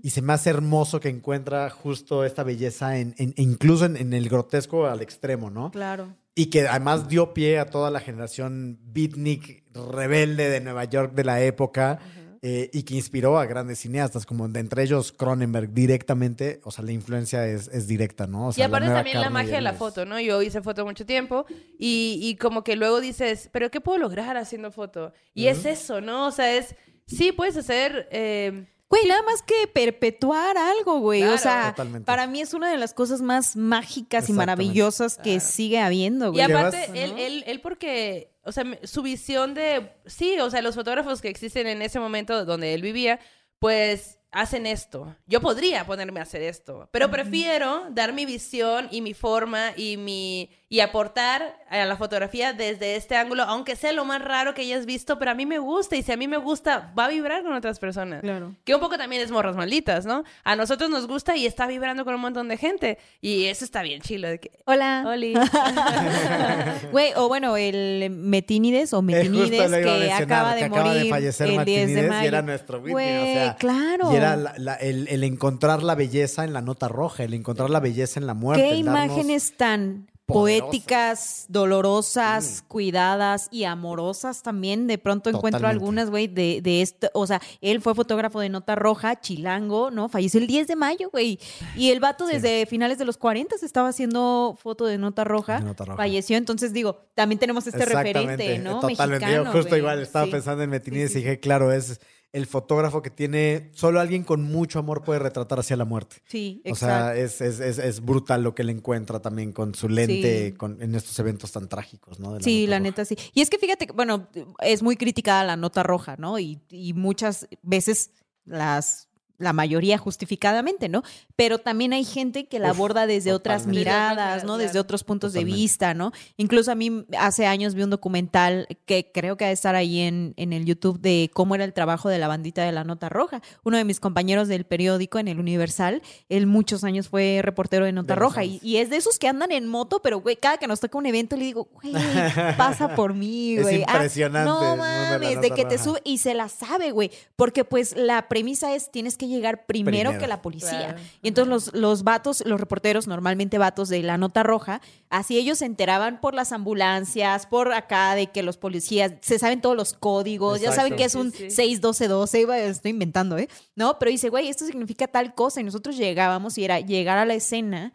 [0.03, 4.13] Y se me hace hermoso que encuentra justo esta belleza en, en- incluso en, en
[4.13, 5.71] el grotesco al extremo, ¿no?
[5.73, 6.15] Claro.
[6.37, 11.25] Y que además dio pie a toda la generación beatnik rebelde de Nueva York de
[11.25, 11.99] la época
[12.43, 16.85] eh, y que inspiró a grandes cineastas, como de entre ellos Cronenberg directamente, o sea,
[16.85, 18.47] la influencia es, es directa, ¿no?
[18.47, 20.20] O Y sea, aparte nueva también la magia de la es- foto, ¿no?
[20.20, 21.47] Yo hice foto mucho tiempo
[21.78, 25.12] y, y como que luego dices, pero ¿qué puedo lograr haciendo foto?
[25.35, 26.27] Y es eso, ¿no?
[26.27, 26.74] O sea, es,
[27.06, 28.09] sí, puedes hacer...
[28.10, 31.20] eh, Güey, nada más que perpetuar algo, güey.
[31.20, 31.35] Claro.
[31.35, 32.06] o sea, Totalmente.
[32.06, 36.31] para mí es una de las cosas más mágicas y maravillosas que sigue habiendo, Y
[36.31, 36.43] güey.
[36.44, 40.75] aparte, Llevas- él, él, él porque, o sea, su visión de, sí, o sea, los
[40.75, 43.20] fotógrafos que existen en ese momento donde él vivía,
[43.59, 45.16] pues hacen esto.
[45.27, 49.97] Yo podría ponerme a hacer esto, pero prefiero dar mi visión y mi forma y
[49.97, 54.62] mi y aportar a la fotografía desde este ángulo, aunque sea lo más raro que
[54.62, 57.09] hayas visto, pero a mí me gusta y si a mí me gusta, va a
[57.09, 58.20] vibrar con otras personas.
[58.20, 58.55] Claro.
[58.65, 60.24] Que un poco también es morras malditas, ¿no?
[60.45, 63.81] A nosotros nos gusta y está vibrando con un montón de gente y eso está
[63.82, 65.05] bien chilo de que Hola.
[65.07, 65.35] Oli.
[66.93, 71.49] Güey, o bueno, el Metínides o Metinides que acaba de que morir acaba de fallecer
[71.49, 72.24] el 10 de mayo.
[72.24, 74.12] y era nuestro Whitney, Güey, o sea, claro.
[74.12, 77.70] Y era la- la- el, el encontrar la belleza en la nota roja, el encontrar
[77.70, 78.62] la belleza en la muerte.
[78.62, 80.69] Qué darnos- imágenes tan poderosas.
[80.69, 84.87] poéticas, dolorosas, cuidadas y amorosas también.
[84.87, 87.09] De pronto encuentro algunas, güey, de, de esto.
[87.15, 90.09] O sea, él fue fotógrafo de Nota Roja, chilango, ¿no?
[90.09, 91.39] Falleció el 10 de mayo, güey.
[91.77, 95.59] Y el vato desde finales de los 40 estaba haciendo foto de Nota Roja.
[95.61, 95.97] De Nota Roja.
[95.97, 98.81] Falleció, entonces digo, también tenemos este referente, ¿no?
[98.81, 99.27] Totalmente.
[99.27, 100.31] Mexicano, Yo justo igual estaba Sí.
[100.31, 102.01] pensando en Metinides sí, y dije, claro, es
[102.33, 106.17] el fotógrafo que tiene, solo alguien con mucho amor puede retratar hacia la muerte.
[106.27, 107.45] Sí, O sea, exacto.
[107.47, 110.53] es, es, es, es brutal lo que él encuentra también con su lente Sí.
[110.57, 112.35] con, en estos eventos tan trágicos, ¿no?
[112.35, 112.81] De Sí, la roja.
[112.83, 113.17] neta sí.
[113.33, 114.29] Y es que fíjate, que, bueno,
[114.61, 116.39] es muy criticada la nota roja, ¿no?
[116.39, 118.11] Y, y muchas veces
[118.45, 119.08] las
[119.39, 121.02] la mayoría justificadamente, ¿no?
[121.36, 124.59] Pero también hay gente que la Uf, aborda desde otras miradas, ¿no?
[124.59, 126.12] Desde otros puntos de vista, ¿no?
[126.36, 130.01] Incluso a mí hace años vi un documental que creo que ha de estar ahí
[130.01, 133.09] en, en el YouTube de cómo era el trabajo de la bandita de la nota
[133.09, 133.40] roja.
[133.65, 137.93] Uno de mis compañeros del periódico en el Universal, él muchos años fue reportero de
[137.93, 140.66] nota De roja y, es de esos que andan en moto, pero güey, cada que
[140.66, 141.93] nos toca un evento le digo, güey,
[142.56, 143.85] pasa por mí, Es güey.
[143.86, 146.90] Ah, impresionante el no de mames, de, nota que te sube y se la sabe,
[146.90, 147.10] güey.
[147.36, 150.19] Porque pues la premisa es tienes que llegar primero, Primero.
[150.21, 150.71] que la policía.
[150.95, 150.99] Claro.
[151.23, 154.81] Y entonces los, los vatos, los reporteros, normalmente vatos de la nota roja,
[155.11, 159.61] así ellos se enteraban por las ambulancias, por acá de que los policías se saben
[159.61, 161.51] todos los códigos, ya saben que es Sí, un sí.
[161.51, 163.49] 61212, iba, estoy inventando, ¿eh?
[163.77, 165.61] No, pero dice, güey, esto significa tal cosa.
[165.61, 167.93] Y nosotros llegábamos y era llegar a la escena,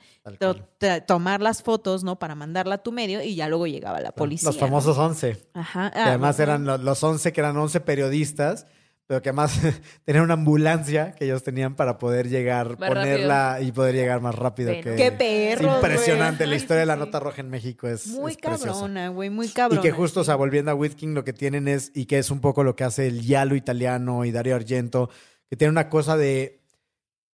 [1.06, 2.18] tomar las fotos, ¿no?
[2.20, 4.48] Para mandarla a tu medio y ya luego llegaba la policía.
[4.50, 5.38] Los famosos 11.
[5.54, 5.92] Ajá.
[5.92, 6.52] Que ah, además bueno.
[6.52, 8.66] eran lo- los 11, que eran 11 periodistas,
[9.08, 9.60] pero que además
[10.06, 14.36] tenían una ambulancia que ellos tenían para poder llegar, Más ponerla y poder llegar más
[14.36, 14.70] rápido.
[14.70, 14.84] Bueno.
[14.84, 16.48] que, Qué es perros, impresionante.
[16.48, 19.50] La historia de la nota roja en México es, Muy es cabrona, güey, muy Y
[19.50, 19.82] cabrona.
[19.82, 22.40] que justo, o sea, volviendo a Whitkin, lo que tienen es, y que es un
[22.40, 25.10] poco lo que hace el Yalo italiano y Dario Argento,
[25.50, 26.62] que tiene una cosa de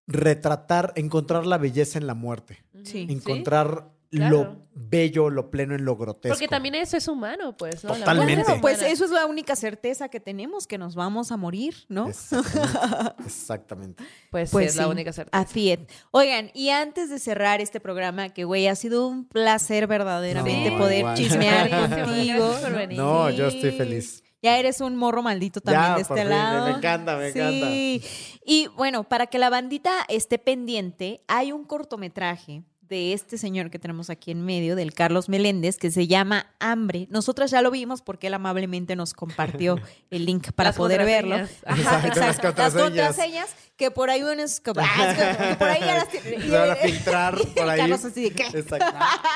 [0.08, 2.64] retratar, encontrar la belleza en la muerte.
[2.84, 3.06] Sí.
[3.10, 4.38] Encontrar claro.
[4.44, 6.34] lo bello, lo pleno en lo grotesco.
[6.34, 7.92] Porque también eso es humano, pues, ¿no?
[7.94, 8.36] La Totalmente.
[8.44, 11.76] Claro, es pues eso es la única certeza que tenemos, que nos vamos a morir,
[11.90, 12.08] ¿no?
[12.08, 13.24] Exactamente.
[13.26, 14.04] Exactamente.
[14.32, 15.38] Pues, Pues sí, es la única certeza.
[15.38, 15.80] Así es.
[16.12, 20.78] Oigan, y antes de cerrar este programa, que güey, ha sido un placer verdaderamente No,
[20.78, 21.18] poder igual.
[21.18, 21.70] chismear
[22.06, 22.56] contigo.
[22.92, 24.24] No, yo estoy feliz.
[24.42, 26.68] Ya eres un morro maldito también Ya, de por este fin, lado.
[26.70, 28.02] me encanta, me sí.
[28.46, 33.80] Y bueno, para que la bandita esté pendiente, hay un cortometraje de este señor que
[33.80, 37.08] tenemos aquí en medio, del Carlos Meléndez, que se llama Hambre.
[37.12, 39.78] Nosotras ya lo vimos porque él amablemente nos compartió
[40.10, 41.36] el link para Las poder verlo.
[41.36, 41.46] Ajá,
[41.76, 42.62] Exacto, las exacto.
[42.62, 43.08] Las contraseñas.
[43.08, 46.42] contraseñas que por ahí uno es como, ah, que- por ahí ya las tiene.
[46.42, 47.80] Se van a filtrar por ahí.
[47.80, 48.44] Carlos así de, ¿qué?
[48.44, 48.86] Exacto.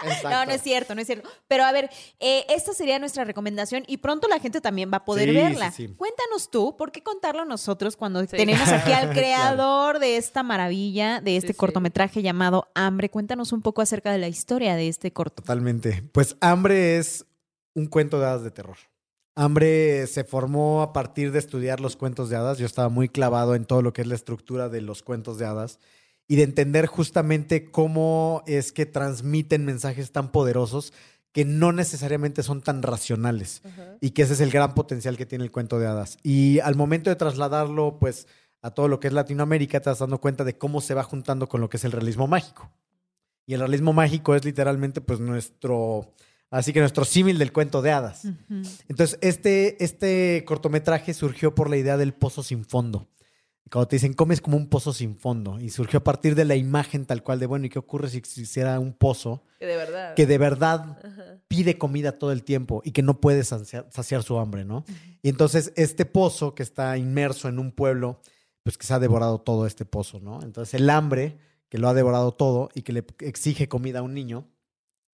[0.03, 0.45] No, Exacto.
[0.47, 1.30] no es cierto, no es cierto.
[1.47, 1.89] Pero a ver,
[2.19, 5.71] eh, esta sería nuestra recomendación y pronto la gente también va a poder Sí, verla.
[5.71, 5.93] sí, sí.
[5.95, 8.27] Cuéntanos tú, ¿por qué contarlo nosotros cuando Sí.
[8.27, 11.57] tenemos aquí al creador de esta maravilla, de este Sí, sí.
[11.57, 13.09] cortometraje llamado Hambre?
[13.09, 15.44] Cuéntanos un poco acerca de la historia de este corto.
[15.44, 16.03] Totalmente.
[16.11, 17.26] Pues Hambre es
[17.74, 18.78] un cuento de hadas de terror.
[19.36, 22.60] Hambre se formó a partir de estudiar los cuentos de hadas.
[22.60, 25.45] Yo estaba muy clavado en todo lo que es la estructura de los cuentos de
[25.45, 25.80] hadas
[26.28, 30.94] y de entender justamente cómo es que transmiten mensajes tan poderosos
[31.32, 33.64] que no necesariamente son tan racionales
[33.99, 36.18] y que ese es el gran potencial que tiene el cuento de hadas.
[36.22, 38.28] Y al momento de trasladarlo, pues,
[38.61, 41.49] a todo lo que es Latinoamérica, te vas dando cuenta de cómo se va juntando
[41.49, 42.72] con lo que es el realismo mágico.
[43.45, 46.14] Y el realismo mágico es literalmente, pues, nuestro,
[46.49, 48.26] así que nuestro símil del cuento de hadas.
[48.88, 53.10] Entonces, este, este cortometraje surgió por la idea del pozo sin fondo.
[53.72, 55.60] Cuando te dicen, comes como un pozo sin fondo.
[55.60, 58.18] Y surgió a partir de la imagen tal cual de, bueno, ¿y qué ocurre si
[58.18, 60.14] existiera un pozo Que de verdad.
[60.14, 60.98] que de verdad
[61.48, 64.86] pide comida todo el tiempo y que no puede saciar, saciar su hambre, ¿no?
[65.24, 68.22] Y entonces este pozo que está inmerso en un pueblo,
[68.61, 70.41] pues que se ha devorado todo este pozo, ¿no?
[70.44, 71.38] Entonces el hambre
[71.73, 74.47] que lo ha devorado todo y que le exige comida a un niño,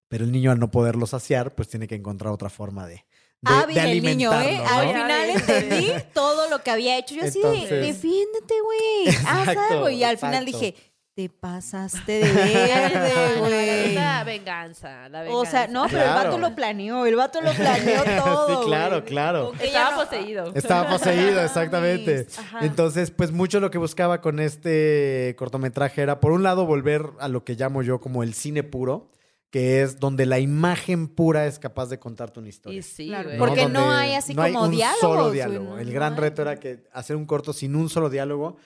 [0.09, 3.05] pero el niño al no poderlo saciar, pues tiene que encontrar otra forma de,
[3.43, 4.61] de, Hábil de el niño, ¿eh?
[4.67, 7.15] Al final entendí todo lo que había hecho.
[7.15, 9.15] Yo así de, defiéndete, güey.
[9.25, 9.89] Haz Exacto, algo.
[9.91, 10.67] Y al final exacto.
[10.67, 10.75] dije,
[11.19, 13.95] te pasaste de verde, güey.
[13.97, 15.37] La venganza, la venganza.
[15.37, 18.61] O sea, no, pero el vato lo planeó, el vato lo planeó todo.
[18.63, 19.05] Sí, claro, güey.
[19.09, 19.51] claro.
[19.59, 20.53] Que Estaba no- poseído.
[20.55, 22.29] Estaba poseído, exactamente.
[22.39, 22.61] Ajá.
[22.65, 27.27] Entonces, pues mucho lo que buscaba con este cortometraje era, por un lado, volver a
[27.27, 29.11] lo que llamo yo como el cine puro,
[29.51, 32.79] que es donde la imagen pura es capaz de contarte una historia.
[32.79, 35.71] Y sí, Claro, porque Donde no hay así no hay como un diálogos, solo diálogo.
[35.71, 36.21] no, el gran hay.
[36.21, 38.57] reto era que hacer un corto sin un solo diálogo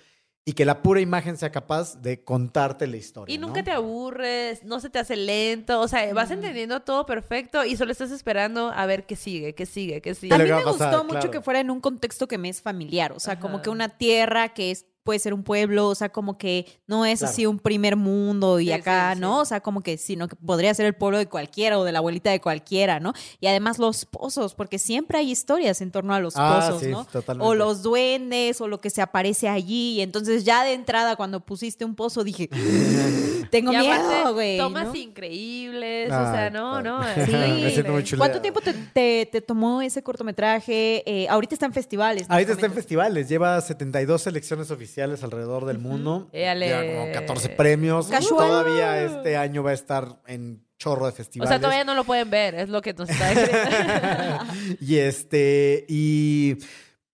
[0.44, 3.32] y que la pura imagen sea capaz de contarte la historia.
[3.32, 3.64] Y nunca ¿no?
[3.64, 7.92] te aburres, no se te hace lento, o sea, vas entendiendo todo perfecto y solo
[7.92, 10.34] estás esperando a ver qué sigue, qué sigue, qué sigue.
[10.34, 12.48] A mí me va a pasar, gustó mucho que fuera en un contexto que me
[12.48, 15.94] es familiar, o sea, como que una tierra que es puede ser un pueblo, o
[15.94, 17.32] sea, como que no es Claro.
[17.32, 19.36] así un primer mundo y Sí, acá, sí, ¿no?
[19.36, 19.42] sí.
[19.42, 21.98] O sea, como que sino que podría ser el pueblo de cualquiera o de la
[21.98, 23.12] abuelita de cualquiera, ¿no?
[23.40, 26.88] Y además los pozos, porque siempre hay historias en torno a los Ah, pozos, sí,
[26.90, 27.04] ¿no?
[27.04, 27.48] totalmente.
[27.48, 31.40] O los duendes o lo que se aparece allí, y entonces ya de entrada cuando
[31.40, 32.48] pusiste un pozo dije,
[33.50, 34.58] tengo Y miedo, güey.
[34.58, 34.94] Tomas ¿no?
[34.94, 36.88] increíbles, o Ah, sea, no, padre.
[36.88, 36.98] no.
[37.92, 38.18] Muy chuleado.
[38.18, 41.02] ¿Cuánto tiempo te, te- te tomó ese cortometraje?
[41.06, 42.22] Eh, ahorita está en festivales.
[42.22, 46.28] nos Ahorita está en festivales, lleva 72 selecciones oficiales alrededor del mundo.
[46.32, 46.66] Éale.
[46.68, 48.08] Lleva como 14 premios.
[48.08, 48.48] Casual.
[48.48, 51.48] Todavía este año va a estar en chorro de O festivales.
[51.48, 54.76] sea, todavía no lo pueden ver, es lo que nos está diciendo.
[54.80, 56.56] y este, y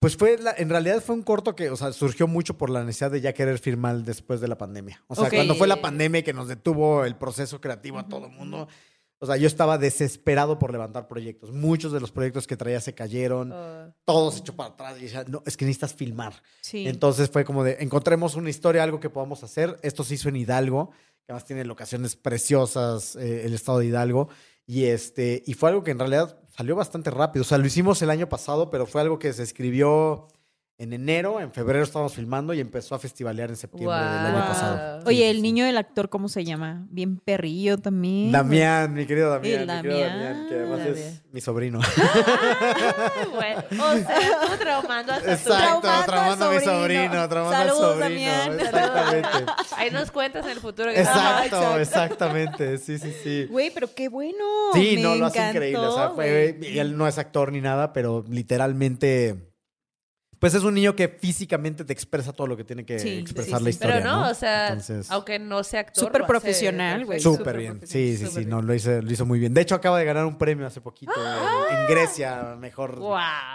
[0.00, 2.82] pues fue, la- en realidad fue un corto que, o sea, surgió mucho por la
[2.84, 5.02] necesidad de ya querer firmar después de la pandemia.
[5.08, 8.32] O sea, cuando fue la pandemia que nos detuvo el proceso creativo a todo el
[8.32, 8.68] mundo,
[9.20, 11.50] o sea, yo estaba desesperado por levantar proyectos.
[11.52, 13.92] Muchos de los proyectos que traía se cayeron, Oh.
[14.04, 16.34] todos se echó para atrás y decía, no, es que necesitas filmar.
[16.60, 16.86] Sí.
[16.86, 19.78] Entonces fue como de, encontremos una historia, algo que podamos hacer.
[19.82, 20.90] Esto se hizo en Hidalgo,
[21.24, 24.28] que además tiene locaciones preciosas, eh, el estado de Hidalgo.
[24.66, 27.42] Y, este, y fue algo que en realidad salió bastante rápido.
[27.42, 30.28] O sea, lo hicimos el año pasado, pero fue algo que se escribió
[30.80, 35.02] en enero, en febrero estábamos filmando y empezó a festivalear en septiembre del año pasado.
[35.06, 36.86] Oye, Sí, el sí, niño del actor, ¿cómo se llama?
[36.90, 38.30] Bien perrillo también.
[38.30, 40.18] Damián, mi querido Damián, El mi querido Damián.
[40.22, 40.96] Damián, que además Damián.
[40.96, 41.80] es mi sobrino.
[41.82, 43.54] Ay, güey.
[43.80, 44.18] O sea,
[44.48, 45.32] tú traumando hasta tu...
[45.32, 47.28] Exacto, Traumando a mi sobrino.
[47.28, 48.30] traumando Saludos, al sobrino.
[48.30, 48.60] Damián.
[48.60, 49.28] Exactamente.
[49.76, 50.92] Ahí nos cuentas en el futuro.
[50.92, 51.78] que- Exacto, exacto.
[51.80, 53.46] exactamente, sí, sí, sí.
[53.50, 54.44] Güey, pero qué bueno.
[54.74, 55.78] Sí, me no, lo hace increíble.
[55.86, 59.47] O sea, fue- y él no es actor ni nada, pero literalmente.
[60.38, 63.58] Pues es un niño que físicamente te expresa todo lo que tiene que Sí, expresar
[63.58, 63.70] sí, la sí.
[63.70, 63.96] historia.
[63.96, 66.04] Pero no, o sea, Entonces, aunque no sea actor.
[66.04, 67.18] Súper profesional, güey.
[67.20, 67.80] súper bien.
[67.84, 68.50] Sí, sí, sí, bien.
[68.50, 69.52] no, lo hizo, lo hizo muy bien.
[69.52, 73.00] De hecho, acaba de ganar un premio hace poquito en- en Grecia, mejor,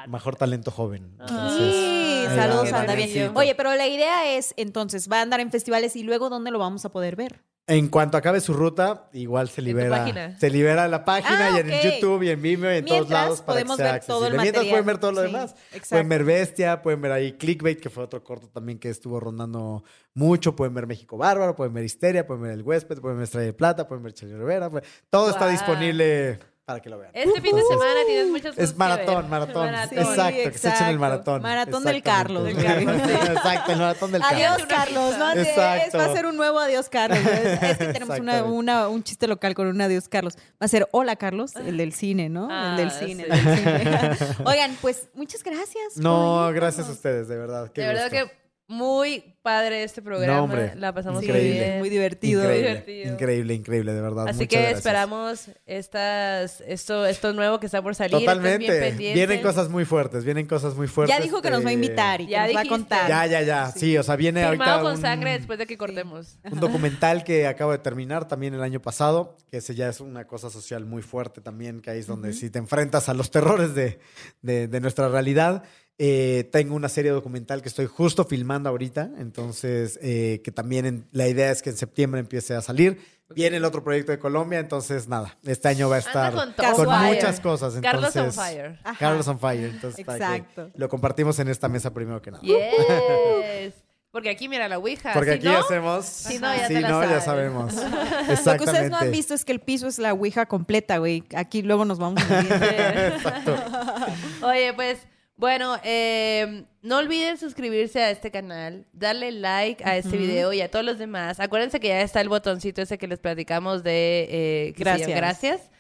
[0.10, 1.04] mejor talento joven.
[1.20, 2.88] Sí, Entonces, saludos va, a Damián.
[2.88, 3.32] Damiancito.
[3.40, 6.60] Oye, pero la idea es, entonces, va a andar en festivales y luego, ¿dónde lo
[6.60, 7.42] vamos a poder ver?
[7.66, 10.38] En cuanto acabe su ruta, igual se libera.
[10.38, 11.70] Se libera la página Ah, y en.
[11.82, 14.34] YouTube y en Vimeo y en todos lados para podemos que sea ver todo el
[14.34, 14.42] accesible.
[14.42, 14.74] Mientras material.
[14.74, 15.56] pueden ver todo lo Sí, demás.
[15.68, 15.88] exacto.
[15.92, 19.86] Pueden ver Bestia, pueden ver ahí Clickbait, que fue otro corto también que estuvo rondando
[20.14, 20.58] mucho.
[20.58, 23.54] Pueden ver México Bárbaro, pueden ver Histeria, pueden ver El Huésped, pueden ver Estrella de
[23.54, 24.70] Plata, pueden ver Chelly Rivera.
[24.70, 27.12] pues, todo está disponible para que lo vean.
[27.14, 29.26] Este fin de semana tienes muchas cosas Es que maratón, ver.
[29.26, 29.66] maratón.
[29.72, 29.98] Maratón.
[30.00, 31.42] Exacto, que se echen el maratón.
[31.42, 32.48] Maratón del Carlos.
[32.50, 35.16] Exacto, el maratón del Adiós, Carlos.
[35.16, 35.18] Carlos.
[35.18, 35.32] ¿no?
[35.42, 35.58] Es-
[35.96, 37.20] va a ser un nuevo adiós, Carlos.
[37.20, 40.36] Es, es que tenemos una, una- un chiste local con un adiós, Carlos.
[40.38, 42.48] Va a ser hola, Carlos, el del cine, ¿no?
[42.50, 43.26] Ah, el del cine.
[43.26, 43.30] sí.
[43.32, 44.36] el del cine.
[44.46, 45.98] Oigan, pues muchas gracias.
[45.98, 47.72] No, gracias a ustedes, de verdad.
[47.74, 48.26] Qué de verdad gusto.
[48.28, 48.43] que
[48.74, 50.38] muy padre este programa.
[50.38, 50.74] No, hombre.
[50.76, 51.66] La pasamos Sí, muy Increíble.
[51.66, 51.80] bien.
[51.80, 52.42] Muy divertido.
[52.44, 53.14] Increíble, divertido.
[53.14, 54.28] increíble, increíble, de verdad.
[54.30, 54.78] Así Muchas que gracias.
[54.80, 58.18] esperamos estas, esto, esto nuevo que está por salir.
[58.20, 58.92] Totalmente.
[58.92, 59.14] bien.
[59.14, 61.16] Vienen cosas muy fuertes, vienen cosas muy fuertes.
[61.16, 63.10] Ya dijo que nos va a invitar y que Ya nos va a contar.
[63.10, 63.72] Ya, ya, ya.
[63.72, 66.38] Sí, o sea, viene Firmado ahorita con un, sangre después de que cortemos.
[66.50, 70.26] un documental que acabo de terminar también el año pasado, que ese ya es una
[70.26, 73.76] cosa social muy fuerte también, que ahí es donde si te enfrentas a los terrores
[73.76, 74.00] de,
[74.42, 75.64] de- de nuestra realidad.
[76.00, 81.08] Eh, tengo una serie documental que estoy justo filmando ahorita, entonces eh, que también en-
[81.12, 83.00] la idea es que en septiembre empiece a salir.
[83.36, 87.40] Viene el otro proyecto de Colombia, entonces nada, este año va a estar con muchas
[87.40, 87.76] cosas.
[87.82, 88.80] Carlos on fire.
[88.84, 88.98] Ajá.
[89.00, 89.70] Carlos on fire.
[89.70, 90.72] Entonces, para que Exacto.
[90.76, 92.44] lo compartimos en esta mesa primero que nada.
[92.44, 93.74] Yes.
[94.12, 95.14] Porque aquí mira la Ouija.
[95.14, 96.06] Porque si aquí no, hacemos.
[96.06, 97.74] si no, ya si no, sabemos.
[97.76, 98.90] Lo que ustedes Exactamente.
[98.92, 101.24] no han visto es que el piso es la ouija completa, güey.
[101.36, 102.54] Aquí luego nos vamos moviendo.
[104.48, 105.00] Oye, pues,
[105.36, 110.70] bueno, eh, no olviden suscribirse a este canal, darle like a este video y a
[110.70, 111.40] todos los demás.
[111.40, 115.18] Acuérdense que ya está el botoncito ese que les platicamos de eh, llama Gracias.
[115.18, 115.72] gracias.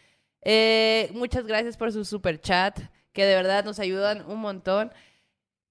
[0.42, 2.80] Eh, muchas gracias por su super chat,
[3.14, 4.92] que de verdad nos ayudan un montón.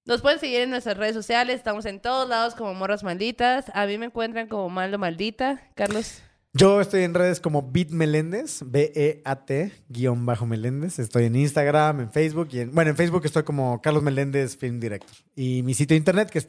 [0.04, 3.70] Nos pueden seguir en nuestras redes sociales, estamos en todos lados como Morras Malditas.
[3.74, 6.22] A mí me encuentran como Maldo Maldita, Carlos.
[6.54, 10.98] Yo estoy en redes como Bit Meléndez, B-E-A-T, guion bajo Meléndez.
[10.98, 12.74] Estoy en Instagram, en Facebook y en.
[12.74, 15.16] Bueno, en Facebook estoy como Carlos Meléndez Film Director.
[15.34, 16.46] Y mi sitio de internet que es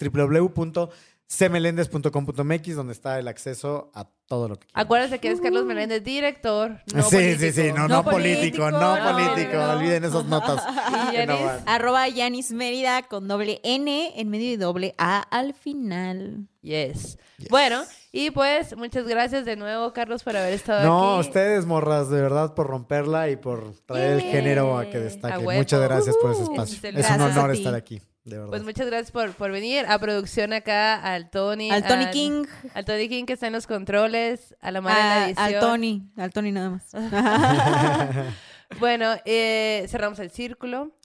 [1.40, 4.86] www.cmeléndez.com.mx, donde está el acceso a todo lo que quieran.
[4.86, 6.82] Acuérdense que es Carlos Meléndez, director.
[6.94, 7.40] No sí, político.
[7.40, 9.54] sí, sí, no, no, No político, político, no, no, político.
[9.58, 9.72] no.
[9.72, 10.64] Olviden esas notas.
[11.14, 11.64] ¿Y no Yanis?
[11.66, 16.48] Arroba Yanis Mérida con doble N en medio y doble A al final.
[16.62, 17.18] Yes.
[17.38, 17.50] Yes.
[17.50, 17.84] Bueno,
[18.14, 21.28] y pues muchas gracias de nuevo, Carlos, por haber estado No, aquí.
[21.28, 25.44] ustedes, morras, de verdad, por romperla y por traer el género a que destaque.
[25.44, 26.90] Muchas gracias por ese espacio.
[26.90, 28.50] Es un honor estar aquí, de verdad.
[28.50, 29.86] Pues muchas gracias por, por venir.
[29.88, 31.70] A producción acá, al Tony.
[31.72, 32.46] Al Tony King.
[32.74, 35.54] Al Tony King que está en los controles, a la Mara en la A- edición.
[35.56, 36.12] al Tony.
[36.18, 36.88] Al Tony nada más.
[38.80, 40.98] Bueno, eh, cerramos el círculo.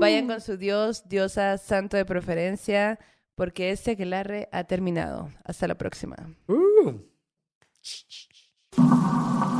[0.00, 2.98] Vayan con su Dios, diosa, santo de preferencia,
[3.34, 5.28] porque este aquelarre ha terminado.
[5.44, 6.16] Hasta la próxima.
[6.48, 7.00] Uh.
[8.78, 9.59] Morras